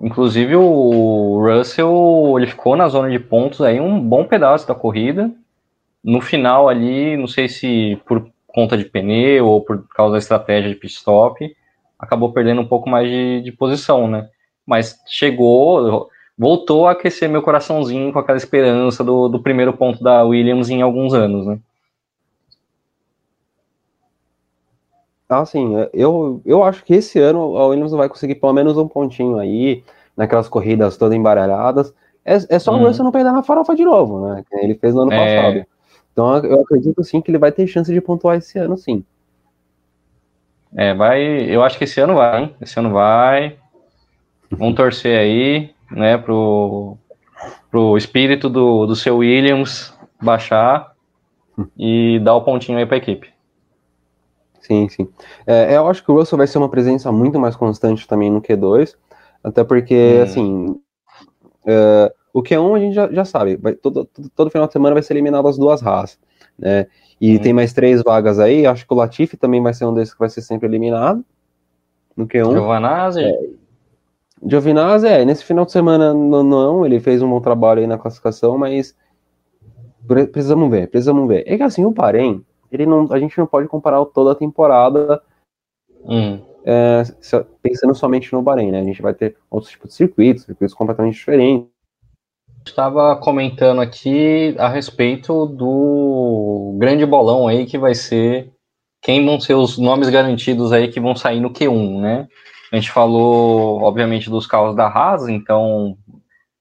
Inclusive 0.01 0.55
o 0.55 1.39
Russell 1.41 2.35
ele 2.37 2.47
ficou 2.47 2.75
na 2.75 2.87
zona 2.89 3.09
de 3.09 3.19
pontos 3.19 3.61
aí 3.61 3.79
um 3.79 3.99
bom 3.99 4.25
pedaço 4.25 4.67
da 4.67 4.75
corrida. 4.75 5.31
No 6.03 6.21
final 6.21 6.67
ali, 6.67 7.15
não 7.15 7.27
sei 7.27 7.47
se 7.47 7.97
por 8.05 8.27
conta 8.47 8.77
de 8.77 8.85
pneu 8.85 9.47
ou 9.47 9.61
por 9.61 9.87
causa 9.89 10.13
da 10.13 10.19
estratégia 10.19 10.69
de 10.69 10.75
pit 10.75 10.93
stop, 10.93 11.55
acabou 11.97 12.31
perdendo 12.31 12.61
um 12.61 12.67
pouco 12.67 12.89
mais 12.89 13.09
de, 13.09 13.41
de 13.41 13.51
posição, 13.51 14.07
né? 14.07 14.29
Mas 14.65 14.99
chegou, 15.07 16.09
voltou 16.37 16.87
a 16.87 16.91
aquecer 16.91 17.29
meu 17.29 17.41
coraçãozinho 17.41 18.11
com 18.11 18.19
aquela 18.19 18.37
esperança 18.37 19.03
do, 19.03 19.27
do 19.27 19.41
primeiro 19.41 19.73
ponto 19.73 20.03
da 20.03 20.23
Williams 20.23 20.69
em 20.69 20.81
alguns 20.81 21.13
anos, 21.13 21.45
né? 21.45 21.59
Ah, 25.27 25.45
sim. 25.45 25.75
É, 25.77 25.89
eu, 25.93 26.41
eu 26.45 26.63
acho 26.63 26.83
que 26.83 26.93
esse 26.93 27.19
ano 27.19 27.57
a 27.57 27.67
Williams 27.67 27.91
vai 27.91 28.07
conseguir 28.07 28.35
pelo 28.35 28.53
menos 28.53 28.77
um 28.77 28.87
pontinho 28.87 29.39
aí, 29.39 29.83
naquelas 30.15 30.47
corridas 30.47 30.97
todas 30.97 31.17
embaralhadas. 31.17 31.93
É, 32.23 32.35
é 32.49 32.59
só 32.59 32.71
uhum. 32.71 32.83
o 32.83 32.87
Russell 32.87 33.03
não 33.03 33.11
perder 33.11 33.31
na 33.31 33.43
farofa 33.43 33.75
de 33.75 33.83
novo, 33.83 34.27
né? 34.27 34.43
Ele 34.53 34.75
fez 34.75 34.93
no 34.93 35.01
ano 35.01 35.13
é... 35.13 35.41
passado. 35.41 35.72
Então 36.13 36.37
eu 36.37 36.61
acredito 36.61 37.03
sim 37.03 37.19
que 37.21 37.29
ele 37.29 37.37
vai 37.37 37.51
ter 37.51 37.67
chance 37.67 37.91
de 37.91 37.99
pontuar 37.99 38.37
esse 38.37 38.57
ano, 38.57 38.77
sim. 38.77 39.03
É, 40.75 40.93
vai. 40.93 41.21
Eu 41.21 41.63
acho 41.63 41.77
que 41.77 41.83
esse 41.83 41.99
ano 41.99 42.15
vai, 42.15 42.43
hein? 42.43 42.55
Esse 42.61 42.79
ano 42.79 42.91
vai. 42.91 43.57
Vamos 44.49 44.75
torcer 44.75 45.17
aí, 45.17 45.73
né, 45.91 46.17
pro, 46.17 46.95
pro 47.69 47.97
espírito 47.97 48.49
do, 48.49 48.85
do 48.85 48.95
seu 48.95 49.17
Williams 49.17 49.93
baixar 50.21 50.93
e 51.77 52.19
dar 52.23 52.35
o 52.35 52.43
pontinho 52.43 52.77
aí 52.77 52.85
pra 52.85 52.97
equipe. 52.97 53.33
Sim, 54.61 54.87
sim. 54.89 55.09
É, 55.45 55.75
eu 55.75 55.87
acho 55.87 56.03
que 56.03 56.11
o 56.11 56.15
Russell 56.15 56.37
vai 56.37 56.47
ser 56.47 56.57
uma 56.57 56.69
presença 56.69 57.11
muito 57.11 57.39
mais 57.39 57.55
constante 57.55 58.07
também 58.07 58.31
no 58.31 58.41
Q2, 58.41 58.95
até 59.43 59.63
porque, 59.63 60.19
hum. 60.19 60.23
assim, 60.23 60.81
é, 61.65 62.13
O 62.33 62.41
Q1 62.41 62.75
a 62.75 62.79
gente 62.79 62.93
já, 62.93 63.11
já 63.11 63.23
sabe, 63.23 63.55
vai, 63.57 63.73
todo, 63.73 64.05
todo, 64.05 64.29
todo, 64.35 64.49
final 64.49 64.67
de 64.67 64.73
semana 64.73 64.95
vai 64.95 65.03
ser 65.03 65.13
eliminado 65.13 65.47
as 65.47 65.57
duas 65.57 65.81
raças, 65.81 66.19
né? 66.57 66.87
E 67.21 67.37
hum. 67.37 67.39
tem 67.39 67.53
mais 67.53 67.71
três 67.73 68.01
vagas 68.01 68.39
aí, 68.39 68.65
acho 68.65 68.87
que 68.87 68.93
o 68.93 68.97
Latifi 68.97 69.37
também 69.37 69.61
vai 69.61 69.73
ser 69.73 69.85
um 69.85 69.93
desses 69.93 70.13
que 70.13 70.19
vai 70.19 70.29
ser 70.29 70.41
sempre 70.41 70.67
eliminado 70.67 71.23
no 72.17 72.27
Q1. 72.27 72.51
Giovanazzi? 72.51 73.23
É, 73.23 73.39
Giovinazzi, 74.45 75.07
é, 75.07 75.23
nesse 75.23 75.43
final 75.43 75.65
de 75.65 75.71
semana 75.71 76.13
não, 76.13 76.43
não, 76.43 76.85
ele 76.85 76.99
fez 76.99 77.21
um 77.21 77.29
bom 77.29 77.39
trabalho 77.39 77.79
aí 77.79 77.87
na 77.87 77.97
classificação, 77.97 78.57
mas 78.57 78.95
precisamos 80.05 80.69
ver, 80.69 80.89
precisamos 80.89 81.27
ver. 81.27 81.43
É 81.47 81.55
que 81.55 81.63
assim, 81.63 81.85
o 81.85 81.91
Bahrein, 81.91 82.45
ele 82.71 82.85
não, 82.85 83.07
a 83.11 83.19
gente 83.19 83.37
não 83.37 83.47
pode 83.47 83.67
comparar 83.69 84.03
toda 84.05 84.33
a 84.33 84.35
temporada 84.35 85.21
hum. 86.03 86.41
é, 86.65 87.03
pensando 87.61 87.95
somente 87.95 88.33
no 88.33 88.41
Bahrein, 88.41 88.71
né? 88.71 88.81
A 88.81 88.83
gente 88.83 89.01
vai 89.01 89.13
ter 89.13 89.37
outros 89.49 89.71
tipos 89.71 89.91
de 89.91 89.95
circuitos, 89.95 90.43
circuitos 90.43 90.75
completamente 90.75 91.15
diferentes. 91.15 91.72
Estava 92.65 93.15
comentando 93.17 93.81
aqui 93.81 94.55
a 94.57 94.69
respeito 94.69 95.45
do 95.45 96.75
grande 96.79 97.05
bolão 97.05 97.47
aí 97.47 97.65
que 97.65 97.77
vai 97.77 97.93
ser 97.93 98.51
quem 99.01 99.25
vão 99.25 99.39
ser 99.39 99.53
os 99.53 99.77
nomes 99.77 100.09
garantidos 100.09 100.71
aí 100.71 100.87
que 100.87 100.99
vão 100.99 101.15
sair 101.15 101.39
no 101.39 101.51
Q1, 101.51 101.99
né? 101.99 102.27
A 102.71 102.75
gente 102.75 102.89
falou, 102.89 103.81
obviamente, 103.81 104.29
dos 104.29 104.47
carros 104.47 104.75
da 104.75 104.87
Haas, 104.87 105.27
então 105.27 105.97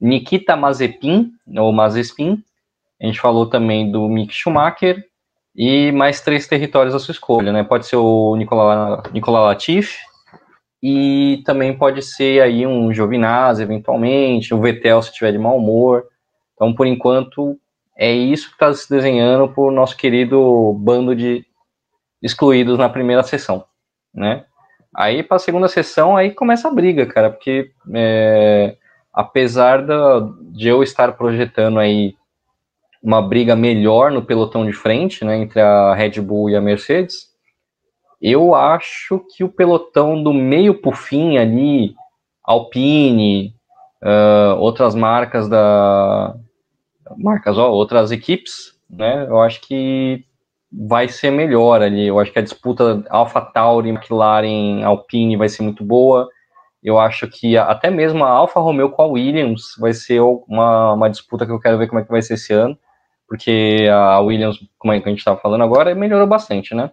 Nikita 0.00 0.56
Mazepin, 0.56 1.30
ou 1.56 1.72
Mazepin. 1.72 2.42
A 3.00 3.06
gente 3.06 3.20
falou 3.20 3.46
também 3.46 3.90
do 3.90 4.08
Mick 4.08 4.34
Schumacher 4.34 5.02
e 5.54 5.92
mais 5.92 6.20
três 6.20 6.46
territórios 6.46 6.94
à 6.94 6.98
sua 6.98 7.12
escolha, 7.12 7.52
né? 7.52 7.62
Pode 7.62 7.86
ser 7.86 7.96
o 7.96 8.34
Nicola, 8.36 9.02
Nicola 9.12 9.40
Latifi 9.40 9.96
e 10.82 11.42
também 11.44 11.76
pode 11.76 12.02
ser 12.02 12.42
aí 12.42 12.66
um 12.66 12.92
Giovinazzi, 12.92 13.62
eventualmente, 13.62 14.52
um 14.52 14.60
Vettel 14.60 15.00
se 15.00 15.12
tiver 15.12 15.30
de 15.30 15.38
mau 15.38 15.56
humor. 15.56 16.04
Então, 16.54 16.74
por 16.74 16.86
enquanto, 16.86 17.56
é 17.96 18.10
isso 18.10 18.48
que 18.48 18.54
está 18.54 18.72
se 18.74 18.90
desenhando 18.90 19.48
para 19.48 19.62
o 19.62 19.70
nosso 19.70 19.96
querido 19.96 20.72
bando 20.80 21.14
de 21.14 21.44
excluídos 22.20 22.78
na 22.78 22.88
primeira 22.88 23.22
sessão, 23.22 23.64
né? 24.12 24.44
Aí, 24.94 25.22
para 25.22 25.36
a 25.36 25.40
segunda 25.40 25.68
sessão, 25.68 26.16
aí 26.16 26.32
começa 26.32 26.68
a 26.68 26.74
briga, 26.74 27.06
cara, 27.06 27.30
porque 27.30 27.70
é, 27.94 28.76
apesar 29.12 29.86
da, 29.86 30.20
de 30.50 30.68
eu 30.68 30.82
estar 30.82 31.12
projetando 31.12 31.78
aí 31.78 32.14
uma 33.02 33.22
briga 33.22 33.56
melhor 33.56 34.10
no 34.10 34.22
pelotão 34.22 34.66
de 34.66 34.72
frente, 34.72 35.24
né, 35.24 35.36
entre 35.38 35.60
a 35.60 35.94
Red 35.94 36.20
Bull 36.20 36.50
e 36.50 36.56
a 36.56 36.60
Mercedes, 36.60 37.31
eu 38.22 38.54
acho 38.54 39.24
que 39.34 39.42
o 39.42 39.48
pelotão 39.48 40.22
do 40.22 40.32
meio 40.32 40.80
para 40.80 40.90
o 40.90 40.94
fim 40.94 41.38
ali, 41.38 41.94
Alpine, 42.44 43.52
uh, 44.02 44.56
outras 44.60 44.94
marcas 44.94 45.48
da 45.48 46.36
marcas, 47.18 47.58
ó, 47.58 47.70
outras 47.70 48.12
equipes, 48.12 48.78
né, 48.88 49.26
eu 49.28 49.40
acho 49.42 49.60
que 49.60 50.24
vai 50.72 51.08
ser 51.08 51.30
melhor 51.30 51.82
ali. 51.82 52.06
Eu 52.06 52.18
acho 52.18 52.32
que 52.32 52.38
a 52.38 52.42
disputa 52.42 53.04
Alpha 53.10 53.40
Tauri, 53.40 53.90
McLaren, 53.90 54.82
Alpine 54.84 55.36
vai 55.36 55.48
ser 55.48 55.62
muito 55.62 55.84
boa. 55.84 56.28
Eu 56.82 56.98
acho 56.98 57.28
que 57.28 57.56
até 57.56 57.90
mesmo 57.90 58.24
a 58.24 58.30
Alfa 58.30 58.60
Romeo 58.60 58.90
com 58.90 59.02
a 59.02 59.06
Williams 59.06 59.76
vai 59.78 59.92
ser 59.92 60.20
uma, 60.20 60.94
uma 60.94 61.10
disputa 61.10 61.44
que 61.44 61.52
eu 61.52 61.60
quero 61.60 61.76
ver 61.76 61.88
como 61.88 62.00
é 62.00 62.04
que 62.04 62.10
vai 62.10 62.22
ser 62.22 62.34
esse 62.34 62.52
ano, 62.52 62.76
porque 63.28 63.86
a 63.90 64.20
Williams, 64.20 64.58
como 64.78 64.92
é 64.92 65.00
que 65.00 65.06
a 65.06 65.10
gente 65.10 65.18
estava 65.18 65.38
falando 65.38 65.62
agora, 65.62 65.94
melhorou 65.94 66.26
bastante, 66.26 66.74
né? 66.74 66.90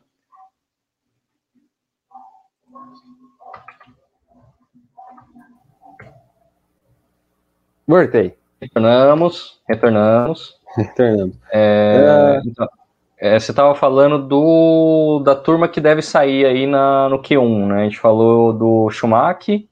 Voltei. 7.90 8.36
Retornamos, 8.62 9.60
retornamos. 9.68 10.60
Retornamos. 10.78 11.36
É, 11.52 12.38
é... 12.38 12.42
Então, 12.46 12.70
é, 13.18 13.40
você 13.40 13.52
estava 13.52 13.74
falando 13.74 14.20
do, 14.20 15.24
da 15.26 15.36
turma 15.36 15.68
que 15.68 15.82
deve 15.82 16.04
sair 16.04 16.46
aí 16.46 16.68
na, 16.68 17.10
no 17.10 17.20
Q1, 17.20 17.66
né? 17.66 17.82
A 17.82 17.84
gente 17.86 17.98
falou 17.98 18.54
do 18.54 18.92
Schumacher, 18.92 19.66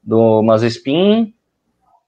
do 0.00 0.40
Mazespin, 0.40 1.34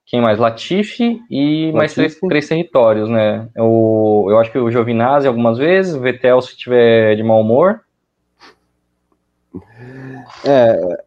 quem 0.06 0.20
mais? 0.20 0.38
Latifi 0.38 1.20
e 1.28 1.72
Latifi. 1.72 1.76
mais 1.76 1.94
três, 1.94 2.20
três 2.20 2.48
territórios, 2.48 3.08
né? 3.08 3.48
O, 3.58 4.28
eu 4.30 4.38
acho 4.38 4.52
que 4.52 4.58
o 4.58 4.70
Giovinazzi 4.70 5.26
algumas 5.26 5.58
vezes, 5.58 5.96
o 5.96 6.00
Vettel 6.00 6.40
se 6.42 6.56
tiver 6.56 7.16
de 7.16 7.24
mau 7.24 7.40
humor. 7.40 7.80
É, 10.44 10.98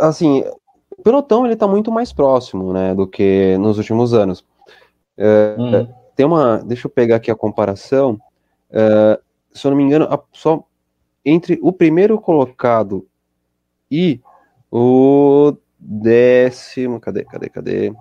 assim, 0.00 0.44
o 1.00 1.02
pelotão 1.02 1.46
ele 1.46 1.56
tá 1.56 1.66
muito 1.66 1.90
mais 1.90 2.12
próximo, 2.12 2.74
né, 2.74 2.94
do 2.94 3.06
que 3.06 3.56
nos 3.58 3.78
últimos 3.78 4.12
anos. 4.12 4.44
É, 5.16 5.56
hum. 5.58 5.88
Tem 6.14 6.26
uma, 6.26 6.58
deixa 6.58 6.86
eu 6.86 6.90
pegar 6.90 7.16
aqui 7.16 7.30
a 7.30 7.34
comparação. 7.34 8.20
Uh, 8.70 9.18
se 9.52 9.66
eu 9.66 9.70
não 9.70 9.78
me 9.78 9.84
engano, 9.84 10.04
a, 10.04 10.20
só 10.32 10.62
entre 11.24 11.58
o 11.62 11.72
primeiro 11.72 12.20
colocado 12.20 13.06
e 13.90 14.20
o 14.70 15.54
décimo. 15.78 17.00
Cadê, 17.00 17.24
cadê, 17.24 17.48
cadê? 17.48 17.92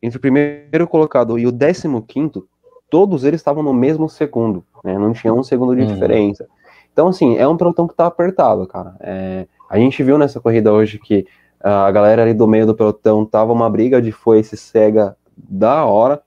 Entre 0.00 0.16
o 0.16 0.20
primeiro 0.20 0.86
colocado 0.86 1.36
e 1.38 1.46
o 1.46 1.50
décimo 1.50 2.02
quinto, 2.02 2.48
todos 2.88 3.24
eles 3.24 3.40
estavam 3.40 3.64
no 3.64 3.74
mesmo 3.74 4.08
segundo, 4.08 4.64
né? 4.84 4.96
Não 4.96 5.12
tinha 5.12 5.34
um 5.34 5.42
segundo 5.42 5.74
de 5.74 5.82
uhum. 5.82 5.88
diferença. 5.88 6.46
Então, 6.92 7.08
assim, 7.08 7.36
é 7.36 7.48
um 7.48 7.56
pelotão 7.56 7.88
que 7.88 7.94
tá 7.94 8.06
apertado, 8.06 8.64
cara. 8.68 8.94
É, 9.00 9.48
a 9.68 9.76
gente 9.76 10.00
viu 10.04 10.16
nessa 10.16 10.40
corrida 10.40 10.72
hoje 10.72 11.00
que 11.00 11.26
a 11.60 11.90
galera 11.90 12.22
ali 12.22 12.34
do 12.34 12.46
meio 12.46 12.66
do 12.66 12.74
pelotão 12.74 13.24
tava 13.24 13.52
uma 13.52 13.68
briga 13.68 14.00
de 14.00 14.12
foice 14.12 14.56
cega 14.56 15.16
da 15.36 15.84
hora. 15.84 16.22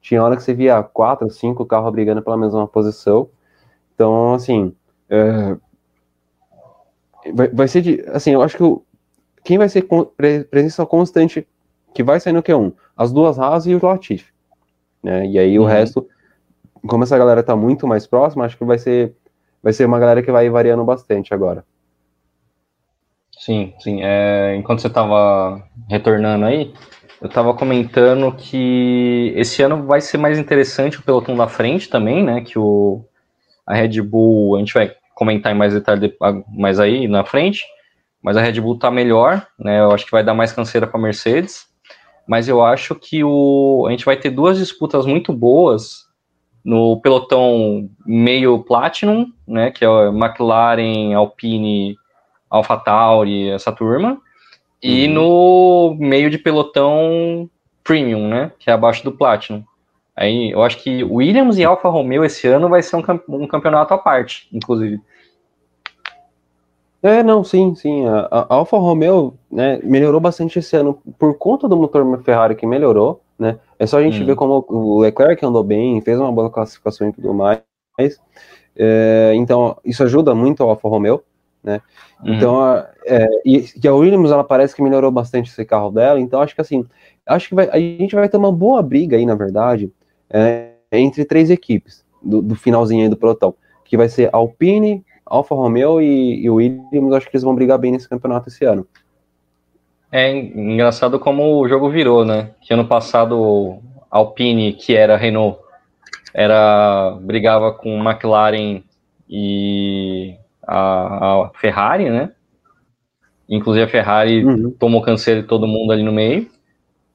Tinha 0.00 0.22
hora 0.22 0.36
que 0.36 0.42
você 0.42 0.52
via 0.52 0.82
quatro, 0.82 1.30
cinco 1.30 1.64
carros 1.64 1.92
brigando 1.92 2.22
pela 2.22 2.36
mesma 2.36 2.66
posição. 2.66 3.28
Então, 3.94 4.34
assim, 4.34 4.74
é, 5.08 5.56
vai, 7.32 7.48
vai, 7.48 7.68
ser 7.68 7.82
de, 7.82 8.04
assim, 8.08 8.32
eu 8.32 8.42
acho 8.42 8.56
que 8.56 8.62
o, 8.62 8.82
quem 9.44 9.58
vai 9.58 9.68
ser 9.68 9.82
com, 9.82 10.04
presença 10.04 10.84
constante 10.86 11.46
que 11.94 12.02
vai 12.02 12.18
sair 12.18 12.32
no 12.32 12.42
Q1? 12.42 12.72
As 12.96 13.12
duas 13.12 13.38
Haas 13.38 13.66
e 13.66 13.74
o 13.74 13.84
Latifi, 13.84 14.32
né? 15.02 15.26
E 15.26 15.38
aí 15.38 15.58
uhum. 15.58 15.64
o 15.64 15.68
resto, 15.68 16.06
como 16.86 17.04
essa 17.04 17.16
galera 17.16 17.42
tá 17.42 17.54
muito 17.54 17.86
mais 17.86 18.06
próxima, 18.06 18.44
acho 18.44 18.58
que 18.58 18.64
vai 18.64 18.78
ser 18.78 19.14
vai 19.62 19.72
ser 19.72 19.86
uma 19.86 19.98
galera 19.98 20.22
que 20.22 20.32
vai 20.32 20.50
variando 20.50 20.84
bastante 20.84 21.32
agora. 21.32 21.64
Sim, 23.44 23.74
sim. 23.80 23.98
É, 24.04 24.54
enquanto 24.54 24.80
você 24.80 24.86
estava 24.86 25.60
retornando 25.90 26.44
aí, 26.44 26.72
eu 27.20 27.26
estava 27.26 27.52
comentando 27.52 28.30
que 28.36 29.32
esse 29.34 29.60
ano 29.64 29.84
vai 29.84 30.00
ser 30.00 30.16
mais 30.16 30.38
interessante 30.38 31.00
o 31.00 31.02
pelotão 31.02 31.36
da 31.36 31.48
frente 31.48 31.88
também, 31.88 32.22
né? 32.22 32.42
Que 32.42 32.56
o, 32.56 33.04
a 33.66 33.74
Red 33.74 34.00
Bull, 34.00 34.54
a 34.54 34.58
gente 34.60 34.72
vai 34.72 34.92
comentar 35.16 35.52
em 35.52 35.58
mais 35.58 35.74
detalhe 35.74 36.16
mais 36.56 36.78
aí 36.78 37.08
na 37.08 37.24
frente, 37.24 37.64
mas 38.22 38.36
a 38.36 38.40
Red 38.40 38.60
Bull 38.60 38.78
tá 38.78 38.92
melhor, 38.92 39.44
né? 39.58 39.80
Eu 39.80 39.90
acho 39.90 40.04
que 40.04 40.12
vai 40.12 40.22
dar 40.22 40.34
mais 40.34 40.52
canseira 40.52 40.86
para 40.86 41.00
a 41.00 41.02
Mercedes, 41.02 41.66
mas 42.28 42.46
eu 42.48 42.64
acho 42.64 42.94
que 42.94 43.24
o, 43.24 43.86
a 43.88 43.90
gente 43.90 44.04
vai 44.04 44.16
ter 44.16 44.30
duas 44.30 44.56
disputas 44.56 45.04
muito 45.04 45.32
boas 45.32 46.06
no 46.64 47.00
pelotão 47.00 47.90
meio 48.06 48.62
Platinum, 48.62 49.32
né? 49.48 49.72
Que 49.72 49.84
é 49.84 49.88
McLaren, 50.10 51.12
Alpine, 51.14 51.96
AlphaTauri, 52.56 53.50
essa 53.50 53.72
turma 53.72 54.20
e 54.82 55.06
uhum. 55.06 55.14
no 55.14 55.96
meio 55.98 56.28
de 56.28 56.38
pelotão 56.38 57.48
premium, 57.84 58.28
né? 58.28 58.50
Que 58.58 58.68
é 58.68 58.72
abaixo 58.72 59.04
do 59.04 59.12
Platinum. 59.12 59.62
Aí 60.14 60.50
eu 60.50 60.62
acho 60.62 60.82
que 60.82 61.04
Williams 61.04 61.56
e 61.56 61.64
Alfa 61.64 61.88
Romeo 61.88 62.24
esse 62.24 62.46
ano 62.46 62.68
vai 62.68 62.82
ser 62.82 62.96
um, 62.96 63.02
um 63.28 63.46
campeonato 63.46 63.94
à 63.94 63.98
parte, 63.98 64.48
inclusive. 64.52 65.00
É, 67.02 67.22
não, 67.22 67.42
sim, 67.42 67.74
sim. 67.74 68.06
A, 68.06 68.28
a 68.30 68.54
Alfa 68.54 68.76
Romeo 68.76 69.34
né, 69.50 69.80
melhorou 69.82 70.20
bastante 70.20 70.58
esse 70.58 70.76
ano 70.76 71.00
por 71.18 71.36
conta 71.38 71.68
do 71.68 71.76
motor 71.76 72.22
Ferrari 72.22 72.54
que 72.54 72.66
melhorou, 72.66 73.22
né? 73.38 73.58
É 73.78 73.86
só 73.86 73.98
a 73.98 74.02
gente 74.02 74.22
hum. 74.22 74.26
ver 74.26 74.36
como 74.36 74.64
o 74.68 75.00
Leclerc 75.00 75.44
andou 75.44 75.64
bem, 75.64 76.00
fez 76.00 76.18
uma 76.18 76.30
boa 76.30 76.50
classificação 76.50 77.08
e 77.08 77.12
tudo 77.12 77.32
mais. 77.32 77.62
É, 78.76 79.32
então, 79.34 79.76
isso 79.84 80.02
ajuda 80.02 80.34
muito 80.34 80.62
a 80.62 80.66
Alfa 80.66 80.88
Romeo 80.88 81.22
né? 81.62 81.80
Uhum. 82.22 82.34
Então, 82.34 82.86
é, 83.06 83.28
e, 83.44 83.64
e, 83.82 83.88
a 83.88 83.94
Williams, 83.94 84.30
ela 84.30 84.44
parece 84.44 84.74
que 84.74 84.82
melhorou 84.82 85.10
bastante 85.10 85.50
esse 85.50 85.64
carro 85.64 85.90
dela, 85.90 86.18
então 86.18 86.40
acho 86.40 86.54
que 86.54 86.60
assim, 86.60 86.84
acho 87.26 87.48
que 87.48 87.54
vai, 87.54 87.68
a 87.70 87.78
gente 87.78 88.14
vai 88.14 88.28
ter 88.28 88.36
uma 88.36 88.52
boa 88.52 88.82
briga 88.82 89.16
aí, 89.16 89.24
na 89.24 89.34
verdade, 89.34 89.92
é, 90.28 90.72
entre 90.92 91.24
três 91.24 91.50
equipes 91.50 92.04
do, 92.22 92.42
do, 92.42 92.54
finalzinho 92.54 93.04
aí 93.04 93.08
do 93.08 93.16
pelotão, 93.16 93.54
que 93.84 93.96
vai 93.96 94.08
ser 94.08 94.28
Alpine, 94.32 95.04
Alfa 95.24 95.54
Romeo 95.54 96.00
e, 96.00 96.44
e 96.44 96.50
Williams, 96.50 97.14
acho 97.14 97.30
que 97.30 97.36
eles 97.36 97.44
vão 97.44 97.54
brigar 97.54 97.78
bem 97.78 97.92
nesse 97.92 98.08
campeonato 98.08 98.48
esse 98.48 98.64
ano. 98.64 98.86
É 100.10 100.30
engraçado 100.30 101.18
como 101.18 101.58
o 101.58 101.66
jogo 101.66 101.88
virou, 101.88 102.22
né? 102.22 102.50
Que 102.60 102.74
ano 102.74 102.86
passado 102.86 103.78
Alpine, 104.10 104.74
que 104.74 104.94
era 104.94 105.16
Renault, 105.16 105.58
era 106.34 107.16
brigava 107.22 107.72
com 107.72 107.98
McLaren 107.98 108.82
e 109.26 110.36
a, 110.72 111.46
a 111.46 111.50
Ferrari, 111.54 112.10
né? 112.10 112.30
Inclusive 113.48 113.84
a 113.84 113.88
Ferrari 113.88 114.44
uhum. 114.44 114.70
tomou 114.70 115.02
canseiro 115.02 115.42
de 115.42 115.48
todo 115.48 115.66
mundo 115.66 115.92
ali 115.92 116.02
no 116.02 116.12
meio. 116.12 116.48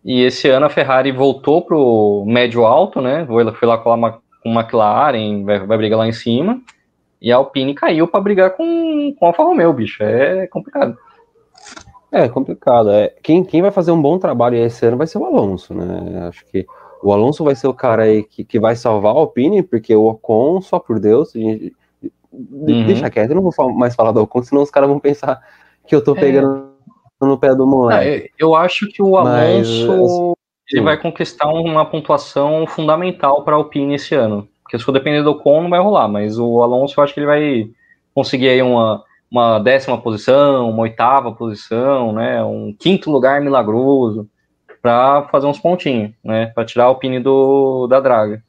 E 0.06 0.24
esse 0.24 0.48
ano 0.48 0.66
a 0.66 0.70
Ferrari 0.70 1.12
voltou 1.12 1.62
pro 1.62 2.24
médio 2.28 2.66
alto, 2.66 3.02
né? 3.02 3.26
Foi 3.26 3.68
lá 3.68 3.78
com 3.78 3.92
a 3.92 4.20
McLaren, 4.46 5.44
vai, 5.44 5.66
vai 5.66 5.78
brigar 5.78 6.00
lá 6.00 6.08
em 6.08 6.14
cima. 6.14 6.62
E 7.22 7.32
a 7.32 7.38
Alpine 7.38 7.74
caiu 7.74 8.08
para 8.08 8.22
brigar 8.22 8.52
com, 8.56 9.14
com 9.18 9.26
a 9.26 9.30
Alfa 9.30 9.44
Romeo, 9.44 9.74
bicho. 9.74 10.04
É 10.04 10.48
complicado. 10.48 10.98
É 12.12 12.30
complicado. 12.30 12.90
É, 12.92 13.14
quem, 13.22 13.44
quem 13.44 13.62
vai 13.62 13.72
fazer 13.72 13.92
um 13.92 14.02
bom 14.02 14.18
trabalho 14.18 14.56
esse 14.56 14.86
ano 14.86 14.98
vai 14.98 15.08
ser 15.08 15.18
o 15.18 15.26
Alonso, 15.26 15.74
né? 15.74 16.28
Acho 16.28 16.46
que 16.46 16.66
o 17.04 17.12
Alonso 17.12 17.44
vai 17.44 17.56
ser 17.56 17.68
o 17.68 17.74
cara 17.74 18.04
aí 18.04 18.24
que, 18.24 18.44
que 18.44 18.60
vai 18.60 18.76
salvar 18.76 19.14
a 19.14 19.18
Alpine, 19.18 19.62
porque 19.64 19.96
o 19.96 20.06
Ocon, 20.06 20.62
só 20.62 20.80
por 20.80 21.00
Deus, 21.00 21.32
gente, 21.34 21.76
uhum. 22.38 22.86
deixa 22.86 23.10
quieto, 23.10 23.32
eu 23.32 23.36
não 23.36 23.50
vou 23.50 23.74
mais 23.74 23.96
falar 23.96 24.12
do 24.12 24.22
Ocon, 24.22 24.44
senão 24.44 24.62
os 24.62 24.72
caras 24.72 24.90
vão 24.90 25.00
pensar 25.00 25.42
que 25.86 25.96
eu 25.96 26.04
tô 26.04 26.16
é. 26.16 26.20
pegando 26.20 26.70
é. 27.22 27.26
no 27.26 27.38
pé 27.38 27.56
do 27.56 27.66
moleque. 27.66 28.32
eu 28.38 28.56
acho 28.56 28.88
que 28.88 29.02
o 29.02 29.18
Alonso 29.18 29.88
Mas, 29.88 30.72
ele 30.72 30.82
vai 30.82 30.98
conquistar 30.98 31.48
uma 31.48 31.86
pontuação 31.86 32.68
fundamental 32.68 33.44
para 33.44 33.56
a 33.56 33.58
Alpine 33.58 33.96
esse 33.96 34.14
ano. 34.14 34.48
Porque 34.64 34.78
se 34.78 34.84
for 34.84 34.92
depender 34.92 35.24
do 35.24 35.32
Ocon, 35.32 35.64
não 35.64 35.70
vai 35.70 35.80
rolar, 35.80 36.08
mas 36.10 36.38
o 36.38 36.62
Alonso 36.62 36.96
eu 36.98 37.04
acho 37.04 37.14
que 37.14 37.20
ele 37.22 37.28
vai 37.28 37.70
conseguir 38.14 38.50
aí 38.50 38.62
uma, 38.62 39.02
uma 39.32 39.60
décima 39.60 39.98
posição, 39.98 40.70
uma 40.70 40.84
oitava 40.84 41.32
posição, 41.32 42.12
né, 42.12 42.44
um 42.44 42.76
quinto 42.78 43.10
lugar 43.10 43.40
milagroso 43.40 44.28
para 44.82 45.24
fazer 45.30 45.48
uns 45.48 45.60
pontinhos, 45.60 46.12
né? 46.24 46.48
Para 46.48 46.64
tirar 46.64 46.90
o 46.90 46.96
pine 46.96 47.20
do, 47.20 47.88
da 47.88 48.00
draga. 48.00 48.42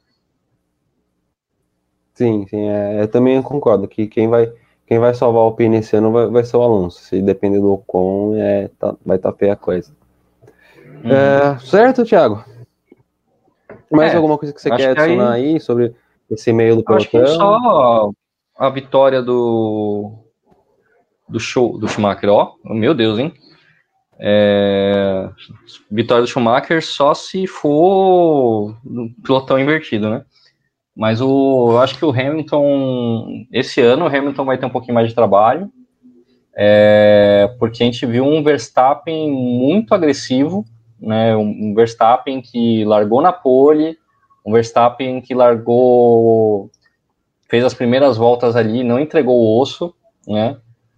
Sim, 2.19 2.45
sim, 2.49 2.67
é, 2.67 3.01
eu 3.01 3.07
também 3.07 3.41
concordo 3.41 3.87
que 3.87 4.05
quem 4.05 4.27
vai, 4.27 4.51
quem 4.85 4.99
vai 4.99 5.13
salvar 5.13 5.43
o 5.43 5.53
pine 5.53 5.77
esse 5.77 5.95
ano 5.95 6.11
vai, 6.11 6.27
vai 6.27 6.43
ser 6.43 6.57
o 6.57 6.61
Alonso. 6.61 6.99
Se 6.99 7.21
depender 7.21 7.61
do 7.61 7.71
Ocon, 7.71 8.35
é, 8.35 8.69
tá, 8.77 8.93
vai 9.05 9.15
estar 9.15 9.31
tá 9.31 9.37
feia 9.37 9.53
a 9.53 9.55
coisa. 9.55 9.95
Uhum. 11.01 11.09
É, 11.09 11.57
certo, 11.59 12.03
Thiago? 12.03 12.43
Mais 13.89 14.11
é, 14.11 14.17
alguma 14.17 14.37
coisa 14.37 14.53
que 14.53 14.59
você 14.59 14.69
quer 14.69 14.93
que 14.93 15.01
adicionar 15.01 15.31
aí... 15.31 15.53
aí... 15.53 15.59
sobre 15.61 15.95
esse 16.29 16.51
meio 16.51 16.75
do 16.75 16.83
pelotão? 16.83 17.21
Acho 17.21 17.31
que 17.31 17.37
só 17.37 18.11
a 18.57 18.69
vitória 18.69 19.21
do 19.21 20.11
do 21.25 21.39
show 21.39 21.77
do 21.77 21.87
Schumacher, 21.87 22.29
ó, 22.29 22.55
meu 22.65 22.93
Deus, 22.93 23.17
hein? 23.17 23.33
É, 24.19 25.29
vitória 25.89 26.23
do 26.23 26.27
Schumacher 26.27 26.83
só 26.83 27.13
se 27.13 27.47
for 27.47 28.77
no 28.83 29.09
pilotão 29.23 29.57
invertido, 29.57 30.09
né? 30.09 30.25
Mas 30.95 31.21
o, 31.21 31.71
eu 31.71 31.79
acho 31.79 31.97
que 31.97 32.05
o 32.05 32.11
Hamilton, 32.11 33.45
esse 33.51 33.81
ano, 33.81 34.05
o 34.05 34.07
Hamilton 34.07 34.45
vai 34.45 34.57
ter 34.57 34.65
um 34.65 34.71
pouquinho 34.71 34.95
mais 34.95 35.07
de 35.07 35.15
trabalho, 35.15 35.71
é, 36.55 37.53
porque 37.57 37.81
a 37.81 37.85
gente 37.85 38.05
viu 38.05 38.25
um 38.25 38.43
Verstappen 38.43 39.31
muito 39.31 39.93
agressivo, 39.93 40.65
né? 40.99 41.35
Um 41.35 41.73
Verstappen 41.73 42.41
que 42.41 42.83
largou 42.83 43.21
na 43.21 43.31
pole, 43.31 43.97
um 44.45 44.51
Verstappen 44.51 45.21
que 45.21 45.33
largou, 45.33 46.69
fez 47.47 47.63
as 47.63 47.73
primeiras 47.73 48.17
voltas 48.17 48.55
ali, 48.55 48.83
não 48.83 48.99
entregou 48.99 49.37
o 49.37 49.61
osso, 49.61 49.93
né? 50.27 50.57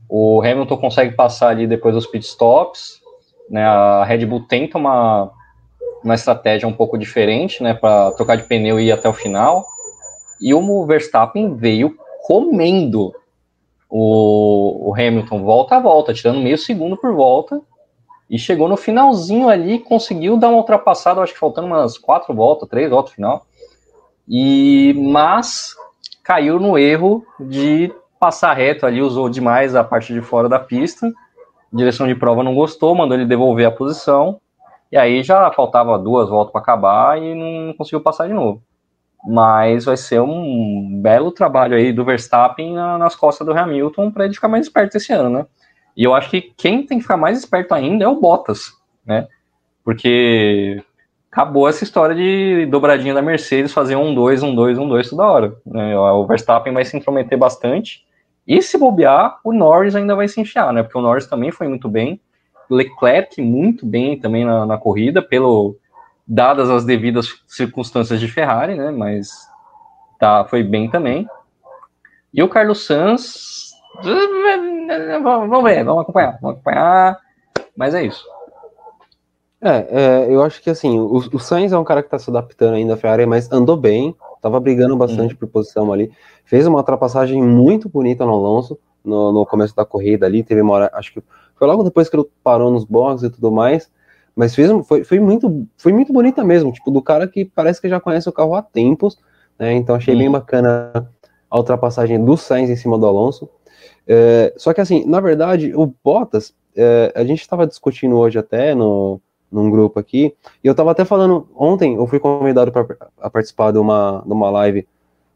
O 0.10 0.42
Hamilton 0.42 0.78
consegue 0.78 1.16
passar 1.16 1.50
ali 1.50 1.68
depois 1.68 1.96
dos 1.96 2.08
pitstops, 2.08 3.00
né, 3.50 3.66
a 3.66 4.04
Red 4.04 4.26
Bull 4.26 4.46
tenta 4.48 4.78
uma, 4.78 5.32
uma 6.04 6.16
estratégia 6.16 6.68
um 6.68 6.74
pouco 6.74 6.98
diferente, 6.98 7.62
né, 7.62 7.74
para 7.74 8.12
trocar 8.12 8.38
de 8.38 8.44
pneu 8.44 8.80
e 8.80 8.88
ir 8.88 8.92
até 8.92 9.08
o 9.08 9.14
final. 9.14 9.66
E 10.42 10.54
o 10.54 10.86
Verstappen 10.86 11.56
veio 11.56 11.96
comendo 12.24 13.14
o, 13.90 14.90
o 14.90 14.94
Hamilton 14.96 15.44
volta 15.44 15.76
a 15.76 15.80
volta, 15.80 16.14
tirando 16.14 16.42
meio 16.42 16.58
segundo 16.58 16.98
por 16.98 17.14
volta. 17.14 17.62
E 18.30 18.40
chegou 18.40 18.68
no 18.68 18.78
finalzinho 18.78 19.50
ali, 19.50 19.80
conseguiu 19.80 20.38
dar 20.38 20.50
uma 20.50 20.58
ultrapassada, 20.58 21.22
acho 21.22 21.34
que 21.34 21.40
faltando 21.40 21.68
umas 21.68 21.98
quatro 21.98 22.34
voltas, 22.34 22.70
três 22.70 22.90
voltas 22.90 23.14
final. 23.14 23.46
E 24.28 24.94
mas 24.98 25.76
caiu 26.24 26.60
no 26.60 26.78
erro 26.78 27.26
de 27.40 27.94
passar 28.20 28.54
reto 28.54 28.86
ali, 28.86 29.02
usou 29.02 29.30
demais 29.30 29.76
a 29.76 29.84
parte 29.84 30.14
de 30.14 30.22
fora 30.22 30.48
da 30.48 30.60
pista 30.60 31.12
direção 31.72 32.08
de 32.08 32.16
prova 32.16 32.44
não 32.44 32.54
gostou, 32.54 32.94
mandou 32.94 33.16
ele 33.16 33.26
devolver 33.26 33.66
a 33.66 33.72
posição, 33.72 34.40
e 34.92 34.98
aí 34.98 35.24
já 35.24 35.50
faltava 35.52 35.98
duas 35.98 36.30
voltas 36.30 36.52
para 36.52 36.62
acabar 36.62 37.22
e 37.22 37.34
não 37.34 37.74
conseguiu 37.74 38.02
passar 38.02 38.28
de 38.28 38.34
novo. 38.34 38.62
Mas 39.26 39.86
vai 39.86 39.98
ser 39.98 40.20
um 40.22 41.00
belo 41.02 41.32
trabalho 41.32 41.76
aí 41.76 41.94
do 41.94 42.04
Verstappen 42.04 42.74
nas 42.74 43.16
costas 43.16 43.46
do 43.46 43.54
Hamilton 43.54 44.10
para 44.10 44.26
ele 44.26 44.34
ficar 44.34 44.48
mais 44.48 44.66
esperto 44.66 44.98
esse 44.98 45.14
ano, 45.14 45.30
né? 45.30 45.46
E 45.96 46.04
eu 46.04 46.14
acho 46.14 46.30
que 46.30 46.42
quem 46.58 46.86
tem 46.86 46.98
que 46.98 47.04
ficar 47.04 47.18
mais 47.18 47.38
esperto 47.38 47.74
ainda 47.74 48.06
é 48.06 48.08
o 48.08 48.20
Bottas, 48.20 48.72
né? 49.06 49.28
Porque 49.84 50.84
acabou 51.32 51.68
essa 51.68 51.84
história 51.84 52.16
de 52.16 52.66
dobradinha 52.66 53.14
da 53.14 53.22
Mercedes 53.22 53.74
fazer 53.74 53.96
um 53.96 54.14
dois, 54.14 54.42
um 54.44 54.54
dois, 54.54 54.78
um 54.78 54.88
dois 54.88 55.10
toda 55.10 55.26
hora. 55.26 55.56
Né? 55.66 55.98
O 55.98 56.26
Verstappen 56.26 56.74
vai 56.74 56.84
se 56.84 56.98
intrometer 56.98 57.38
bastante 57.38 58.06
e 58.48 58.62
se 58.62 58.78
bobear, 58.78 59.40
o 59.44 59.54
Norris 59.54 59.96
ainda 59.96 60.16
vai 60.16 60.28
se 60.28 60.42
enfiar, 60.42 60.74
né? 60.74 60.84
Porque 60.84 60.98
o 60.98 61.02
Norris 61.02 61.28
também 61.28 61.52
foi 61.52 61.68
muito 61.68 61.88
bem. 61.88 62.20
Leclerc 62.70 63.42
muito 63.42 63.86
bem 63.86 64.20
também 64.20 64.46
na, 64.46 64.66
na 64.66 64.78
corrida, 64.78 65.22
pelo 65.22 65.78
dadas 66.32 66.70
as 66.70 66.86
devidas 66.86 67.42
circunstâncias 67.46 68.18
de 68.18 68.28
Ferrari, 68.30 68.76
né? 68.76 68.90
Mas 68.90 69.30
tá, 70.18 70.46
foi 70.46 70.64
bem 70.64 70.90
também. 70.90 71.28
E 72.34 72.42
o 72.42 72.48
Carlos 72.48 72.86
Sanz, 72.86 73.74
vamos 74.02 75.64
ver, 75.64 75.84
vamos 75.84 76.04
acompanhar, 76.04 76.40
vamos 76.42 76.56
acompanhar. 76.56 77.20
Mas 77.76 77.94
é 77.94 78.06
isso. 78.06 78.24
É, 79.62 79.88
é 79.90 80.34
eu 80.34 80.42
acho 80.42 80.62
que 80.62 80.70
assim, 80.70 80.98
o, 80.98 81.18
o 81.18 81.40
Sainz 81.40 81.74
é 81.74 81.78
um 81.78 81.84
cara 81.84 82.02
que 82.02 82.10
tá 82.10 82.18
se 82.18 82.30
adaptando 82.30 82.76
ainda 82.76 82.94
à 82.94 82.98
Ferrari, 82.98 83.26
mas 83.26 83.52
andou 83.52 83.76
bem, 83.76 84.16
tava 84.42 84.58
brigando 84.58 84.96
bastante 84.96 85.34
uhum. 85.34 85.40
por 85.40 85.50
posição 85.50 85.92
ali. 85.92 86.14
Fez 86.46 86.66
uma 86.66 86.78
ultrapassagem 86.78 87.44
muito 87.44 87.90
bonita 87.90 88.26
no 88.26 88.34
Alonso 88.34 88.80
no, 89.04 89.34
no, 89.34 89.46
começo 89.46 89.76
da 89.76 89.84
corrida 89.84 90.26
ali. 90.26 90.44
Teve 90.44 90.62
uma 90.62 90.74
hora, 90.76 90.90
acho 90.94 91.14
que 91.14 91.22
foi 91.56 91.68
logo 91.68 91.84
depois 91.84 92.08
que 92.08 92.16
ele 92.16 92.26
parou 92.42 92.72
nos 92.72 92.86
boxes 92.86 93.28
e 93.28 93.30
tudo 93.30 93.52
mais. 93.52 93.92
Mas 94.36 94.56
fez, 94.56 94.72
foi, 94.88 95.04
foi, 95.04 95.20
muito, 95.20 95.68
foi 95.78 95.92
muito 95.92 96.14
bonita 96.14 96.44
mesmo, 96.44 96.72
tipo, 96.72 96.90
do 96.90 97.02
cara 97.02 97.28
que 97.28 97.46
parece 97.46 97.82
que 97.82 97.90
já 97.90 98.00
conhece 98.00 98.30
o 98.30 98.32
carro 98.32 98.56
há 98.56 98.62
tempos, 98.62 99.18
né? 99.60 99.74
Então 99.74 99.96
achei 99.96 100.14
uhum. 100.14 100.20
bem 100.20 100.32
bacana 100.32 101.10
a 101.50 101.58
ultrapassagem 101.58 102.24
do 102.24 102.38
Sainz 102.38 102.70
em 102.70 102.76
cima 102.76 102.98
do 102.98 103.06
Alonso. 103.06 103.50
É, 104.08 104.54
só 104.58 104.74
que 104.74 104.82
assim, 104.82 105.06
na 105.06 105.20
verdade, 105.20 105.74
o 105.76 105.94
Bottas, 106.04 106.54
é, 106.76 107.12
a 107.16 107.24
gente 107.24 107.42
estava 107.42 107.68
discutindo 107.68 108.18
hoje 108.18 108.40
até 108.40 108.74
no, 108.74 109.22
num 109.52 109.70
grupo 109.70 110.00
aqui. 110.00 110.34
E 110.64 110.68
eu 110.68 110.74
tava 110.74 110.92
até 110.92 111.04
falando, 111.04 111.48
ontem 111.56 111.96
eu 111.96 112.08
fui 112.08 112.20
convidado 112.20 112.72
para 112.72 113.30
participar 113.30 113.72
de 113.72 113.78
uma, 113.78 114.24
de 114.26 114.32
uma 114.32 114.50
live, 114.50 114.88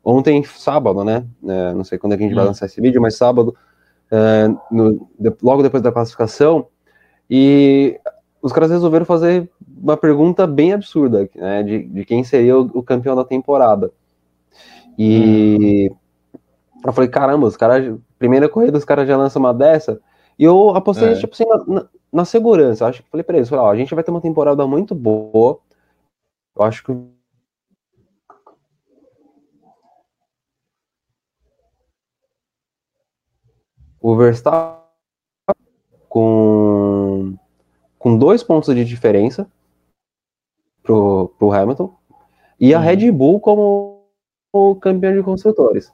ontem, 0.03 0.43
sábado, 0.43 1.03
né? 1.03 1.25
É, 1.43 1.73
não 1.73 1.83
sei 1.83 1.97
quando 1.97 2.13
é 2.13 2.17
que 2.17 2.23
a 2.23 2.27
gente 2.27 2.35
vai 2.35 2.45
lançar 2.45 2.67
esse 2.67 2.79
vídeo, 2.79 3.01
mas 3.01 3.15
sábado, 3.15 3.55
é, 4.09 4.47
no, 4.71 5.07
de, 5.19 5.33
logo 5.43 5.61
depois 5.61 5.83
da 5.83 5.91
classificação, 5.91 6.67
e 7.29 7.99
os 8.45 8.53
caras 8.53 8.69
resolveram 8.69 9.07
fazer 9.07 9.49
uma 9.75 9.97
pergunta 9.97 10.45
bem 10.45 10.71
absurda, 10.71 11.27
né? 11.33 11.63
De, 11.63 11.81
de 11.87 12.05
quem 12.05 12.23
seria 12.23 12.55
o, 12.55 12.69
o 12.75 12.83
campeão 12.83 13.15
da 13.15 13.25
temporada. 13.25 13.91
E 14.95 15.91
eu 16.85 16.93
falei, 16.93 17.09
caramba, 17.09 17.47
os 17.47 17.57
caras, 17.57 17.99
primeira 18.19 18.47
corrida, 18.47 18.77
os 18.77 18.85
caras 18.85 19.07
já 19.07 19.17
lançam 19.17 19.39
uma 19.39 19.51
dessa. 19.51 19.99
E 20.37 20.43
eu 20.43 20.75
apostei, 20.75 21.13
é. 21.13 21.15
tipo 21.15 21.33
assim, 21.33 21.43
na, 21.67 21.87
na 22.13 22.23
segurança, 22.23 22.85
acho 22.85 23.01
que 23.01 23.09
falei 23.09 23.23
para 23.23 23.37
eles, 23.37 23.49
falei, 23.49 23.65
ó, 23.65 23.71
a 23.71 23.75
gente 23.75 23.95
vai 23.95 24.03
ter 24.03 24.11
uma 24.11 24.21
temporada 24.21 24.67
muito 24.67 24.93
boa. 24.93 25.59
Eu 26.55 26.61
acho 26.61 26.83
que 26.83 26.91
o 33.99 34.15
Verstappen 34.15 34.85
com, 36.07 36.64
com 38.05 38.15
dois 38.15 38.43
pontos 38.43 38.71
de 38.75 38.85
diferença 38.85 39.47
pro, 40.83 41.33
pro 41.39 41.51
Hamilton 41.51 41.91
e 42.59 42.71
a 42.71 42.77
uhum. 42.77 42.85
Red 42.85 43.11
Bull 43.11 43.39
como 43.39 44.03
o 44.53 44.75
campeão 44.75 45.11
de 45.15 45.23
construtores. 45.23 45.91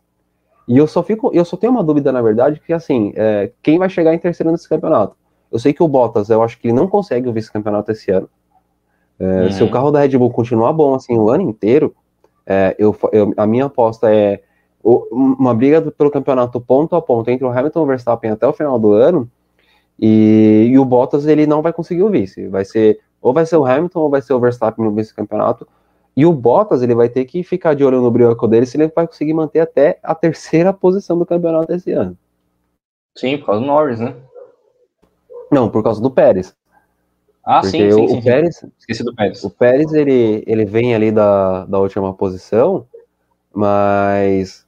E 0.67 0.77
eu 0.77 0.87
só 0.87 1.01
fico, 1.01 1.31
eu 1.33 1.45
só 1.45 1.55
tenho 1.55 1.71
uma 1.71 1.81
dúvida 1.81 2.11
na 2.11 2.21
verdade 2.21 2.59
que 2.59 2.73
assim, 2.73 3.13
é, 3.15 3.53
quem 3.63 3.79
vai 3.79 3.89
chegar 3.89 4.13
em 4.13 4.19
terceiro 4.19 4.51
nesse 4.51 4.67
campeonato? 4.67 5.15
Eu 5.49 5.57
sei 5.57 5.71
que 5.71 5.81
o 5.81 5.87
Bottas, 5.87 6.29
eu 6.29 6.43
acho 6.43 6.59
que 6.59 6.67
ele 6.67 6.75
não 6.75 6.85
consegue 6.85 7.29
o 7.29 7.31
vice-campeonato 7.31 7.93
esse 7.93 8.11
ano. 8.11 8.29
É, 9.17 9.43
uhum. 9.43 9.51
Se 9.51 9.63
o 9.63 9.71
carro 9.71 9.89
da 9.89 10.01
Red 10.01 10.17
Bull 10.17 10.31
continuar 10.31 10.73
bom 10.73 10.93
assim 10.93 11.17
o 11.17 11.29
ano 11.29 11.43
inteiro, 11.43 11.95
é, 12.45 12.75
eu, 12.77 12.93
eu, 13.13 13.33
a 13.37 13.47
minha 13.47 13.67
aposta 13.67 14.13
é 14.13 14.43
uma 14.83 15.53
briga 15.53 15.81
pelo 15.91 16.11
campeonato 16.11 16.59
ponto 16.59 16.93
a 16.93 17.01
ponto 17.01 17.29
entre 17.29 17.45
o 17.45 17.49
Hamilton 17.49 17.79
e 17.79 17.83
o 17.83 17.87
Verstappen 17.87 18.31
até 18.31 18.45
o 18.45 18.51
final 18.51 18.77
do 18.77 18.91
ano. 18.91 19.31
E, 20.01 20.69
e, 20.71 20.79
o 20.79 20.83
Bottas 20.83 21.27
ele 21.27 21.45
não 21.45 21.61
vai 21.61 21.71
conseguir 21.71 22.01
o 22.01 22.09
vice. 22.09 22.47
Vai 22.47 22.65
ser 22.65 22.99
ou 23.21 23.31
vai 23.31 23.45
ser 23.45 23.55
o 23.57 23.65
Hamilton 23.65 23.99
ou 23.99 24.09
vai 24.09 24.21
ser 24.21 24.33
o 24.33 24.39
Verstappen 24.39 24.83
no 24.83 24.91
vice-campeonato. 24.91 25.67
E 26.17 26.25
o 26.25 26.33
Bottas 26.33 26.81
ele 26.81 26.95
vai 26.95 27.07
ter 27.07 27.25
que 27.25 27.43
ficar 27.43 27.75
de 27.75 27.83
olho 27.83 28.01
no 28.01 28.09
brioco 28.09 28.47
dele 28.47 28.65
se 28.65 28.77
ele 28.77 28.91
vai 28.93 29.05
conseguir 29.05 29.33
manter 29.33 29.59
até 29.59 29.99
a 30.01 30.15
terceira 30.15 30.73
posição 30.73 31.17
do 31.19 31.25
campeonato 31.25 31.71
esse 31.71 31.91
ano. 31.91 32.17
Sim, 33.15 33.37
por 33.37 33.45
causa 33.45 33.61
do 33.61 33.67
Norris, 33.67 33.99
né? 33.99 34.15
Não, 35.51 35.69
por 35.69 35.83
causa 35.83 36.01
do 36.01 36.09
Pérez. 36.09 36.55
Ah, 37.43 37.63
sim, 37.63 37.91
sim, 37.91 37.93
o, 37.93 38.07
sim, 38.07 38.21
Pérez, 38.21 38.65
Esqueci 38.79 39.03
do 39.03 39.15
Pérez. 39.15 39.43
O 39.43 39.49
Pérez, 39.49 39.93
ele, 39.93 40.43
ele 40.45 40.65
vem 40.65 40.95
ali 40.95 41.11
da, 41.11 41.65
da 41.65 41.79
última 41.79 42.13
posição, 42.13 42.87
mas 43.53 44.65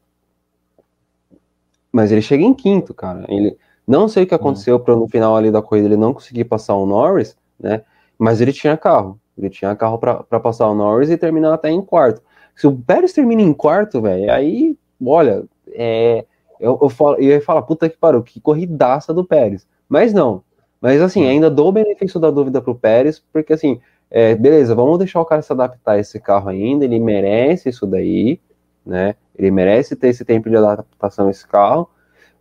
mas 1.92 2.12
ele 2.12 2.24
chega 2.24 2.44
em 2.44 2.54
quinto, 2.54 2.94
cara. 2.94 3.24
Ele 3.30 3.56
não 3.88 4.08
sei 4.08 4.24
o 4.24 4.28
que 4.28 4.36
aconteceu 4.36 4.80
para 4.80 4.96
no 4.96 5.08
final 5.08 5.36
ali 5.36 5.52
da 5.52 5.62
corrida 5.62 5.88
ele 5.88 5.98
não 5.98 6.14
conseguir 6.14 6.46
passar 6.46 6.76
o 6.76 6.86
Norris, 6.86 7.36
né? 7.60 7.82
Mas 8.18 8.42
ele 8.42 8.54
tinha 8.54 8.78
carro. 8.78 9.20
Ele 9.38 9.50
tinha 9.50 9.76
carro 9.76 9.98
para 9.98 10.40
passar 10.40 10.70
o 10.70 10.76
Norris 10.76 11.10
e 11.10 11.18
terminar 11.18 11.54
até 11.54 11.70
em 11.70 11.82
quarto. 11.82 12.22
Se 12.56 12.68
o 12.68 12.76
Pérez 12.76 13.14
termina 13.14 13.42
em 13.42 13.54
quarto, 13.54 14.02
velho, 14.02 14.32
aí, 14.32 14.78
olha, 15.04 15.44
é, 15.72 16.26
eu, 16.60 16.78
eu, 16.82 16.90
falo, 16.90 17.16
eu 17.16 17.24
ia 17.24 17.42
falar, 17.42 17.64
puta 17.64 17.90
que 17.90 17.98
pariu, 17.98 18.22
que 18.22 18.40
corridaça 18.40 19.14
do 19.14 19.26
Pérez. 19.26 19.68
Mas 19.90 20.14
não. 20.14 20.44
Mas 20.80 21.02
assim, 21.02 21.26
ainda 21.26 21.50
dou 21.50 21.70
o 21.70 21.72
benefício 21.72 22.20
da 22.20 22.30
dúvida 22.30 22.62
pro 22.62 22.76
Pérez, 22.76 23.24
porque 23.32 23.54
assim, 23.54 23.80
é, 24.10 24.36
beleza, 24.36 24.76
vamos 24.76 25.00
deixar 25.00 25.20
o 25.22 25.26
cara 25.26 25.42
se 25.42 25.52
adaptar 25.52 25.94
a 25.94 26.00
esse 26.00 26.20
carro 26.20 26.50
ainda, 26.50 26.86
ele 26.86 27.00
merece 27.00 27.70
isso 27.70 27.88
daí, 27.88 28.40
né? 28.86 29.16
Ele 29.36 29.50
merece 29.50 29.96
ter 29.96 30.10
esse 30.10 30.24
tempo 30.24 30.50
de 30.50 30.56
adaptação 30.56 31.28
a 31.28 31.32
esse 31.32 31.48
carro, 31.48 31.90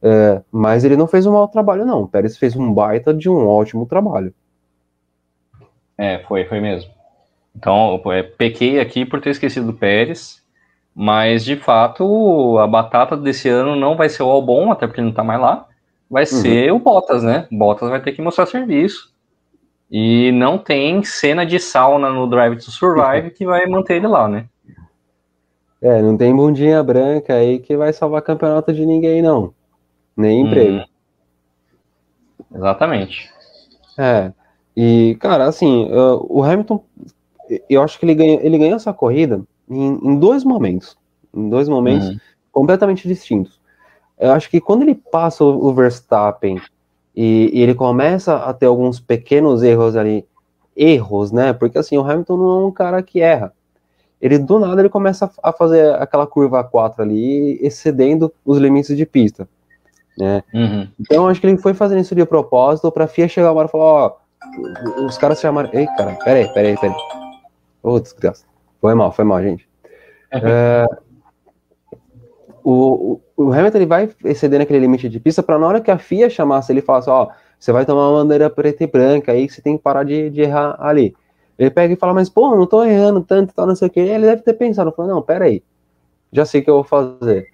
é, 0.02 0.42
mas 0.50 0.84
ele 0.84 0.96
não 0.96 1.06
fez 1.06 1.26
um 1.26 1.32
mau 1.32 1.46
trabalho, 1.46 1.86
não. 1.86 2.02
O 2.02 2.08
Pérez 2.08 2.36
fez 2.36 2.56
um 2.56 2.72
baita 2.72 3.14
de 3.14 3.30
um 3.30 3.46
ótimo 3.46 3.86
trabalho. 3.86 4.34
É, 5.96 6.18
foi, 6.26 6.44
foi 6.44 6.60
mesmo. 6.60 6.90
Então, 7.54 8.00
é, 8.06 8.22
pequei 8.22 8.80
aqui 8.80 9.04
por 9.04 9.20
ter 9.20 9.30
esquecido 9.30 9.66
do 9.66 9.74
Pérez, 9.74 10.42
mas 10.94 11.44
de 11.44 11.54
fato 11.54 12.58
a 12.58 12.66
batata 12.66 13.16
desse 13.16 13.48
ano 13.48 13.76
não 13.76 13.96
vai 13.96 14.08
ser 14.08 14.24
o 14.24 14.30
Albon, 14.30 14.72
até 14.72 14.86
porque 14.86 15.00
ele 15.00 15.08
não 15.08 15.14
tá 15.14 15.22
mais 15.22 15.40
lá, 15.40 15.68
vai 16.10 16.22
uhum. 16.24 16.26
ser 16.26 16.72
o 16.72 16.78
Bottas, 16.78 17.22
né? 17.22 17.46
O 17.52 17.56
Bottas 17.56 17.88
vai 17.88 18.02
ter 18.02 18.12
que 18.12 18.22
mostrar 18.22 18.46
serviço. 18.46 19.12
E 19.90 20.32
não 20.32 20.56
tem 20.56 21.04
cena 21.04 21.44
de 21.44 21.60
sauna 21.60 22.08
no 22.10 22.26
Drive 22.26 22.56
to 22.56 22.70
Survive 22.70 23.30
que 23.36 23.44
vai 23.44 23.66
manter 23.66 23.96
ele 23.96 24.08
lá, 24.08 24.26
né? 24.26 24.46
É, 25.80 26.00
não 26.00 26.16
tem 26.16 26.34
bundinha 26.34 26.82
branca 26.82 27.34
aí 27.34 27.58
que 27.58 27.76
vai 27.76 27.92
salvar 27.92 28.22
campeonato 28.22 28.72
de 28.72 28.86
ninguém, 28.86 29.20
não. 29.20 29.52
Nem 30.16 30.42
emprego. 30.42 30.78
Hum. 30.78 30.84
Exatamente. 32.54 33.30
É. 33.98 34.32
E, 34.76 35.16
cara, 35.20 35.44
assim, 35.44 35.90
uh, 35.92 36.26
o 36.28 36.42
Hamilton, 36.42 36.84
eu 37.68 37.82
acho 37.82 37.98
que 37.98 38.04
ele 38.04 38.14
ganhou, 38.14 38.40
ele 38.40 38.58
ganhou 38.58 38.76
essa 38.76 38.92
corrida 38.92 39.42
em, 39.68 39.98
em 40.02 40.18
dois 40.18 40.44
momentos. 40.44 40.96
Em 41.34 41.48
dois 41.48 41.68
momentos 41.68 42.08
uhum. 42.08 42.18
completamente 42.50 43.08
distintos. 43.08 43.60
Eu 44.18 44.32
acho 44.32 44.50
que 44.50 44.60
quando 44.60 44.82
ele 44.82 44.94
passa 44.94 45.44
o, 45.44 45.66
o 45.66 45.74
Verstappen 45.74 46.60
e, 47.14 47.50
e, 47.52 47.62
ele 47.62 47.74
começa 47.74 48.36
a 48.36 48.52
ter 48.52 48.66
alguns 48.66 49.00
pequenos 49.00 49.62
erros 49.62 49.96
ali, 49.96 50.26
erros, 50.76 51.32
né? 51.32 51.52
Porque 51.52 51.78
assim, 51.78 51.96
o 51.96 52.02
Hamilton 52.02 52.36
não 52.36 52.50
é 52.50 52.66
um 52.66 52.70
cara 52.70 53.02
que 53.02 53.20
erra 53.20 53.52
ele 54.22 54.38
do 54.38 54.60
nada 54.60 54.80
ele 54.80 54.88
começa 54.88 55.28
a 55.42 55.52
fazer 55.52 55.96
aquela 55.96 56.28
curva 56.28 56.62
4 56.62 57.02
ali, 57.02 57.58
excedendo 57.60 58.32
os 58.44 58.56
limites 58.56 58.96
de 58.96 59.04
pista. 59.04 59.48
Né? 60.18 60.42
Uhum. 60.52 60.88
Então 61.00 61.28
acho 61.28 61.40
que 61.40 61.46
ele 61.46 61.58
foi 61.58 61.74
fazendo 61.74 62.00
isso 62.00 62.14
de 62.14 62.24
propósito 62.24 62.90
para 62.92 63.04
a 63.04 63.08
FIA 63.08 63.28
chegar 63.28 63.50
agora 63.50 63.68
e 63.68 63.70
falar, 63.70 63.84
ó, 63.84 64.16
os 65.06 65.16
caras 65.18 65.40
chamaram. 65.40 65.70
Ei, 65.72 65.86
cara, 65.86 66.16
peraí, 66.24 66.52
peraí, 66.52 66.76
peraí. 66.76 66.96
Ô, 67.82 67.94
oh, 67.94 68.00
desgraça. 68.00 68.44
Foi 68.80 68.94
mal, 68.94 69.12
foi 69.12 69.24
mal, 69.24 69.42
gente. 69.42 69.68
Uhum. 70.32 70.40
É, 70.44 70.86
o, 72.64 73.20
o 73.36 73.52
Hamilton 73.52 73.78
ele 73.78 73.86
vai 73.86 74.10
excedendo 74.24 74.62
aquele 74.62 74.78
limite 74.78 75.08
de 75.08 75.18
pista 75.18 75.42
para 75.42 75.58
na 75.58 75.66
hora 75.66 75.80
que 75.80 75.90
a 75.90 75.98
FIA 75.98 76.30
chamasse, 76.30 76.72
ele 76.72 76.80
falasse, 76.80 77.10
ó, 77.10 77.28
você 77.58 77.72
vai 77.72 77.84
tomar 77.84 78.08
uma 78.08 78.22
bandeira 78.22 78.48
preta 78.48 78.84
e 78.84 78.86
branca 78.86 79.32
aí 79.32 79.46
que 79.46 79.54
você 79.54 79.62
tem 79.62 79.76
que 79.76 79.82
parar 79.82 80.04
de, 80.04 80.30
de 80.30 80.42
errar 80.42 80.76
ali. 80.80 81.14
Ele 81.58 81.70
pega 81.70 81.94
e 81.94 81.96
fala, 81.96 82.14
mas 82.14 82.28
pô, 82.28 82.56
não 82.56 82.66
tô 82.66 82.84
errando 82.84 83.20
tanto, 83.20 83.54
tal, 83.54 83.66
não 83.66 83.76
sei 83.76 83.88
o 83.88 83.90
que. 83.90 84.00
Ele 84.00 84.26
deve 84.26 84.42
ter 84.42 84.54
pensado, 84.54 84.92
falou, 84.92 85.12
não, 85.12 85.22
pera 85.22 85.44
aí, 85.44 85.62
já 86.32 86.44
sei 86.44 86.60
o 86.60 86.64
que 86.64 86.70
eu 86.70 86.74
vou 86.74 86.84
fazer. 86.84 87.46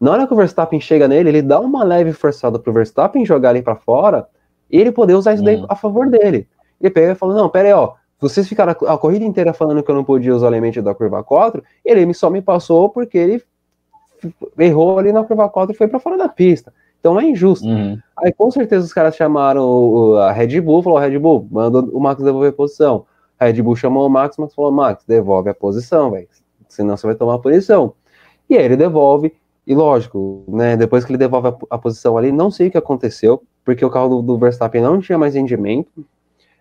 Na 0.00 0.12
hora 0.12 0.26
que 0.26 0.32
o 0.32 0.36
Verstappen 0.36 0.80
chega 0.80 1.08
nele, 1.08 1.28
ele 1.28 1.42
dá 1.42 1.58
uma 1.60 1.82
leve 1.82 2.12
forçada 2.12 2.58
pro 2.58 2.72
Verstappen 2.72 3.26
jogar 3.26 3.50
ele 3.50 3.62
para 3.62 3.76
fora 3.76 4.26
e 4.70 4.78
ele 4.78 4.92
poder 4.92 5.14
usar 5.14 5.34
isso 5.34 5.42
daí 5.42 5.56
hum. 5.56 5.66
a 5.68 5.74
favor 5.74 6.08
dele. 6.08 6.46
Ele 6.80 6.90
pega 6.90 7.12
e 7.12 7.14
fala, 7.14 7.34
não, 7.34 7.48
pera 7.48 7.68
aí, 7.68 7.74
ó, 7.74 7.94
vocês 8.20 8.48
ficaram 8.48 8.72
a, 8.72 8.94
a 8.94 8.98
corrida 8.98 9.24
inteira 9.24 9.52
falando 9.52 9.82
que 9.82 9.90
eu 9.90 9.94
não 9.94 10.04
podia 10.04 10.34
usar 10.34 10.46
o 10.46 10.50
elemento 10.50 10.80
da 10.82 10.94
curva 10.94 11.22
4, 11.22 11.62
ele 11.84 12.12
só 12.14 12.30
me 12.30 12.40
passou 12.40 12.88
porque 12.88 13.18
ele 13.18 13.42
errou 14.58 14.98
ali 14.98 15.12
na 15.12 15.24
curva 15.24 15.48
4 15.48 15.74
e 15.74 15.76
foi 15.76 15.88
para 15.88 15.98
fora 15.98 16.16
da 16.16 16.28
pista. 16.28 16.72
Então 17.00 17.18
é 17.18 17.24
injusto. 17.24 17.66
Uhum. 17.66 17.98
Aí 18.18 18.32
com 18.32 18.50
certeza 18.50 18.84
os 18.84 18.92
caras 18.92 19.14
chamaram 19.14 20.16
a 20.16 20.32
Red 20.32 20.60
Bull, 20.60 20.82
falou, 20.82 20.98
Red 20.98 21.18
Bull, 21.18 21.46
manda 21.50 21.78
o 21.78 22.00
Max 22.00 22.22
devolver 22.22 22.50
a 22.50 22.52
posição. 22.52 23.06
A 23.38 23.46
Red 23.46 23.62
Bull 23.62 23.76
chamou 23.76 24.04
o 24.04 24.10
Max, 24.10 24.36
mas 24.36 24.52
falou: 24.52 24.72
Max, 24.72 25.04
devolve 25.06 25.48
a 25.48 25.54
posição, 25.54 26.10
velho. 26.10 26.28
Senão 26.68 26.96
você 26.96 27.06
vai 27.06 27.14
tomar 27.14 27.34
a 27.34 27.38
posição. 27.38 27.94
E 28.50 28.56
aí 28.56 28.64
ele 28.64 28.76
devolve, 28.76 29.32
e 29.68 29.74
lógico, 29.74 30.44
né? 30.48 30.78
Depois 30.78 31.04
que 31.04 31.12
ele 31.12 31.18
devolve 31.18 31.48
a, 31.48 31.56
a 31.68 31.78
posição 31.78 32.16
ali, 32.16 32.32
não 32.32 32.50
sei 32.50 32.68
o 32.68 32.70
que 32.70 32.78
aconteceu, 32.78 33.42
porque 33.62 33.84
o 33.84 33.90
carro 33.90 34.08
do, 34.08 34.22
do 34.22 34.38
Verstappen 34.38 34.80
não 34.80 34.98
tinha 34.98 35.18
mais 35.18 35.34
rendimento. 35.34 36.06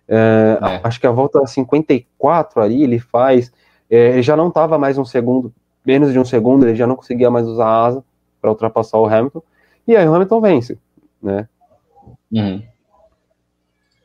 É, 0.06 0.60
é. 0.62 0.82
Acho 0.84 1.00
que 1.00 1.08
a 1.08 1.12
volta 1.12 1.48
54 1.48 2.62
ali 2.62 2.84
ele 2.84 3.00
faz. 3.00 3.50
É, 3.90 4.10
ele 4.10 4.22
já 4.22 4.36
não 4.36 4.50
estava 4.50 4.78
mais 4.78 4.98
um 4.98 5.06
segundo, 5.06 5.54
menos 5.86 6.12
de 6.12 6.20
um 6.20 6.26
segundo, 6.26 6.68
ele 6.68 6.76
já 6.76 6.86
não 6.86 6.98
conseguia 6.98 7.32
mais 7.32 7.48
usar 7.48 7.66
a 7.66 7.86
asa 7.86 8.04
para 8.42 8.50
ultrapassar 8.50 8.98
o 8.98 9.06
Hamilton. 9.06 9.42
E 9.88 9.96
aí 9.96 10.06
o 10.06 10.14
Hamilton 10.14 10.42
vence, 10.42 10.78
né? 11.24 11.48
Uhum. 12.30 12.62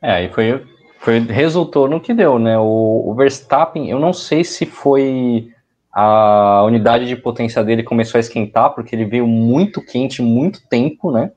É, 0.00 0.12
aí 0.12 0.28
foi 0.28 0.64
foi, 1.00 1.18
resultou 1.18 1.88
no 1.88 2.00
que 2.00 2.14
deu, 2.14 2.38
né? 2.38 2.56
O, 2.56 3.02
o, 3.08 3.14
Verstappen, 3.16 3.90
eu 3.90 3.98
não 3.98 4.12
sei 4.12 4.44
se 4.44 4.64
foi 4.64 5.51
a 5.92 6.62
unidade 6.64 7.06
de 7.06 7.14
potência 7.14 7.62
dele 7.62 7.82
começou 7.82 8.18
a 8.18 8.20
esquentar, 8.20 8.74
porque 8.74 8.96
ele 8.96 9.04
veio 9.04 9.26
muito 9.26 9.84
quente, 9.84 10.22
muito 10.22 10.66
tempo, 10.68 11.10
né? 11.10 11.32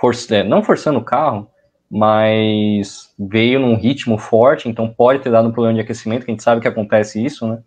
Força, 0.00 0.36
é, 0.36 0.42
não 0.42 0.62
forçando 0.62 0.98
o 0.98 1.04
carro, 1.04 1.50
mas 1.90 3.12
veio 3.18 3.60
num 3.60 3.74
ritmo 3.74 4.16
forte, 4.16 4.68
então 4.68 4.88
pode 4.88 5.18
ter 5.22 5.30
dado 5.30 5.48
um 5.48 5.52
problema 5.52 5.74
de 5.74 5.82
aquecimento, 5.82 6.24
que 6.24 6.30
a 6.30 6.34
gente 6.34 6.42
sabe 6.42 6.62
que 6.62 6.68
acontece 6.68 7.22
isso, 7.22 7.46
né? 7.46 7.58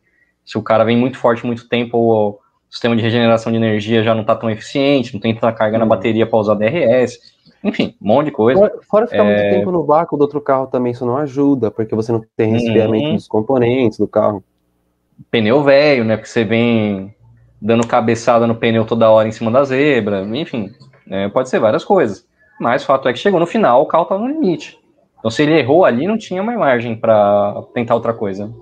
Se 0.43 0.57
o 0.57 0.63
cara 0.63 0.83
vem 0.83 0.97
muito 0.97 1.17
forte 1.17 1.45
muito 1.45 1.69
tempo, 1.69 1.97
o 1.97 2.39
sistema 2.69 2.95
de 2.95 3.03
regeneração 3.03 3.51
de 3.51 3.57
energia 3.57 4.01
já 4.01 4.15
não 4.15 4.21
está 4.21 4.35
tão 4.35 4.49
eficiente, 4.49 5.13
não 5.13 5.21
tem 5.21 5.35
tanta 5.35 5.51
carga 5.51 5.77
na 5.77 5.83
uhum. 5.83 5.89
bateria 5.89 6.25
para 6.25 6.39
usar 6.39 6.55
DRS. 6.55 7.19
Enfim, 7.63 7.95
um 8.01 8.07
monte 8.07 8.25
de 8.25 8.31
coisa. 8.31 8.59
Fora, 8.59 8.79
fora 8.89 9.07
ficar 9.07 9.23
é... 9.23 9.35
muito 9.35 9.55
tempo 9.55 9.71
no 9.71 9.85
vácuo 9.85 10.17
do 10.17 10.21
outro 10.21 10.41
carro 10.41 10.67
também, 10.67 10.91
isso 10.91 11.05
não 11.05 11.17
ajuda, 11.17 11.69
porque 11.69 11.93
você 11.93 12.11
não 12.11 12.21
tem 12.35 12.51
resfriamento 12.51 13.09
uhum. 13.09 13.15
dos 13.15 13.27
componentes 13.27 13.99
do 13.99 14.07
carro. 14.07 14.43
Pneu 15.29 15.63
velho, 15.63 16.03
né? 16.03 16.17
Porque 16.17 16.29
você 16.29 16.43
vem 16.43 17.15
dando 17.63 17.87
cabeçada 17.87 18.45
no 18.45 18.55
pneu 18.55 18.85
toda 18.85 19.09
hora 19.09 19.27
em 19.27 19.31
cima 19.31 19.49
da 19.49 19.63
zebra, 19.63 20.21
enfim, 20.37 20.69
né, 21.07 21.29
pode 21.29 21.47
ser 21.47 21.59
várias 21.59 21.85
coisas. 21.85 22.27
Mas 22.59 22.83
o 22.83 22.85
fato 22.85 23.07
é 23.07 23.13
que 23.13 23.19
chegou 23.19 23.39
no 23.39 23.47
final, 23.47 23.81
o 23.81 23.85
carro 23.85 24.03
estava 24.03 24.21
no 24.21 24.27
limite. 24.27 24.77
Então, 25.17 25.31
se 25.31 25.43
ele 25.43 25.57
errou 25.57 25.85
ali, 25.85 26.05
não 26.05 26.17
tinha 26.17 26.43
mais 26.43 26.59
margem 26.59 26.95
para 26.97 27.63
tentar 27.73 27.95
outra 27.95 28.13
coisa. 28.13 28.53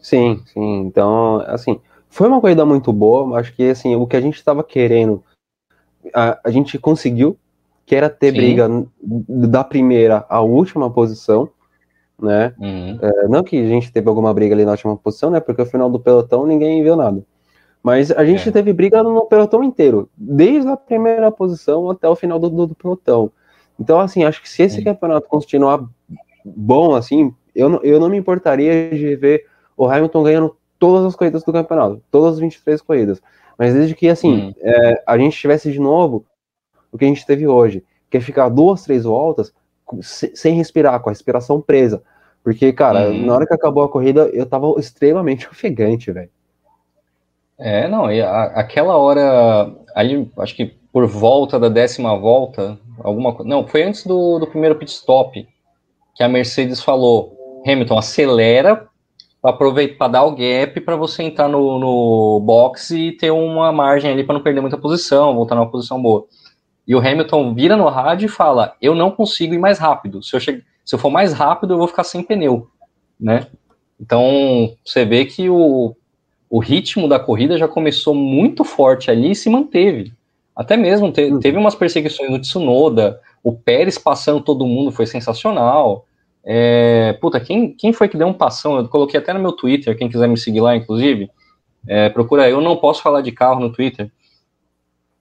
Sim, 0.00 0.40
sim. 0.46 0.82
Então, 0.82 1.42
assim, 1.48 1.80
foi 2.08 2.28
uma 2.28 2.40
corrida 2.40 2.64
muito 2.64 2.92
boa. 2.92 3.38
Acho 3.38 3.52
que 3.52 3.68
assim, 3.68 3.96
o 3.96 4.06
que 4.06 4.16
a 4.16 4.20
gente 4.20 4.36
estava 4.36 4.62
querendo, 4.62 5.22
a, 6.14 6.38
a 6.44 6.50
gente 6.50 6.78
conseguiu 6.78 7.36
que 7.84 7.96
era 7.96 8.08
ter 8.08 8.30
Sim. 8.30 8.36
briga 8.36 8.68
da 9.02 9.64
primeira 9.64 10.24
à 10.28 10.40
última 10.40 10.88
posição, 10.88 11.48
né? 12.20 12.54
Uhum. 12.58 12.98
É, 13.00 13.28
não 13.28 13.42
que 13.42 13.56
a 13.56 13.68
gente 13.68 13.92
teve 13.92 14.08
alguma 14.08 14.32
briga 14.32 14.54
ali 14.54 14.64
na 14.64 14.72
última 14.72 14.96
posição, 14.96 15.30
né? 15.30 15.40
Porque 15.40 15.62
no 15.62 15.68
final 15.68 15.90
do 15.90 16.00
pelotão 16.00 16.46
ninguém 16.46 16.82
viu 16.82 16.96
nada. 16.96 17.22
Mas 17.82 18.10
a 18.10 18.24
gente 18.24 18.48
é. 18.48 18.52
teve 18.52 18.72
briga 18.72 19.02
no 19.02 19.24
pelotão 19.26 19.64
inteiro, 19.64 20.08
desde 20.16 20.68
a 20.68 20.76
primeira 20.76 21.30
posição 21.30 21.90
até 21.90 22.08
o 22.08 22.14
final 22.14 22.38
do, 22.38 22.50
do, 22.50 22.66
do 22.68 22.74
pelotão. 22.74 23.32
Então, 23.78 23.98
assim, 23.98 24.24
acho 24.24 24.42
que 24.42 24.48
se 24.48 24.62
esse 24.62 24.84
campeonato 24.84 25.26
continuar 25.26 25.82
bom, 26.44 26.94
assim, 26.94 27.34
eu 27.54 27.68
não, 27.70 27.80
eu 27.82 27.98
não 27.98 28.10
me 28.10 28.18
importaria 28.18 28.90
de 28.90 29.16
ver 29.16 29.46
o 29.74 29.86
Hamilton 29.86 30.22
ganhando 30.22 30.56
todas 30.78 31.06
as 31.06 31.16
corridas 31.16 31.42
do 31.42 31.52
campeonato, 31.52 32.02
todas 32.10 32.34
as 32.34 32.40
23 32.40 32.82
corridas. 32.82 33.22
Mas 33.58 33.72
desde 33.72 33.94
que, 33.94 34.08
assim, 34.08 34.46
uhum. 34.46 34.54
é, 34.60 35.02
a 35.06 35.16
gente 35.16 35.38
tivesse 35.38 35.72
de 35.72 35.80
novo 35.80 36.26
o 36.92 36.98
que 36.98 37.04
a 37.06 37.08
gente 37.08 37.24
teve 37.24 37.46
hoje, 37.46 37.82
que 38.10 38.18
é 38.18 38.20
ficar 38.20 38.50
duas, 38.50 38.82
três 38.82 39.04
voltas 39.04 39.52
sem 40.02 40.54
respirar, 40.54 41.00
com 41.00 41.10
a 41.10 41.12
respiração 41.12 41.60
presa. 41.60 42.02
Porque, 42.42 42.72
cara, 42.72 43.08
uhum. 43.08 43.26
na 43.26 43.34
hora 43.34 43.46
que 43.46 43.54
acabou 43.54 43.84
a 43.84 43.88
corrida, 43.88 44.30
eu 44.32 44.46
tava 44.46 44.72
extremamente 44.78 45.46
ofegante, 45.50 46.10
velho. 46.10 46.30
É, 47.58 47.86
não, 47.86 48.10
e 48.10 48.22
a, 48.22 48.44
aquela 48.44 48.96
hora, 48.96 49.70
ali, 49.94 50.30
acho 50.38 50.56
que 50.56 50.74
por 50.92 51.06
volta 51.06 51.58
da 51.58 51.68
décima 51.68 52.16
volta, 52.18 52.78
alguma 53.02 53.34
coisa. 53.34 53.48
Não, 53.48 53.66
foi 53.66 53.82
antes 53.82 54.06
do, 54.06 54.38
do 54.38 54.46
primeiro 54.46 54.76
pit 54.76 54.90
stop 54.90 55.46
que 56.14 56.22
a 56.22 56.28
Mercedes 56.28 56.82
falou: 56.82 57.62
Hamilton, 57.66 57.98
acelera 57.98 58.88
para 59.42 60.08
dar 60.08 60.24
o 60.24 60.32
gap 60.32 60.80
para 60.82 60.96
você 60.96 61.22
entrar 61.22 61.48
no, 61.48 61.78
no 61.78 62.40
box 62.40 62.90
e 62.90 63.12
ter 63.12 63.30
uma 63.30 63.72
margem 63.72 64.10
ali 64.10 64.22
para 64.22 64.34
não 64.34 64.42
perder 64.42 64.60
muita 64.60 64.76
posição, 64.76 65.34
voltar 65.34 65.54
numa 65.54 65.70
posição 65.70 66.00
boa. 66.00 66.26
E 66.90 66.94
o 66.96 66.98
Hamilton 66.98 67.54
vira 67.54 67.76
no 67.76 67.88
rádio 67.88 68.26
e 68.26 68.28
fala: 68.28 68.74
Eu 68.82 68.96
não 68.96 69.12
consigo 69.12 69.54
ir 69.54 69.58
mais 69.58 69.78
rápido. 69.78 70.20
Se 70.24 70.34
eu, 70.34 70.40
che 70.40 70.60
se 70.84 70.92
eu 70.92 70.98
for 70.98 71.08
mais 71.08 71.32
rápido, 71.32 71.72
eu 71.72 71.78
vou 71.78 71.86
ficar 71.86 72.02
sem 72.02 72.20
pneu, 72.20 72.66
né? 73.18 73.46
Então, 74.00 74.74
você 74.84 75.04
vê 75.04 75.24
que 75.24 75.48
o, 75.48 75.94
o 76.50 76.58
ritmo 76.58 77.06
da 77.06 77.20
corrida 77.20 77.56
já 77.56 77.68
começou 77.68 78.12
muito 78.12 78.64
forte 78.64 79.08
ali 79.08 79.30
e 79.30 79.36
se 79.36 79.48
manteve. 79.48 80.12
Até 80.56 80.76
mesmo 80.76 81.12
te, 81.12 81.26
uhum. 81.26 81.38
teve 81.38 81.56
umas 81.56 81.76
perseguições 81.76 82.28
no 82.28 82.40
Tsunoda, 82.40 83.20
o 83.40 83.52
Pérez 83.52 83.96
passando 83.96 84.40
todo 84.40 84.66
mundo 84.66 84.90
foi 84.90 85.06
sensacional. 85.06 86.06
É, 86.44 87.12
puta, 87.20 87.38
quem, 87.38 87.72
quem 87.72 87.92
foi 87.92 88.08
que 88.08 88.16
deu 88.16 88.26
um 88.26 88.32
passão? 88.32 88.78
Eu 88.78 88.88
coloquei 88.88 89.20
até 89.20 89.32
no 89.32 89.38
meu 89.38 89.52
Twitter, 89.52 89.96
quem 89.96 90.08
quiser 90.08 90.26
me 90.26 90.36
seguir 90.36 90.60
lá, 90.60 90.74
inclusive. 90.74 91.30
É, 91.86 92.08
procura 92.08 92.50
Eu 92.50 92.60
Não 92.60 92.76
Posso 92.76 93.00
Falar 93.00 93.20
de 93.20 93.30
Carro 93.30 93.60
no 93.60 93.70
Twitter. 93.70 94.10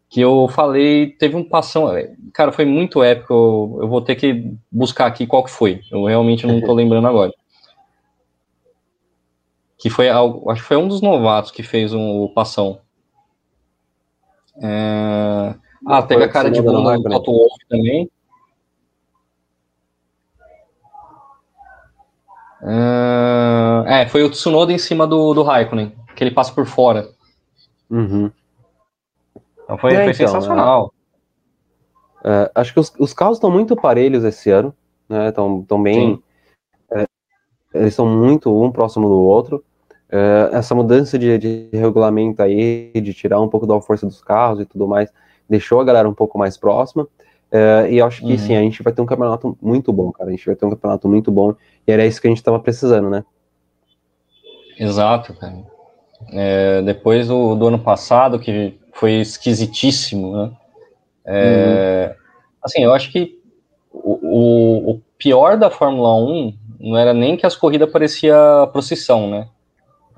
Que 0.10 0.22
eu 0.22 0.48
falei, 0.48 1.12
teve 1.12 1.36
um 1.36 1.44
passão. 1.44 1.96
É, 1.96 2.12
cara, 2.34 2.52
foi 2.52 2.66
muito 2.66 3.04
épico. 3.04 3.34
Eu, 3.34 3.84
eu 3.84 3.88
vou 3.88 4.02
ter 4.02 4.16
que 4.16 4.52
buscar 4.72 5.06
aqui 5.06 5.28
qual 5.28 5.44
que 5.44 5.52
foi. 5.52 5.82
Eu 5.92 6.06
realmente 6.06 6.48
não 6.48 6.60
tô 6.62 6.74
lembrando 6.74 7.08
agora. 7.08 7.32
Que 9.78 9.90
foi, 9.90 10.10
acho 10.10 10.62
que 10.62 10.68
foi 10.68 10.78
um 10.78 10.88
dos 10.88 11.02
novatos 11.02 11.52
que 11.52 11.64
fez 11.64 11.94
um, 11.94 12.22
o 12.22 12.34
passão. 12.34 12.80
É... 14.62 15.56
Ah, 15.88 16.02
teve 16.02 16.24
a 16.24 16.30
cara 16.30 16.52
de 16.52 16.62
bunda 16.62 16.98
do 16.98 17.04
Toto 17.04 17.32
Wolff 17.32 17.56
também. 17.70 18.10
Uh, 22.62 23.88
é, 23.88 24.06
foi 24.08 24.24
o 24.24 24.30
Tsunoda 24.30 24.74
em 24.74 24.78
cima 24.78 25.08
do, 25.08 25.34
do 25.34 25.44
Raikkonen, 25.44 25.94
que 26.16 26.24
ele 26.24 26.32
passa 26.32 26.52
por 26.54 26.66
fora. 26.66 27.10
Uhum. 27.90 28.30
Então 29.70 29.78
foi, 29.78 29.94
é, 29.94 30.04
foi 30.04 30.14
então, 30.14 30.28
sensacional. 30.28 30.92
É, 32.24 32.30
é, 32.32 32.52
acho 32.56 32.74
que 32.74 32.80
os, 32.80 32.92
os 32.98 33.14
carros 33.14 33.38
estão 33.38 33.52
muito 33.52 33.76
parelhos 33.76 34.24
esse 34.24 34.50
ano, 34.50 34.74
né? 35.08 35.30
Estão 35.30 35.62
tão 35.62 35.82
bem. 35.82 36.22
É, 36.92 37.06
eles 37.76 37.90
estão 37.90 38.08
muito 38.08 38.52
um 38.64 38.72
próximo 38.72 39.08
do 39.08 39.20
outro. 39.22 39.64
Uh, 40.12 40.50
essa 40.56 40.74
mudança 40.74 41.20
de, 41.20 41.38
de, 41.38 41.70
regulamento 41.72 42.42
aí, 42.42 42.92
de 42.96 43.14
tirar 43.14 43.40
um 43.40 43.48
pouco 43.48 43.68
da 43.68 43.80
força 43.80 44.08
dos 44.08 44.24
carros 44.24 44.60
e 44.60 44.66
tudo 44.66 44.88
mais, 44.88 45.14
deixou 45.48 45.80
a 45.80 45.84
galera 45.84 46.10
um 46.10 46.16
pouco 46.16 46.36
mais 46.36 46.58
próxima. 46.58 47.04
Uh, 47.04 47.86
e 47.92 48.02
acho 48.02 48.22
que 48.22 48.32
uhum. 48.32 48.38
sim, 48.40 48.56
a 48.56 48.62
gente 48.62 48.82
vai 48.82 48.92
ter 48.92 49.04
um 49.04 49.06
campeonato 49.06 49.56
muito 49.62 49.94
bom, 49.94 50.12
cara. 50.12 50.30
A 50.30 50.32
gente 50.32 50.48
vai 50.48 50.56
ter 50.56 50.66
um 50.66 50.72
campeonato 50.72 51.08
muito 51.08 51.32
bom. 51.32 51.54
E 51.86 51.92
era 51.92 52.08
isso 52.08 52.20
que 52.20 52.26
a 52.26 52.32
gente 52.32 52.40
estava 52.40 52.60
precisando, 52.60 53.08
né? 53.08 53.24
Exato, 54.80 55.36
cara. 55.36 55.64
É, 56.32 56.82
depois 56.82 57.28
do, 57.28 57.56
do, 57.56 57.68
ano 57.68 57.80
passado, 57.80 58.40
que 58.40 58.79
foi 58.94 59.14
esquisitíssimo, 59.14 60.36
né? 60.36 60.52
É, 61.26 62.10
uhum. 62.10 62.26
Assim, 62.64 62.84
eu 62.84 62.94
acho 62.94 63.12
que 63.12 63.40
o, 63.92 64.20
o, 64.22 64.92
o 64.92 65.02
pior 65.18 65.58
da 65.58 65.70
Fórmula 65.70 66.16
1 66.16 66.54
não 66.80 66.98
era 66.98 67.14
nem 67.14 67.38
que 67.38 67.46
as 67.46 67.56
corridas 67.56 67.92
parecia 67.92 68.36
procissão, 68.72 69.30
né? 69.30 69.48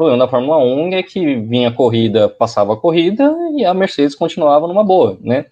problema 0.02 0.26
da 0.26 0.28
Fórmula 0.28 0.58
1 0.58 0.94
é 0.94 1.04
que 1.04 1.36
vinha 1.36 1.70
a 1.70 1.74
corrida, 1.74 2.28
passava 2.28 2.74
a 2.74 2.78
corrida 2.78 3.32
e 3.56 3.64
a 3.64 3.72
Mercedes 3.72 4.16
continuava 4.16 4.68
numa 4.68 4.84
boa, 4.84 5.18
né? 5.22 5.46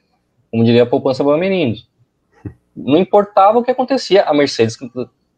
Como 0.50 0.64
diria 0.64 0.84
a 0.84 0.88
poupança 0.88 1.24
boa 1.24 1.38
meninos. 1.38 1.88
Não 2.76 2.98
importava 2.98 3.60
o 3.60 3.64
que 3.64 3.70
acontecia, 3.70 4.24
a 4.24 4.34
Mercedes 4.34 4.76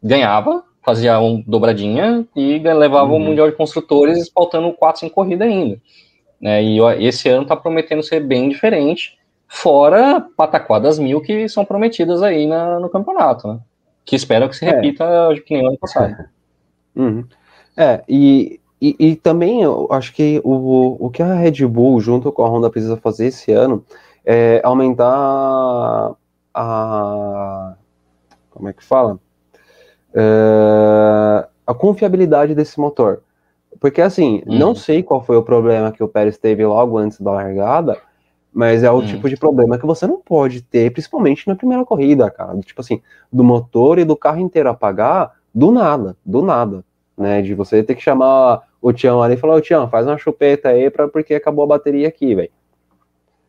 ganhava, 0.02 0.64
fazia 0.82 1.20
um 1.20 1.42
dobradinha 1.46 2.26
e 2.34 2.58
levava 2.58 3.10
uhum. 3.10 3.16
o 3.16 3.20
Mundial 3.20 3.50
de 3.50 3.56
Construtores 3.56 4.30
faltando 4.30 4.72
4, 4.72 5.00
5 5.00 5.14
corridas 5.14 5.46
ainda. 5.46 5.78
Né? 6.42 6.62
E 6.62 6.78
esse 7.06 7.28
ano 7.28 7.42
está 7.42 7.56
prometendo 7.56 8.02
ser 8.02 8.20
bem 8.20 8.48
diferente, 8.48 9.16
fora 9.46 10.26
pataquadas 10.36 10.98
mil 10.98 11.20
que 11.20 11.48
são 11.48 11.64
prometidas 11.64 12.22
aí 12.22 12.46
na, 12.46 12.80
no 12.80 12.90
campeonato, 12.90 13.46
né? 13.46 13.60
Que 14.04 14.16
espero 14.16 14.48
que 14.48 14.56
se 14.56 14.64
é. 14.66 14.70
repita 14.70 15.04
é. 15.04 15.34
que 15.40 15.54
nem 15.54 15.64
o 15.64 15.68
ano 15.68 15.78
passado. 15.78 16.16
Uhum. 16.94 17.24
É, 17.74 18.02
e 18.06 18.60
e, 18.82 18.96
e, 18.98 19.14
também 19.14 19.62
eu 19.62 19.86
acho 19.92 20.12
que 20.12 20.40
o, 20.42 21.06
o 21.06 21.08
que 21.08 21.22
a 21.22 21.34
Red 21.36 21.64
Bull, 21.68 22.00
junto 22.00 22.32
com 22.32 22.42
a 22.42 22.48
Honda, 22.48 22.68
precisa 22.68 22.96
fazer 22.96 23.26
esse 23.26 23.52
ano 23.52 23.84
é 24.26 24.60
aumentar 24.64 26.16
a. 26.52 27.74
Como 28.50 28.68
é 28.68 28.72
que 28.72 28.82
fala? 28.82 29.20
É, 30.12 31.46
a 31.64 31.72
confiabilidade 31.72 32.56
desse 32.56 32.80
motor. 32.80 33.22
Porque, 33.82 34.00
assim, 34.00 34.44
uhum. 34.46 34.58
não 34.60 34.74
sei 34.76 35.02
qual 35.02 35.20
foi 35.20 35.36
o 35.36 35.42
problema 35.42 35.90
que 35.90 36.04
o 36.04 36.06
Pérez 36.06 36.38
teve 36.38 36.64
logo 36.64 36.96
antes 36.96 37.20
da 37.20 37.32
largada, 37.32 37.98
mas 38.54 38.84
é 38.84 38.90
o 38.92 38.94
uhum. 38.94 39.06
tipo 39.06 39.28
de 39.28 39.36
problema 39.36 39.76
que 39.76 39.84
você 39.84 40.06
não 40.06 40.20
pode 40.20 40.62
ter, 40.62 40.92
principalmente 40.92 41.48
na 41.48 41.56
primeira 41.56 41.84
corrida, 41.84 42.30
cara. 42.30 42.56
Tipo 42.60 42.80
assim, 42.80 43.02
do 43.32 43.42
motor 43.42 43.98
e 43.98 44.04
do 44.04 44.14
carro 44.14 44.38
inteiro 44.38 44.68
apagar 44.68 45.32
do 45.52 45.72
nada, 45.72 46.16
do 46.24 46.42
nada. 46.42 46.84
Né, 47.14 47.42
de 47.42 47.54
você 47.54 47.82
ter 47.82 47.94
que 47.94 48.02
chamar 48.02 48.62
o 48.80 48.92
Tião 48.92 49.20
ali 49.20 49.34
e 49.34 49.36
falou, 49.36 49.56
ô 49.56 49.60
Tião, 49.60 49.88
faz 49.88 50.06
uma 50.06 50.16
chupeta 50.16 50.70
aí 50.70 50.88
pra, 50.88 51.06
porque 51.08 51.34
acabou 51.34 51.64
a 51.64 51.68
bateria 51.68 52.08
aqui, 52.08 52.34
velho. 52.34 52.50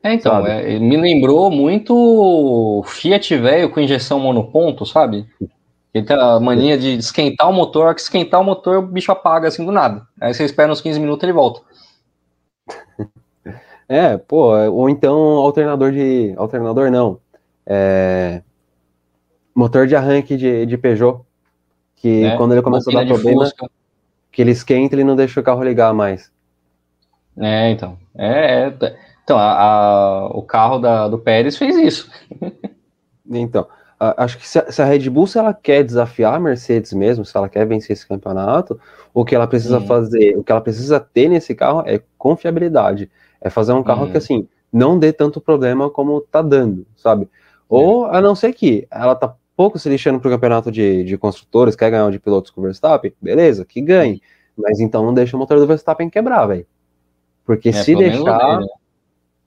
É, 0.04 0.14
então, 0.14 0.46
é, 0.46 0.80
me 0.80 0.98
lembrou 0.98 1.50
muito 1.50 2.84
Fiat 2.88 3.38
velho 3.38 3.70
com 3.70 3.80
injeção 3.80 4.20
monoponto, 4.20 4.86
sabe? 4.86 5.26
Ele 5.94 6.06
tem 6.06 6.18
a 6.18 6.40
mania 6.40 6.78
de 6.78 6.98
esquentar 6.98 7.50
o 7.50 7.54
motor, 7.54 7.94
que 7.94 8.02
esquentar 8.02 8.42
o 8.42 8.44
motor, 8.44 8.78
o 8.78 8.88
bicho 8.88 9.12
apaga 9.12 9.48
assim 9.48 9.66
do 9.66 9.72
nada. 9.72 10.08
Aí 10.20 10.34
você 10.34 10.44
espera 10.44 10.72
uns 10.72 10.82
15 10.82 11.00
minutos 11.00 11.24
e 11.24 11.26
ele 11.26 11.34
volta. 11.34 11.62
É, 13.86 14.18
pô, 14.18 14.56
ou 14.70 14.90
então 14.90 15.14
alternador 15.14 15.92
de. 15.92 16.34
Alternador 16.38 16.90
não. 16.90 17.20
É, 17.66 18.42
motor 19.54 19.86
de 19.86 19.96
arranque 19.96 20.38
de, 20.38 20.66
de 20.66 20.78
Peugeot. 20.78 21.20
Que 21.98 22.24
é, 22.24 22.38
quando 22.38 22.54
ele 22.54 22.62
começa 22.62 22.90
a 22.90 22.94
dar 22.94 23.06
problema. 23.06 23.44
Fusca 23.44 23.70
que 24.34 24.42
ele 24.42 24.52
esquenta, 24.52 24.96
ele 24.96 25.04
não 25.04 25.16
deixa 25.16 25.40
o 25.40 25.44
carro 25.44 25.64
ligar 25.64 25.94
mais. 25.94 26.32
É, 27.38 27.70
então. 27.70 27.98
É, 28.18 28.64
é 28.64 28.98
então, 29.24 29.38
a, 29.38 29.62
a, 29.62 30.26
o 30.28 30.42
carro 30.42 30.80
da, 30.80 31.08
do 31.08 31.20
Pérez 31.20 31.56
fez 31.56 31.78
isso. 31.78 32.12
então, 33.30 33.68
acho 34.18 34.38
que 34.38 34.48
se 34.48 34.60
a, 34.60 34.72
se 34.72 34.82
a, 34.82 34.86
Red 34.86 35.10
Bull, 35.10 35.28
se 35.28 35.38
ela 35.38 35.54
quer 35.54 35.84
desafiar 35.84 36.36
a 36.36 36.40
Mercedes 36.40 36.94
mesmo, 36.94 37.24
se 37.24 37.36
ela 37.38 37.48
quer 37.48 37.66
vencer 37.66 37.94
esse 37.94 38.08
campeonato, 38.08 38.80
o 39.14 39.24
que 39.24 39.36
ela 39.36 39.48
precisa 39.48 39.80
hum. 39.80 39.86
fazer, 39.86 40.38
o 40.38 40.44
que 40.44 40.52
ela 40.52 40.62
precisa 40.62 41.00
ter 41.00 41.30
nesse 41.30 41.54
carro 41.54 41.84
é 41.86 42.02
confiabilidade. 42.18 43.10
É 43.40 43.50
fazer 43.50 43.74
um 43.74 43.84
carro 43.84 44.06
hum. 44.06 44.12
que, 44.12 44.18
assim, 44.18 44.48
não 44.72 44.98
dê 44.98 45.14
tanto 45.14 45.40
problema 45.40 45.90
como 45.90 46.22
tá 46.22 46.42
dando, 46.42 46.86
sabe? 46.96 47.30
Ou, 47.70 48.06
a 48.06 48.22
não 48.22 48.36
ser 48.36 48.54
que 48.54 48.88
ela 48.90 49.16
tá 49.16 49.36
pouco 49.56 49.78
se 49.78 49.90
lixando 49.90 50.20
pro 50.20 50.30
campeonato 50.30 50.72
de, 50.72 51.04
de 51.04 51.18
construtores, 51.18 51.76
quer 51.76 51.92
ganhar 51.92 52.06
o 52.06 52.12
de 52.12 52.20
pilotos 52.20 52.52
com 52.52 52.62
o 52.62 52.64
Verstappen, 52.64 53.14
beleza, 53.22 53.66
que 53.66 53.82
ganhe. 53.82 54.22
Mas 54.58 54.80
então 54.80 55.04
não 55.04 55.14
deixa 55.14 55.36
o 55.36 55.40
motor 55.40 55.60
do 55.60 55.68
Verstappen 55.68 56.10
quebrar, 56.10 56.46
velho. 56.46 56.66
Porque 57.46 57.70
é, 57.70 57.74
se 57.74 57.96
deixar. 57.96 58.60
Menos 58.60 58.68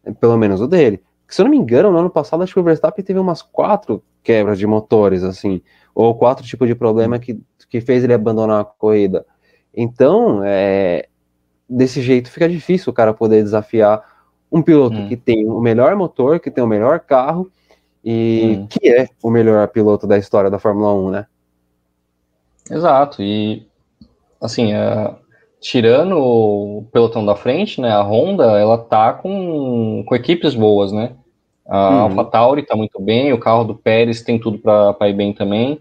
é, 0.07 0.12
pelo 0.12 0.36
menos 0.36 0.61
o 0.61 0.66
dele. 0.66 1.02
Se 1.29 1.41
eu 1.41 1.45
não 1.45 1.51
me 1.51 1.57
engano, 1.57 1.91
no 1.91 1.99
ano 1.99 2.11
passado, 2.11 2.43
acho 2.43 2.55
que 2.55 2.61
o 2.61 2.62
Verstappen 2.62 3.05
teve 3.05 3.18
umas 3.18 3.43
quatro 3.43 4.03
quebras 4.22 4.59
de 4.59 4.66
motores, 4.66 5.22
assim. 5.22 5.61
Ou 5.95 6.14
quatro 6.14 6.47
tipos 6.47 6.68
de 6.68 6.74
problema 6.74 7.18
que, 7.18 7.41
que 7.68 7.81
fez 7.81 8.05
ele 8.05 8.14
abandonar 8.14 8.61
a 8.61 8.64
corrida. 8.64 9.27
Então, 9.74 10.43
é, 10.45 11.09
desse 11.68 12.01
jeito 12.01 12.31
fica 12.31 12.49
difícil 12.49 12.91
o 12.91 12.95
cara 12.95 13.12
poder 13.12 13.43
desafiar 13.43 14.03
um 14.51 14.62
piloto 14.62 14.97
hum. 14.97 15.09
que 15.09 15.16
tem 15.16 15.47
o 15.49 15.61
melhor 15.61 15.95
motor, 15.97 16.39
que 16.39 16.51
tem 16.51 16.62
o 16.62 16.66
melhor 16.66 17.01
carro 17.01 17.51
e 18.05 18.59
hum. 18.61 18.66
que 18.68 18.89
é 18.89 19.09
o 19.22 19.31
melhor 19.31 19.66
piloto 19.68 20.07
da 20.07 20.16
história 20.16 20.51
da 20.51 20.59
Fórmula 20.59 20.95
1, 20.95 21.11
né? 21.11 21.27
Exato, 22.70 23.22
e 23.22 23.66
assim, 24.41 24.72
é, 24.72 25.14
tirando 25.66 26.16
o 26.16 26.86
pelotão 26.92 27.26
da 27.26 27.34
frente, 27.34 27.80
né, 27.80 27.90
a 27.90 28.00
Honda, 28.00 28.44
ela 28.56 28.78
tá 28.78 29.12
com, 29.12 30.04
com 30.06 30.14
equipes 30.14 30.54
boas, 30.54 30.92
né? 30.92 31.14
A 31.66 31.90
uhum. 31.90 32.00
AlphaTauri 32.02 32.62
tá 32.62 32.76
muito 32.76 33.02
bem, 33.02 33.32
o 33.32 33.40
carro 33.40 33.64
do 33.64 33.74
Pérez 33.74 34.22
tem 34.22 34.38
tudo 34.38 34.58
para 34.58 35.08
ir 35.08 35.14
bem 35.14 35.32
também. 35.32 35.80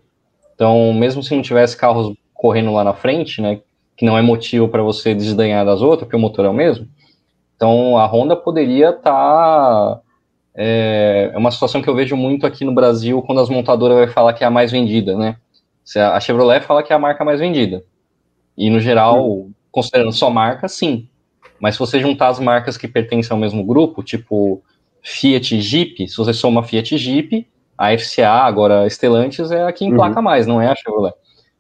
Então, 0.55 0.91
mesmo 0.91 1.21
se 1.21 1.36
não 1.36 1.43
tivesse 1.43 1.77
carros 1.77 2.15
correndo 2.33 2.73
lá 2.73 2.83
na 2.83 2.95
frente, 2.95 3.39
né, 3.39 3.59
que 3.95 4.03
não 4.03 4.17
é 4.17 4.23
motivo 4.23 4.67
para 4.67 4.81
você 4.81 5.13
desdenhar 5.13 5.63
das 5.63 5.83
outras, 5.83 6.07
porque 6.07 6.15
o 6.15 6.19
motor 6.19 6.45
é 6.45 6.49
o 6.49 6.53
mesmo, 6.53 6.88
então 7.55 7.95
a 7.95 8.07
Honda 8.07 8.36
poderia 8.36 8.89
estar 8.89 9.11
tá 9.11 10.01
é, 10.55 11.29
é 11.31 11.38
uma 11.38 11.51
situação 11.51 11.81
que 11.81 11.88
eu 11.88 11.95
vejo 11.95 12.15
muito 12.15 12.47
aqui 12.47 12.65
no 12.65 12.73
Brasil 12.73 13.21
quando 13.21 13.39
as 13.39 13.49
montadoras 13.49 13.97
vai 13.97 14.07
falar 14.07 14.33
que 14.33 14.43
é 14.43 14.47
a 14.47 14.51
mais 14.51 14.71
vendida, 14.71 15.15
né? 15.15 15.38
A 15.95 16.19
Chevrolet 16.19 16.61
fala 16.61 16.81
que 16.81 16.91
é 16.91 16.95
a 16.95 16.99
marca 16.99 17.23
mais 17.23 17.39
vendida. 17.39 17.83
E 18.57 18.69
no 18.71 18.79
geral, 18.79 19.29
hum. 19.29 19.51
Considerando 19.76 20.13
só 20.13 20.30
marca, 20.30 20.69
sim. 20.69 21.09
Mas 21.59 21.76
se 21.76 21.80
você 21.80 21.99
juntar 21.99 22.30
as 22.30 22.39
marcas 22.39 22.78
que 22.78 22.88
pertencem 22.88 23.34
ao 23.34 23.38
mesmo 23.38 23.61
grupo, 23.61 24.01
tipo 24.01 24.63
Fiat 25.03 25.53
e 25.53 25.61
Jeep, 25.61 26.07
se 26.07 26.15
você 26.15 26.34
soma 26.34 26.63
Fiat 26.63 26.95
e 26.95 26.97
Jeep, 26.97 27.45
a 27.78 27.91
FCA, 27.97 28.30
agora 28.30 28.84
a 28.84 28.89
Stellantis, 28.89 29.51
é 29.51 29.65
a 29.65 29.73
que 29.73 29.84
emplaca 29.84 30.19
uhum. 30.19 30.23
mais, 30.23 30.47
não 30.47 30.61
é 30.61 30.69
a 30.69 30.76
Chevrolet. 30.76 31.13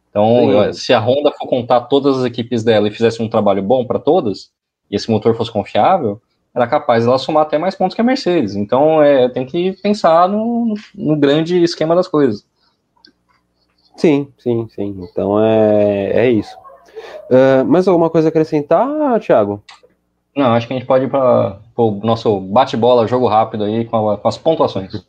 Então, 0.09 0.71
se 0.71 0.93
a 0.93 0.99
Honda 0.99 1.29
for 1.33 1.45
contar 1.45 1.81
todas 1.81 2.19
as 2.19 2.23
equipes 2.23 2.63
dela 2.63 2.87
e 2.87 2.91
fizesse 2.91 3.21
um 3.21 3.27
trabalho 3.27 3.61
bom 3.61 3.85
para 3.85 3.99
todas, 3.99 4.49
e 4.89 4.95
esse 4.95 5.11
motor 5.11 5.35
fosse 5.35 5.51
confiável, 5.51 6.21
era 6.55 6.65
capaz 6.65 7.03
de 7.03 7.09
ela 7.09 7.17
somar 7.17 7.43
até 7.43 7.57
mais 7.57 7.75
pontos 7.75 7.95
que 7.95 7.99
a 7.99 8.03
Mercedes. 8.03 8.55
Então 8.55 9.03
é, 9.03 9.27
tem 9.27 9.45
que 9.45 9.73
pensar 9.81 10.29
no, 10.29 10.73
no 10.95 11.17
grande 11.17 11.61
esquema 11.61 11.93
das 11.93 12.07
coisas. 12.07 12.45
Sim, 13.97 14.29
sim, 14.37 14.69
sim. 14.73 15.05
Então 15.11 15.43
é, 15.43 16.27
é 16.27 16.31
isso. 16.31 16.55
Uh, 17.29 17.65
mais 17.65 17.87
alguma 17.87 18.09
coisa 18.09 18.27
a 18.27 18.29
acrescentar, 18.29 19.19
Thiago? 19.19 19.63
Não, 20.35 20.53
acho 20.53 20.67
que 20.67 20.73
a 20.73 20.77
gente 20.77 20.87
pode 20.87 21.05
ir 21.05 21.09
para 21.09 21.59
o 21.77 21.91
nosso 22.03 22.39
bate-bola, 22.39 23.07
jogo 23.07 23.27
rápido 23.27 23.63
aí 23.63 23.85
com, 23.85 24.09
a, 24.09 24.17
com, 24.17 24.27
as 24.27 24.37
pontuações. 24.37 25.05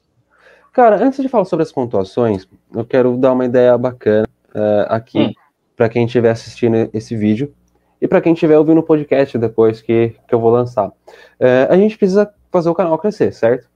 Cara, 0.73 1.03
antes 1.03 1.21
de 1.21 1.29
falar 1.29 1.45
sobre 1.47 1.65
as 1.65 1.73
pontuações, 1.73 2.47
eu 2.73 2.85
quero 2.85 3.17
dar 3.17 3.33
uma 3.33 3.45
ideia 3.45 3.77
bacana 3.77 4.27
uh, 4.55 4.87
aqui 4.89 5.21
hum. 5.21 5.33
para 5.77 5.89
quem 5.89 6.05
estiver 6.07 6.31
assistindo 6.31 6.89
esse 6.93 7.17
vídeo 7.17 7.53
e 8.01 8.07
para 8.07 8.21
quem 8.21 8.35
estiver 8.35 8.59
ouvindo 8.59 8.79
o 8.79 8.85
podcast 8.85 9.37
depois 9.37 9.81
que, 9.81 10.15
que 10.29 10.35
eu 10.35 10.39
vou 10.39 10.51
lançar. 10.51 10.89
Uh, 10.89 11.67
a 11.69 11.77
gente 11.77 11.99
precisa 11.99 12.31
fazer 12.53 12.69
o 12.69 12.75
canal 12.75 12.97
crescer, 12.99 13.33
certo? 13.33 13.69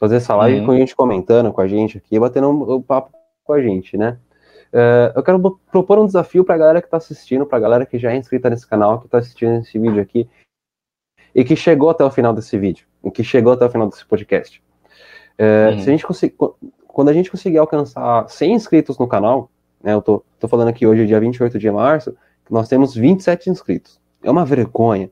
Fazer 0.00 0.16
essa 0.16 0.34
live 0.36 0.60
uhum. 0.60 0.66
com 0.66 0.72
a 0.72 0.76
gente 0.76 0.96
comentando 0.96 1.52
com 1.52 1.60
a 1.60 1.68
gente 1.68 1.98
aqui, 1.98 2.18
batendo 2.18 2.48
um, 2.48 2.74
um 2.76 2.82
papo 2.82 3.10
com 3.44 3.52
a 3.52 3.60
gente, 3.60 3.96
né? 3.96 4.16
Uh, 4.74 5.14
eu 5.14 5.22
quero 5.22 5.60
propor 5.70 6.00
um 6.00 6.06
desafio 6.06 6.44
para 6.44 6.56
a 6.56 6.58
galera 6.58 6.80
que 6.80 6.88
está 6.88 6.96
assistindo, 6.96 7.46
para 7.46 7.58
a 7.58 7.60
galera 7.60 7.86
que 7.86 7.96
já 7.96 8.12
é 8.12 8.16
inscrita 8.16 8.50
nesse 8.50 8.66
canal, 8.66 8.98
que 8.98 9.06
está 9.06 9.18
assistindo 9.18 9.60
esse 9.60 9.78
vídeo 9.78 10.02
aqui 10.02 10.28
e 11.32 11.44
que 11.44 11.54
chegou 11.54 11.90
até 11.90 12.04
o 12.04 12.10
final 12.10 12.32
desse 12.34 12.58
vídeo, 12.58 12.84
e 13.04 13.10
que 13.10 13.22
chegou 13.22 13.52
até 13.52 13.64
o 13.64 13.70
final 13.70 13.88
desse 13.88 14.04
podcast. 14.04 14.60
Uh, 15.38 15.70
uhum. 15.70 15.78
Se 15.78 15.88
a 15.88 15.92
gente 15.92 16.04
conseguir, 16.04 16.36
quando 16.88 17.08
a 17.08 17.12
gente 17.12 17.30
conseguir 17.30 17.58
alcançar 17.58 18.28
100 18.28 18.52
inscritos 18.52 18.98
no 18.98 19.06
canal, 19.06 19.48
né, 19.80 19.92
eu 19.92 20.02
tô, 20.02 20.24
tô 20.40 20.48
falando 20.48 20.68
aqui 20.68 20.86
hoje, 20.86 21.06
dia 21.06 21.20
28 21.20 21.56
de 21.56 21.70
março, 21.70 22.16
nós 22.50 22.68
temos 22.68 22.94
27 22.94 23.50
inscritos. 23.50 24.00
É 24.22 24.30
uma 24.30 24.44
vergonha 24.44 25.08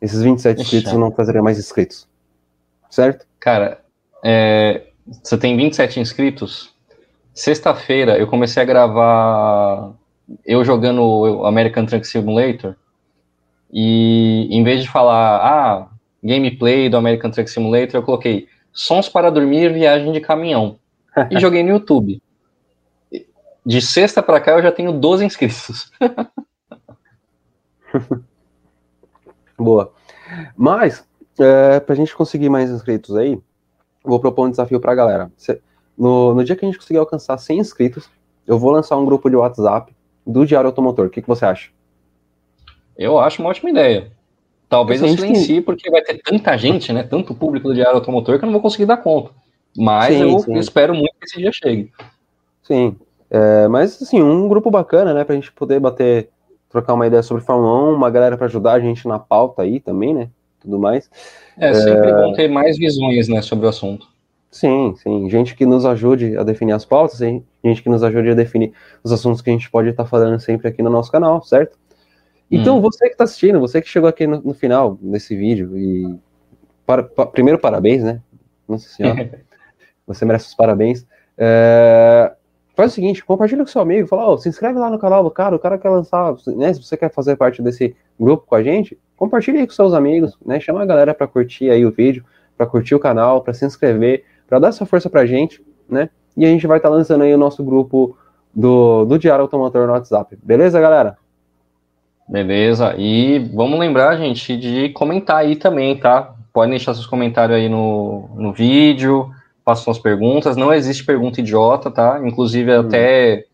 esses 0.00 0.20
27 0.20 0.60
Ixi. 0.60 0.62
inscritos 0.62 0.98
não 0.98 1.12
fazerem 1.12 1.40
mais 1.40 1.56
inscritos. 1.56 2.08
Certo? 2.90 3.26
Cara, 3.38 3.80
é, 4.24 4.88
você 5.22 5.38
tem 5.38 5.56
27 5.56 6.00
inscritos. 6.00 6.71
Sexta-feira 7.34 8.18
eu 8.18 8.26
comecei 8.26 8.62
a 8.62 8.66
gravar 8.66 9.94
eu 10.44 10.64
jogando 10.64 11.02
o 11.02 11.46
American 11.46 11.86
Truck 11.86 12.06
Simulator. 12.06 12.76
E 13.72 14.48
em 14.50 14.62
vez 14.62 14.82
de 14.82 14.88
falar, 14.88 15.38
ah, 15.38 15.88
gameplay 16.22 16.88
do 16.88 16.96
American 16.96 17.30
Truck 17.30 17.50
Simulator, 17.50 17.96
eu 17.96 18.02
coloquei 18.02 18.48
sons 18.72 19.08
para 19.08 19.30
dormir, 19.30 19.72
viagem 19.72 20.12
de 20.12 20.20
caminhão. 20.20 20.78
e 21.30 21.38
joguei 21.40 21.62
no 21.62 21.70
YouTube. 21.70 22.22
De 23.64 23.80
sexta 23.80 24.20
para 24.22 24.40
cá 24.40 24.52
eu 24.52 24.62
já 24.62 24.72
tenho 24.72 24.92
12 24.92 25.24
inscritos. 25.24 25.90
Boa. 29.56 29.92
Mas, 30.56 31.06
é, 31.38 31.78
para 31.80 31.92
a 31.92 31.96
gente 31.96 32.16
conseguir 32.16 32.48
mais 32.48 32.70
inscritos 32.70 33.14
aí, 33.16 33.38
vou 34.02 34.18
propor 34.18 34.46
um 34.46 34.50
desafio 34.50 34.80
para 34.80 34.92
a 34.92 34.96
galera. 34.96 35.30
No, 35.96 36.34
no 36.34 36.44
dia 36.44 36.56
que 36.56 36.64
a 36.64 36.68
gente 36.68 36.78
conseguir 36.78 36.98
alcançar 36.98 37.38
100 37.38 37.58
inscritos, 37.58 38.10
eu 38.46 38.58
vou 38.58 38.70
lançar 38.70 38.96
um 38.96 39.04
grupo 39.04 39.28
de 39.28 39.36
WhatsApp 39.36 39.94
do 40.26 40.46
Diário 40.46 40.68
Automotor. 40.68 41.06
O 41.06 41.10
que, 41.10 41.22
que 41.22 41.28
você 41.28 41.44
acha? 41.44 41.70
Eu 42.96 43.18
acho 43.18 43.42
uma 43.42 43.50
ótima 43.50 43.70
ideia. 43.70 44.10
Talvez 44.68 45.02
eu 45.02 45.08
silencie, 45.08 45.54
tem... 45.54 45.62
porque 45.62 45.90
vai 45.90 46.02
ter 46.02 46.20
tanta 46.22 46.56
gente, 46.56 46.92
né? 46.92 47.02
Tanto 47.02 47.34
público 47.34 47.68
do 47.68 47.74
Diário 47.74 47.96
Automotor 47.96 48.38
que 48.38 48.44
eu 48.44 48.46
não 48.46 48.52
vou 48.52 48.62
conseguir 48.62 48.86
dar 48.86 48.96
conta. 48.96 49.30
Mas 49.76 50.14
sim, 50.14 50.22
eu 50.22 50.38
sim. 50.38 50.54
espero 50.56 50.94
muito 50.94 51.14
que 51.18 51.26
esse 51.26 51.38
dia 51.38 51.52
chegue. 51.52 51.90
Sim. 52.62 52.96
É, 53.30 53.66
mas, 53.68 54.00
assim, 54.00 54.22
um 54.22 54.48
grupo 54.48 54.70
bacana, 54.70 55.14
né? 55.14 55.24
Pra 55.24 55.34
gente 55.34 55.50
poder 55.52 55.80
bater, 55.80 56.28
trocar 56.68 56.94
uma 56.94 57.06
ideia 57.06 57.22
sobre 57.22 57.42
Fórmula 57.42 57.90
1, 57.90 57.94
uma 57.94 58.10
galera 58.10 58.36
para 58.36 58.46
ajudar 58.46 58.72
a 58.72 58.80
gente 58.80 59.08
na 59.08 59.18
pauta 59.18 59.62
aí 59.62 59.80
também, 59.80 60.14
né? 60.14 60.28
Tudo 60.60 60.78
mais. 60.78 61.10
É, 61.58 61.72
sempre 61.74 62.10
é... 62.10 62.14
bom 62.14 62.32
ter 62.34 62.48
mais 62.48 62.78
visões, 62.78 63.28
né, 63.28 63.42
sobre 63.42 63.66
o 63.66 63.68
assunto. 63.68 64.06
Sim, 64.52 64.94
sim. 64.96 65.30
Gente 65.30 65.56
que 65.56 65.64
nos 65.64 65.86
ajude 65.86 66.36
a 66.36 66.42
definir 66.42 66.72
as 66.72 66.84
pautas, 66.84 67.18
gente 67.18 67.82
que 67.82 67.88
nos 67.88 68.04
ajude 68.04 68.30
a 68.30 68.34
definir 68.34 68.74
os 69.02 69.10
assuntos 69.10 69.40
que 69.40 69.48
a 69.48 69.52
gente 69.52 69.70
pode 69.70 69.88
estar 69.88 70.04
falando 70.04 70.38
sempre 70.38 70.68
aqui 70.68 70.82
no 70.82 70.90
nosso 70.90 71.10
canal, 71.10 71.42
certo? 71.42 71.78
Então, 72.50 72.76
hum. 72.76 72.80
você 72.82 73.06
que 73.06 73.12
está 73.12 73.24
assistindo, 73.24 73.58
você 73.58 73.80
que 73.80 73.88
chegou 73.88 74.06
aqui 74.06 74.26
no, 74.26 74.42
no 74.42 74.52
final 74.52 74.98
desse 75.00 75.34
vídeo, 75.34 75.76
e 75.78 76.18
para, 76.84 77.02
pa, 77.02 77.24
primeiro, 77.24 77.58
parabéns, 77.58 78.04
né? 78.04 78.20
Nossa 78.68 78.90
Senhora, 78.90 79.40
você 80.06 80.26
merece 80.26 80.48
os 80.48 80.54
parabéns. 80.54 81.06
É, 81.38 82.30
faz 82.76 82.92
o 82.92 82.94
seguinte, 82.94 83.24
compartilha 83.24 83.64
com 83.64 83.70
seu 83.70 83.80
amigo, 83.80 84.06
fala, 84.06 84.32
oh, 84.32 84.36
se 84.36 84.50
inscreve 84.50 84.78
lá 84.78 84.90
no 84.90 84.98
canal 84.98 85.24
do 85.24 85.30
cara, 85.30 85.56
o 85.56 85.58
cara 85.58 85.78
quer 85.78 85.88
lançar, 85.88 86.34
né? 86.48 86.74
Se 86.74 86.82
você 86.82 86.94
quer 86.94 87.10
fazer 87.10 87.36
parte 87.36 87.62
desse 87.62 87.96
grupo 88.20 88.46
com 88.46 88.54
a 88.54 88.62
gente, 88.62 88.98
compartilha 89.16 89.60
aí 89.60 89.66
com 89.66 89.72
seus 89.72 89.94
amigos, 89.94 90.36
né? 90.44 90.60
Chama 90.60 90.82
a 90.82 90.84
galera 90.86 91.14
para 91.14 91.26
curtir 91.26 91.70
aí 91.70 91.86
o 91.86 91.90
vídeo, 91.90 92.22
para 92.54 92.66
curtir 92.66 92.94
o 92.94 93.00
canal, 93.00 93.40
para 93.40 93.54
se 93.54 93.64
inscrever, 93.64 94.26
para 94.52 94.58
dar 94.58 94.68
essa 94.68 94.84
força 94.84 95.08
pra 95.08 95.24
gente, 95.24 95.64
né? 95.88 96.10
E 96.36 96.44
a 96.44 96.48
gente 96.48 96.66
vai 96.66 96.76
estar 96.76 96.90
tá 96.90 96.94
lançando 96.94 97.24
aí 97.24 97.34
o 97.34 97.38
nosso 97.38 97.64
grupo 97.64 98.14
do, 98.54 99.06
do 99.06 99.18
Diário 99.18 99.40
Automotor 99.40 99.86
no 99.86 99.94
WhatsApp. 99.94 100.36
Beleza, 100.42 100.78
galera? 100.78 101.16
Beleza. 102.28 102.94
E 102.98 103.38
vamos 103.54 103.80
lembrar, 103.80 104.14
gente, 104.18 104.54
de 104.54 104.90
comentar 104.90 105.38
aí 105.38 105.56
também, 105.56 105.96
tá? 105.96 106.34
Podem 106.52 106.72
deixar 106.72 106.92
seus 106.92 107.06
comentários 107.06 107.56
aí 107.56 107.66
no, 107.66 108.28
no 108.34 108.52
vídeo, 108.52 109.30
façam 109.64 109.90
as 109.90 109.98
perguntas. 109.98 110.54
Não 110.54 110.70
existe 110.70 111.02
pergunta 111.02 111.40
idiota, 111.40 111.90
tá? 111.90 112.20
Inclusive, 112.22 112.76
hum. 112.76 112.80
até 112.80 113.46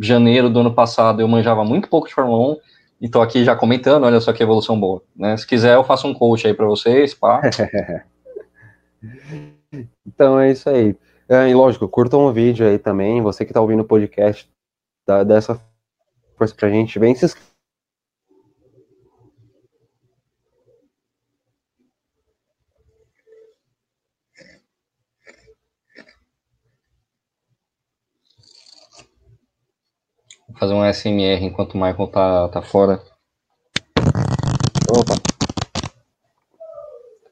janeiro 0.00 0.48
do 0.48 0.60
ano 0.60 0.72
passado 0.72 1.20
eu 1.20 1.28
manjava 1.28 1.66
muito 1.66 1.86
pouco 1.86 2.08
de 2.08 2.14
Fórmula 2.14 2.52
1 2.52 2.56
e 3.02 3.08
tô 3.10 3.20
aqui 3.20 3.44
já 3.44 3.54
comentando, 3.54 4.04
olha 4.04 4.20
só 4.20 4.32
que 4.32 4.42
evolução 4.42 4.80
boa. 4.80 5.02
Né? 5.14 5.36
Se 5.36 5.46
quiser, 5.46 5.74
eu 5.74 5.84
faço 5.84 6.08
um 6.08 6.14
coach 6.14 6.46
aí 6.46 6.54
para 6.54 6.64
vocês, 6.64 7.12
pá. 7.12 7.42
então 10.06 10.38
é 10.38 10.50
isso 10.50 10.68
aí. 10.68 10.96
É, 11.28 11.48
e 11.48 11.54
lógico, 11.54 11.88
curtam 11.88 12.26
o 12.26 12.32
vídeo 12.32 12.66
aí 12.66 12.78
também. 12.78 13.20
Você 13.22 13.44
que 13.44 13.52
tá 13.52 13.60
ouvindo 13.60 13.82
o 13.82 13.86
podcast, 13.86 14.48
dá, 15.06 15.24
dessa 15.24 15.60
força 16.36 16.54
pra 16.54 16.70
gente. 16.70 16.98
Vem 16.98 17.14
se 17.14 17.24
inscrever 17.24 17.56
fazer 30.58 30.74
um 30.74 30.84
SMR 30.84 31.44
enquanto 31.44 31.74
o 31.74 31.78
Michael 31.78 32.08
tá, 32.08 32.48
tá 32.48 32.62
fora. 32.62 33.02
Opa. 34.90 35.14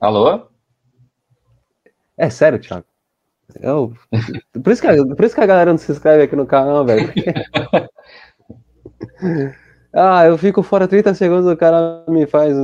Alô? 0.00 0.53
É 2.16 2.30
sério, 2.30 2.58
Thiago? 2.58 2.86
Eu... 3.60 3.92
Por, 4.62 4.72
isso 4.72 4.82
que, 4.82 5.14
por 5.14 5.24
isso 5.24 5.34
que 5.34 5.40
a 5.40 5.46
galera 5.46 5.70
não 5.70 5.78
se 5.78 5.90
inscreve 5.90 6.22
aqui 6.22 6.36
no 6.36 6.46
canal, 6.46 6.84
velho. 6.84 7.12
ah, 9.92 10.26
eu 10.26 10.38
fico 10.38 10.62
fora 10.62 10.88
30 10.88 11.14
segundos, 11.14 11.50
o 11.50 11.56
cara 11.56 12.04
me 12.08 12.26
faz. 12.26 12.54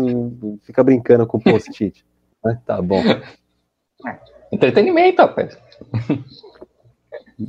Fica 0.62 0.82
brincando 0.82 1.26
com 1.26 1.38
o 1.38 1.42
post-it. 1.42 2.05
Mas 2.42 2.61
tá 2.62 2.80
bom. 2.80 3.03
Entretenimento, 4.51 5.22
rapaz. 5.22 5.57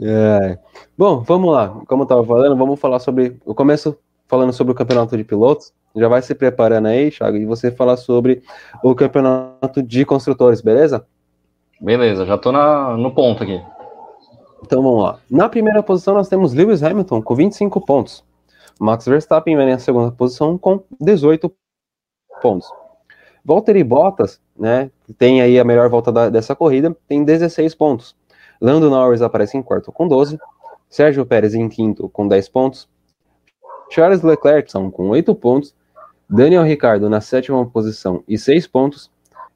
É. 0.01 0.57
Bom, 0.97 1.21
vamos 1.21 1.51
lá. 1.51 1.69
Como 1.87 2.03
eu 2.03 2.05
estava 2.05 2.25
falando, 2.25 2.57
vamos 2.57 2.79
falar 2.79 2.99
sobre. 2.99 3.39
Eu 3.45 3.55
começo 3.55 3.97
falando 4.27 4.53
sobre 4.53 4.71
o 4.71 4.75
campeonato 4.75 5.17
de 5.17 5.23
pilotos. 5.23 5.73
Já 5.95 6.07
vai 6.07 6.21
se 6.21 6.33
preparando 6.33 6.87
aí, 6.87 7.11
Thiago, 7.11 7.35
e 7.35 7.45
você 7.45 7.69
falar 7.69 7.97
sobre 7.97 8.41
o 8.81 8.95
campeonato 8.95 9.83
de 9.83 10.05
construtores, 10.05 10.61
beleza? 10.61 11.05
Beleza, 11.81 12.27
já 12.27 12.35
estou 12.35 12.51
no 12.51 13.11
ponto 13.11 13.41
aqui. 13.41 13.59
Então 14.63 14.83
vamos 14.83 15.03
lá. 15.03 15.19
Na 15.29 15.49
primeira 15.49 15.81
posição 15.81 16.13
nós 16.13 16.29
temos 16.29 16.53
Lewis 16.53 16.83
Hamilton 16.83 17.23
com 17.23 17.33
25 17.33 17.81
pontos. 17.81 18.23
Max 18.79 19.05
Verstappen 19.05 19.57
vem 19.57 19.71
na 19.71 19.79
segunda 19.79 20.11
posição 20.11 20.57
com 20.59 20.83
18 20.99 21.51
pontos. 22.39 22.71
Valtteri 23.43 23.83
Bottas, 23.83 24.39
né, 24.55 24.91
tem 25.17 25.41
aí 25.41 25.59
a 25.59 25.63
melhor 25.63 25.89
volta 25.89 26.11
da, 26.11 26.29
dessa 26.29 26.55
corrida, 26.55 26.95
tem 27.07 27.23
16 27.23 27.73
pontos. 27.73 28.15
Lando 28.61 28.87
Norris 28.87 29.23
aparece 29.23 29.57
em 29.57 29.63
quarto 29.63 29.91
com 29.91 30.07
12, 30.07 30.37
Sérgio 30.87 31.25
Pérez 31.25 31.55
em 31.55 31.67
quinto 31.67 32.07
com 32.09 32.27
10 32.27 32.49
pontos, 32.49 32.87
Charles 33.89 34.21
Leclerc 34.21 34.71
são 34.71 34.91
com 34.91 35.09
8 35.09 35.33
pontos, 35.33 35.73
Daniel 36.29 36.63
Ricciardo 36.63 37.09
na 37.09 37.19
sétima 37.19 37.65
posição 37.65 38.23
e 38.27 38.37
6 38.37 38.67
pontos, 38.67 39.09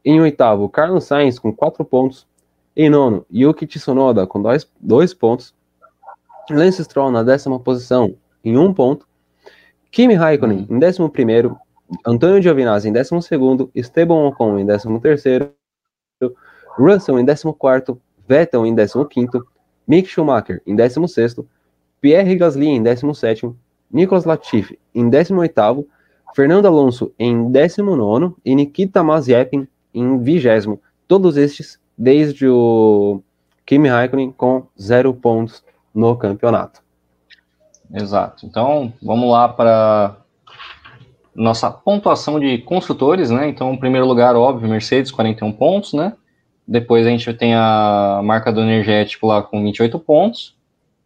em 0.06 0.22
oitavo 0.22 0.70
Carlos 0.70 1.06
Sainz 1.06 1.40
com 1.40 1.52
4 1.52 1.84
pontos, 1.84 2.28
em 2.78 2.90
nono 2.90 3.26
Yuki 3.34 3.66
Tsunoda 3.66 4.28
com 4.28 4.42
2 4.80 5.14
pontos, 5.16 5.56
Lance 6.50 6.84
Stroll 6.84 7.10
na 7.10 7.24
décima 7.24 7.60
posição 7.60 8.16
em 8.44 8.56
1 8.56 8.64
um 8.64 8.74
ponto, 8.74 9.08
Kimi 9.90 10.14
Raikkonen 10.14 10.68
em 10.70 10.78
décimo 10.78 11.10
primeiro, 11.10 11.58
Antônio 12.06 12.42
Giovinazzi 12.42 12.88
em 12.88 12.94
décimo 12.94 13.22
segundo, 13.22 13.72
Esteban 13.74 14.28
Ocon 14.28 14.60
em 14.60 14.66
décimo 14.66 15.00
terceiro, 15.00 15.52
Russell 16.78 17.20
em 17.20 17.26
décimo 17.26 17.54
quarto, 17.54 18.00
Vettel 18.28 18.66
em 18.66 18.76
15º, 18.76 19.44
Mick 19.88 20.08
Schumacher 20.08 20.62
em 20.68 20.76
16º, 20.76 21.46
Pierre 22.02 22.36
Gasly 22.36 22.68
em 22.68 22.84
17º, 22.84 23.56
Nicolas 23.92 24.26
Latifi 24.26 24.78
em 24.94 25.10
18º, 25.10 25.86
Fernando 26.36 26.66
Alonso 26.66 27.14
em 27.18 27.50
19º 27.50 28.36
e 28.44 28.54
Nikita 28.54 29.04
Mazepin 29.04 29.68
em 29.96 30.22
20 30.22 30.48
Todos 31.08 31.38
estes 31.38 31.80
desde 31.98 32.48
o 32.48 33.22
Kimi 33.66 33.88
Raikkonen 33.88 34.32
com 34.32 34.68
zero 34.80 35.14
pontos 35.14 35.64
no 35.94 36.16
campeonato. 36.16 36.82
Exato. 37.94 38.46
Então, 38.46 38.92
vamos 39.02 39.30
lá 39.30 39.48
para 39.48 40.18
nossa 41.34 41.70
pontuação 41.70 42.40
de 42.40 42.58
construtores, 42.60 43.30
né? 43.30 43.48
Então, 43.48 43.74
em 43.74 43.78
primeiro 43.78 44.08
lugar, 44.08 44.36
óbvio, 44.36 44.70
Mercedes, 44.70 45.12
41 45.12 45.52
pontos, 45.52 45.94
né? 45.94 46.14
Depois 46.68 47.06
a 47.06 47.10
gente 47.10 47.32
tem 47.34 47.54
a 47.54 48.22
marca 48.24 48.52
do 48.52 48.62
energético 48.62 49.28
lá 49.28 49.44
com 49.44 49.62
28 49.62 50.00
pontos. 50.00 50.56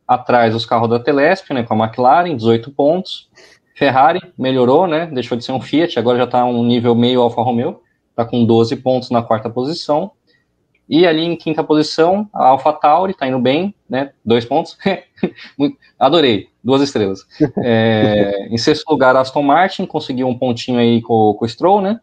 Atrás, 0.08 0.56
os 0.56 0.66
carros 0.66 0.90
da 0.90 1.00
Telesp, 1.00 1.54
né? 1.54 1.64
Com 1.64 1.74
a 1.74 1.86
McLaren, 1.86 2.36
18 2.36 2.72
pontos. 2.72 3.30
Ferrari 3.76 4.22
melhorou, 4.38 4.88
né? 4.88 5.08
Deixou 5.08 5.38
de 5.38 5.44
ser 5.44 5.52
um 5.52 5.62
Fiat, 5.62 5.98
agora 5.98 6.18
já 6.18 6.26
está 6.26 6.46
um 6.46 6.64
nível 6.64 6.94
meio 6.96 7.22
Alfa 7.22 7.42
Romeo. 7.42 7.82
Está 8.20 8.30
com 8.30 8.44
12 8.44 8.76
pontos 8.76 9.10
na 9.12 9.24
quarta 9.24 9.50
posição. 9.50 10.12
E 10.90 11.08
ali 11.08 11.24
em 11.24 11.38
quinta 11.38 11.64
posição, 11.64 12.28
a 12.34 12.48
Alpha 12.48 12.74
Tauri 12.74 13.14
está 13.14 13.26
indo 13.26 13.40
bem, 13.40 13.74
né? 13.90 14.12
Dois 14.26 14.44
pontos. 14.44 14.78
Adorei, 15.98 16.50
duas 16.62 16.82
estrelas. 16.82 17.26
É, 17.64 18.50
em 18.50 18.58
sexto 18.58 18.90
lugar, 18.90 19.16
Aston 19.16 19.42
Martin 19.42 19.86
conseguiu 19.86 20.28
um 20.28 20.38
pontinho 20.38 20.80
aí 20.80 21.02
com, 21.02 21.34
com 21.34 21.46
o 21.46 21.48
Stroll, 21.48 21.82
né? 21.82 22.02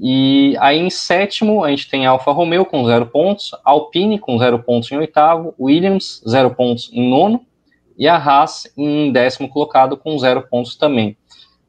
E 0.00 0.56
aí 0.58 0.78
em 0.78 0.88
sétimo, 0.88 1.62
a 1.62 1.68
gente 1.68 1.90
tem 1.90 2.06
Alfa 2.06 2.32
Romeo 2.32 2.64
com 2.64 2.86
zero 2.86 3.04
pontos, 3.04 3.50
Alpine 3.62 4.18
com 4.18 4.38
zero 4.38 4.58
pontos 4.58 4.90
em 4.90 4.96
oitavo, 4.96 5.54
Williams, 5.60 6.22
zero 6.26 6.54
pontos 6.54 6.88
em 6.94 7.10
nono, 7.10 7.44
e 7.98 8.08
a 8.08 8.16
Haas 8.16 8.72
em 8.74 9.12
décimo 9.12 9.50
colocado 9.50 9.98
com 9.98 10.18
zero 10.18 10.48
pontos 10.48 10.76
também. 10.76 11.14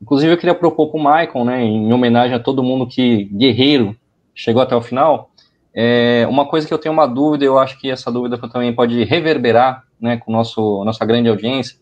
Inclusive, 0.04 0.34
eu 0.34 0.38
queria 0.38 0.54
propor 0.54 0.90
para 0.90 1.00
o 1.00 1.02
Michael, 1.02 1.46
né, 1.46 1.64
em 1.64 1.94
homenagem 1.94 2.36
a 2.36 2.40
todo 2.40 2.62
mundo 2.62 2.86
que, 2.86 3.24
guerreiro, 3.24 3.96
chegou 4.36 4.62
até 4.62 4.76
o 4.76 4.82
final, 4.82 5.32
é, 5.74 6.28
uma 6.30 6.46
coisa 6.46 6.68
que 6.68 6.74
eu 6.74 6.78
tenho 6.78 6.92
uma 6.92 7.08
dúvida, 7.08 7.46
eu 7.46 7.58
acho 7.58 7.80
que 7.80 7.90
essa 7.90 8.12
dúvida 8.12 8.38
também 8.38 8.76
pode 8.76 9.02
reverberar 9.06 9.86
né, 9.98 10.18
com 10.18 10.30
nosso, 10.30 10.84
nossa 10.84 11.06
grande 11.06 11.30
audiência, 11.30 11.78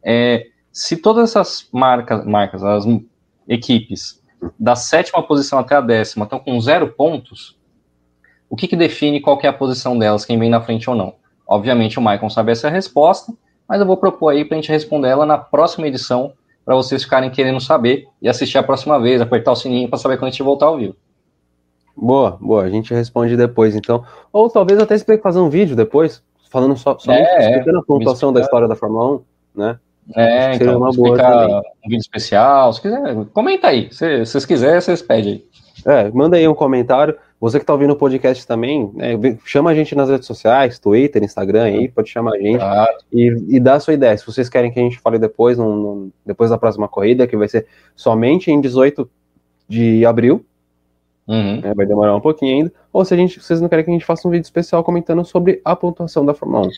é 0.00 0.46
se 0.70 0.96
todas 0.96 1.30
essas 1.30 1.68
marcas, 1.72 2.24
marcas, 2.24 2.62
as 2.62 2.84
equipes, 3.48 4.22
da 4.56 4.76
sétima 4.76 5.20
posição 5.20 5.58
até 5.58 5.74
a 5.74 5.80
décima 5.80 6.22
estão 6.22 6.38
com 6.38 6.60
zero 6.60 6.86
pontos, 6.92 7.58
o 8.48 8.54
que, 8.54 8.68
que 8.68 8.76
define 8.76 9.20
qual 9.20 9.36
que 9.38 9.46
é 9.48 9.50
a 9.50 9.52
posição 9.52 9.98
delas, 9.98 10.24
quem 10.24 10.38
vem 10.38 10.48
na 10.48 10.60
frente 10.60 10.88
ou 10.88 10.94
não? 10.94 11.16
Obviamente 11.48 11.98
o 11.98 12.00
Michael 12.00 12.30
sabe 12.30 12.52
essa 12.52 12.70
resposta, 12.70 13.32
mas 13.68 13.80
eu 13.80 13.86
vou 13.86 13.96
propor 13.96 14.28
aí 14.28 14.44
para 14.44 14.56
a 14.56 14.60
gente 14.60 14.70
responder 14.70 15.08
ela 15.08 15.26
na 15.26 15.36
próxima 15.36 15.88
edição, 15.88 16.32
para 16.66 16.74
vocês 16.74 17.04
ficarem 17.04 17.30
querendo 17.30 17.60
saber 17.60 18.08
e 18.20 18.28
assistir 18.28 18.58
a 18.58 18.62
próxima 18.62 19.00
vez, 19.00 19.20
apertar 19.20 19.52
o 19.52 19.56
sininho 19.56 19.88
para 19.88 20.00
saber 20.00 20.16
quando 20.16 20.26
a 20.26 20.30
gente 20.32 20.42
voltar 20.42 20.66
ao 20.66 20.76
vivo. 20.76 20.96
Boa, 21.96 22.36
boa. 22.40 22.64
A 22.64 22.68
gente 22.68 22.92
responde 22.92 23.36
depois, 23.36 23.76
então. 23.76 24.04
Ou 24.32 24.50
talvez 24.50 24.80
até 24.80 24.96
explique 24.96 25.22
fazer 25.22 25.38
um 25.38 25.48
vídeo 25.48 25.76
depois, 25.76 26.22
falando 26.50 26.76
só, 26.76 26.98
só 26.98 27.12
é, 27.12 27.50
explicando 27.52 27.78
a 27.78 27.82
pontuação 27.84 28.32
da 28.32 28.40
história 28.40 28.66
da 28.66 28.74
Fórmula 28.74 29.14
1, 29.14 29.20
né? 29.54 29.78
É, 30.14 30.54
então, 30.54 30.76
uma 30.76 30.92
boa 30.92 31.62
um 31.84 31.88
vídeo 31.88 32.00
especial, 32.00 32.72
se 32.72 32.82
quiser, 32.82 33.14
comenta 33.32 33.68
aí. 33.68 33.88
Se 33.92 34.24
vocês 34.24 34.44
quiserem, 34.44 34.80
vocês 34.80 35.02
pedem 35.02 35.32
aí. 35.32 35.44
É, 35.86 36.10
manda 36.10 36.36
aí 36.36 36.46
um 36.46 36.54
comentário. 36.54 37.16
Você 37.40 37.58
que 37.58 37.64
está 37.64 37.72
ouvindo 37.72 37.92
o 37.92 37.96
podcast 37.96 38.46
também, 38.46 38.90
né, 38.94 39.10
chama 39.44 39.70
a 39.70 39.74
gente 39.74 39.94
nas 39.94 40.08
redes 40.08 40.26
sociais, 40.26 40.78
Twitter, 40.78 41.22
Instagram 41.22 41.64
aí, 41.64 41.88
pode 41.88 42.08
chamar 42.08 42.32
a 42.34 42.38
gente 42.38 42.64
e, 43.12 43.56
e 43.56 43.60
dá 43.60 43.74
a 43.74 43.80
sua 43.80 43.92
ideia. 43.92 44.16
Se 44.16 44.24
vocês 44.24 44.48
querem 44.48 44.72
que 44.72 44.80
a 44.80 44.82
gente 44.82 44.98
fale 44.98 45.18
depois, 45.18 45.58
no, 45.58 45.76
no, 45.76 46.12
depois 46.24 46.48
da 46.48 46.56
próxima 46.56 46.88
corrida, 46.88 47.26
que 47.26 47.36
vai 47.36 47.46
ser 47.46 47.66
somente 47.94 48.50
em 48.50 48.60
18 48.60 49.08
de 49.68 50.06
abril, 50.06 50.44
Uhum. 51.28 51.60
Né, 51.60 51.74
vai 51.74 51.84
demorar 51.84 52.14
um 52.14 52.20
pouquinho 52.20 52.54
ainda. 52.54 52.72
Ou 52.92 53.04
se 53.04 53.12
a 53.12 53.16
gente, 53.16 53.40
vocês 53.40 53.60
não 53.60 53.68
querem 53.68 53.84
que 53.84 53.90
a 53.90 53.94
gente 53.94 54.04
faça 54.04 54.26
um 54.26 54.30
vídeo 54.30 54.44
especial 54.44 54.84
comentando 54.84 55.24
sobre 55.24 55.60
a 55.64 55.74
pontuação 55.74 56.24
da 56.24 56.32
Fórmula 56.32 56.68
1. 56.68 56.70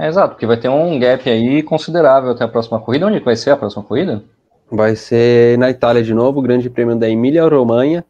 É, 0.00 0.08
exato, 0.08 0.30
porque 0.30 0.46
vai 0.46 0.56
ter 0.56 0.68
um 0.68 0.98
gap 0.98 1.28
aí 1.28 1.62
considerável 1.62 2.30
até 2.30 2.44
a 2.44 2.48
próxima 2.48 2.78
corrida. 2.78 3.06
Onde 3.06 3.18
vai 3.18 3.34
ser 3.34 3.50
a 3.50 3.56
próxima 3.56 3.82
corrida? 3.82 4.22
Vai 4.70 4.94
ser 4.94 5.58
na 5.58 5.70
Itália 5.70 6.02
de 6.02 6.14
novo, 6.14 6.38
o 6.38 6.42
Grande 6.42 6.70
Prêmio 6.70 6.96
da 6.96 7.08
Emília-Romanha. 7.08 8.04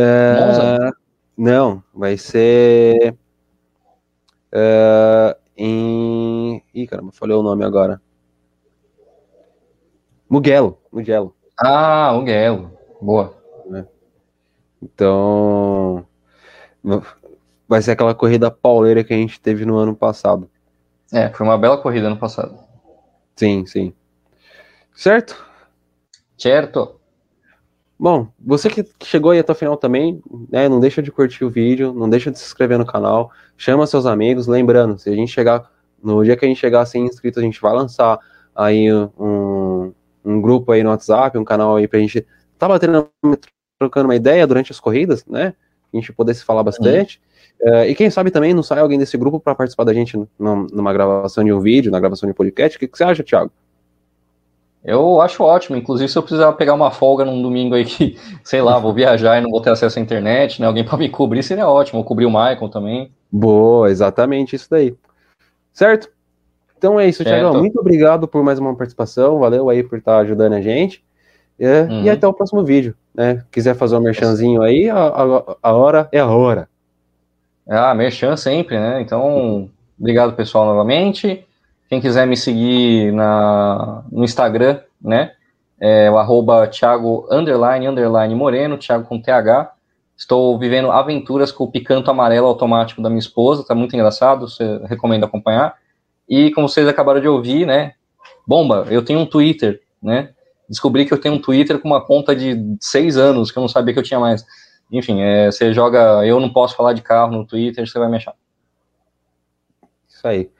É... 0.00 0.92
Não, 1.36 1.82
vai 1.92 2.16
ser 2.16 3.16
é... 4.52 5.36
em. 5.56 6.62
Ih, 6.72 6.86
caramba, 6.86 7.10
falei 7.10 7.36
o 7.36 7.42
nome 7.42 7.64
agora. 7.64 8.00
Mugello, 10.30 10.78
Mugello. 10.92 11.34
Ah, 11.58 12.12
Mugello. 12.14 12.70
Boa. 13.00 13.36
Então, 14.80 16.06
vai 17.66 17.82
ser 17.82 17.92
aquela 17.92 18.14
corrida 18.14 18.48
pauleira 18.48 19.02
que 19.02 19.12
a 19.12 19.16
gente 19.16 19.40
teve 19.40 19.64
no 19.64 19.76
ano 19.76 19.96
passado. 19.96 20.48
É, 21.12 21.28
foi 21.30 21.44
uma 21.44 21.58
bela 21.58 21.78
corrida 21.78 22.06
ano 22.06 22.18
passado. 22.18 22.56
Sim, 23.34 23.66
sim. 23.66 23.92
Certo? 24.94 25.44
Certo. 26.36 26.97
Bom, 27.98 28.28
você 28.38 28.70
que 28.70 28.86
chegou 29.02 29.32
aí 29.32 29.40
até 29.40 29.50
o 29.50 29.56
final 29.56 29.76
também, 29.76 30.22
né, 30.50 30.68
não 30.68 30.78
deixa 30.78 31.02
de 31.02 31.10
curtir 31.10 31.44
o 31.44 31.50
vídeo, 31.50 31.92
não 31.92 32.08
deixa 32.08 32.30
de 32.30 32.38
se 32.38 32.44
inscrever 32.44 32.78
no 32.78 32.86
canal, 32.86 33.32
chama 33.56 33.86
seus 33.88 34.06
amigos, 34.06 34.46
lembrando, 34.46 34.96
se 34.98 35.10
a 35.10 35.14
gente 35.14 35.32
chegar, 35.32 35.68
no 36.00 36.22
dia 36.22 36.36
que 36.36 36.44
a 36.44 36.48
gente 36.48 36.60
chegar 36.60 36.82
a 36.82 36.86
100 36.86 37.06
inscritos, 37.06 37.42
a 37.42 37.44
gente 37.44 37.60
vai 37.60 37.74
lançar 37.74 38.20
aí 38.54 38.92
um, 38.92 39.92
um 40.24 40.40
grupo 40.40 40.70
aí 40.70 40.84
no 40.84 40.90
WhatsApp, 40.90 41.36
um 41.36 41.44
canal 41.44 41.76
aí 41.76 41.88
pra 41.88 41.98
gente 41.98 42.24
tá 42.56 42.68
batendo 42.68 43.08
trocando 43.78 44.08
uma 44.08 44.16
ideia 44.16 44.46
durante 44.46 44.72
as 44.72 44.80
corridas, 44.80 45.24
né? 45.24 45.54
A 45.92 45.96
gente 45.96 46.12
pudesse 46.12 46.44
falar 46.44 46.62
bastante. 46.62 47.20
Uhum. 47.60 47.72
Uh, 47.72 47.84
e 47.84 47.94
quem 47.94 48.10
sabe 48.10 48.30
também 48.30 48.52
não 48.52 48.62
sai 48.62 48.80
alguém 48.80 48.98
desse 48.98 49.16
grupo 49.16 49.40
para 49.40 49.54
participar 49.54 49.84
da 49.84 49.94
gente 49.94 50.20
numa 50.38 50.92
gravação 50.92 51.42
de 51.44 51.52
um 51.52 51.60
vídeo, 51.60 51.90
na 51.90 52.00
gravação 52.00 52.26
de 52.26 52.32
um 52.32 52.34
podcast. 52.34 52.76
O 52.76 52.80
que, 52.80 52.88
que 52.88 52.98
você 52.98 53.04
acha, 53.04 53.22
Thiago? 53.22 53.50
Eu 54.84 55.20
acho 55.20 55.42
ótimo, 55.42 55.76
inclusive 55.76 56.08
se 56.08 56.16
eu 56.16 56.22
precisar 56.22 56.52
pegar 56.52 56.74
uma 56.74 56.90
folga 56.90 57.24
num 57.24 57.42
domingo 57.42 57.74
aí 57.74 57.84
que, 57.84 58.16
sei 58.44 58.62
lá, 58.62 58.78
vou 58.78 58.94
viajar 58.94 59.38
e 59.38 59.40
não 59.40 59.50
vou 59.50 59.60
ter 59.60 59.70
acesso 59.70 59.98
à 59.98 60.02
internet, 60.02 60.60
né? 60.60 60.66
Alguém 60.66 60.84
para 60.84 60.96
me 60.96 61.08
cobrir 61.08 61.42
seria 61.42 61.68
ótimo, 61.68 61.98
ou 61.98 62.04
cobrir 62.04 62.26
o 62.26 62.30
Michael 62.30 62.68
também. 62.68 63.10
Boa, 63.30 63.90
exatamente 63.90 64.56
isso 64.56 64.68
daí. 64.70 64.94
Certo? 65.72 66.10
Então 66.76 66.98
é 66.98 67.08
isso, 67.08 67.24
Thiago. 67.24 67.58
Muito 67.58 67.78
obrigado 67.78 68.28
por 68.28 68.42
mais 68.42 68.58
uma 68.58 68.74
participação, 68.74 69.40
valeu 69.40 69.68
aí 69.68 69.82
por 69.82 69.98
estar 69.98 70.18
ajudando 70.18 70.52
a 70.52 70.60
gente. 70.60 71.04
É, 71.58 71.82
uhum. 71.82 72.04
E 72.04 72.10
até 72.10 72.26
o 72.26 72.32
próximo 72.32 72.64
vídeo. 72.64 72.94
Né? 73.12 73.44
Quiser 73.50 73.74
fazer 73.74 73.96
um 73.96 74.00
merchanzinho 74.00 74.62
aí, 74.62 74.88
a, 74.88 74.96
a, 74.96 75.56
a 75.60 75.72
hora 75.72 76.08
é 76.12 76.20
a 76.20 76.26
hora. 76.26 76.68
Ah, 77.68 77.92
merchan 77.94 78.36
sempre, 78.36 78.78
né? 78.78 79.02
Então, 79.02 79.68
obrigado 79.98 80.34
pessoal 80.34 80.64
novamente. 80.66 81.44
Quem 81.88 82.00
quiser 82.00 82.26
me 82.26 82.36
seguir 82.36 83.12
na, 83.12 84.04
no 84.10 84.24
Instagram, 84.24 84.80
né? 85.00 85.32
É 85.80 86.10
o 86.10 86.18
arroba 86.18 86.66
Thiago 86.66 87.26
underline, 87.30 87.86
underline 87.86 88.34
Moreno, 88.34 88.76
Thiago 88.76 89.06
com 89.06 89.20
TH. 89.20 89.72
Estou 90.16 90.58
vivendo 90.58 90.90
aventuras 90.90 91.52
com 91.52 91.64
o 91.64 91.70
picanto 91.70 92.10
amarelo 92.10 92.48
automático 92.48 93.00
da 93.00 93.08
minha 93.08 93.20
esposa, 93.20 93.64
tá 93.64 93.74
muito 93.74 93.94
engraçado, 93.94 94.48
você 94.48 94.80
recomendo 94.86 95.24
acompanhar. 95.24 95.76
E 96.28 96.50
como 96.50 96.68
vocês 96.68 96.86
acabaram 96.88 97.20
de 97.20 97.28
ouvir, 97.28 97.64
né? 97.64 97.94
Bomba, 98.46 98.86
eu 98.90 99.04
tenho 99.04 99.20
um 99.20 99.26
Twitter, 99.26 99.80
né? 100.02 100.30
descobri 100.68 101.06
que 101.06 101.14
eu 101.14 101.20
tenho 101.20 101.36
um 101.36 101.40
Twitter 101.40 101.78
com 101.78 101.88
uma 101.88 102.04
conta 102.04 102.36
de 102.36 102.76
seis 102.80 103.16
anos, 103.16 103.50
que 103.50 103.58
eu 103.58 103.60
não 103.60 103.68
sabia 103.68 103.94
que 103.94 103.98
eu 103.98 104.04
tinha 104.04 104.20
mais. 104.20 104.44
Enfim, 104.92 105.20
é, 105.20 105.50
você 105.50 105.72
joga 105.72 106.26
Eu 106.26 106.38
Não 106.38 106.52
Posso 106.52 106.76
Falar 106.76 106.92
de 106.92 107.02
Carro 107.02 107.32
no 107.32 107.46
Twitter, 107.46 107.86
você 107.86 107.98
vai 107.98 108.08
me 108.08 108.16
achar. 108.16 108.34
Isso 110.08 110.26
aí. 110.26 110.50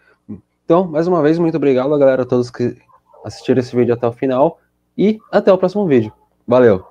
Então, 0.68 0.86
mais 0.86 1.08
uma 1.08 1.22
vez, 1.22 1.38
muito 1.38 1.56
obrigado, 1.56 1.98
galera, 1.98 2.24
a 2.24 2.26
todos 2.26 2.50
que 2.50 2.76
assistiram 3.24 3.58
esse 3.58 3.74
vídeo 3.74 3.94
até 3.94 4.06
o 4.06 4.12
final. 4.12 4.58
E 4.98 5.18
até 5.32 5.50
o 5.50 5.56
próximo 5.56 5.86
vídeo. 5.86 6.12
Valeu. 6.46 6.84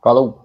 Falou. 0.00 0.39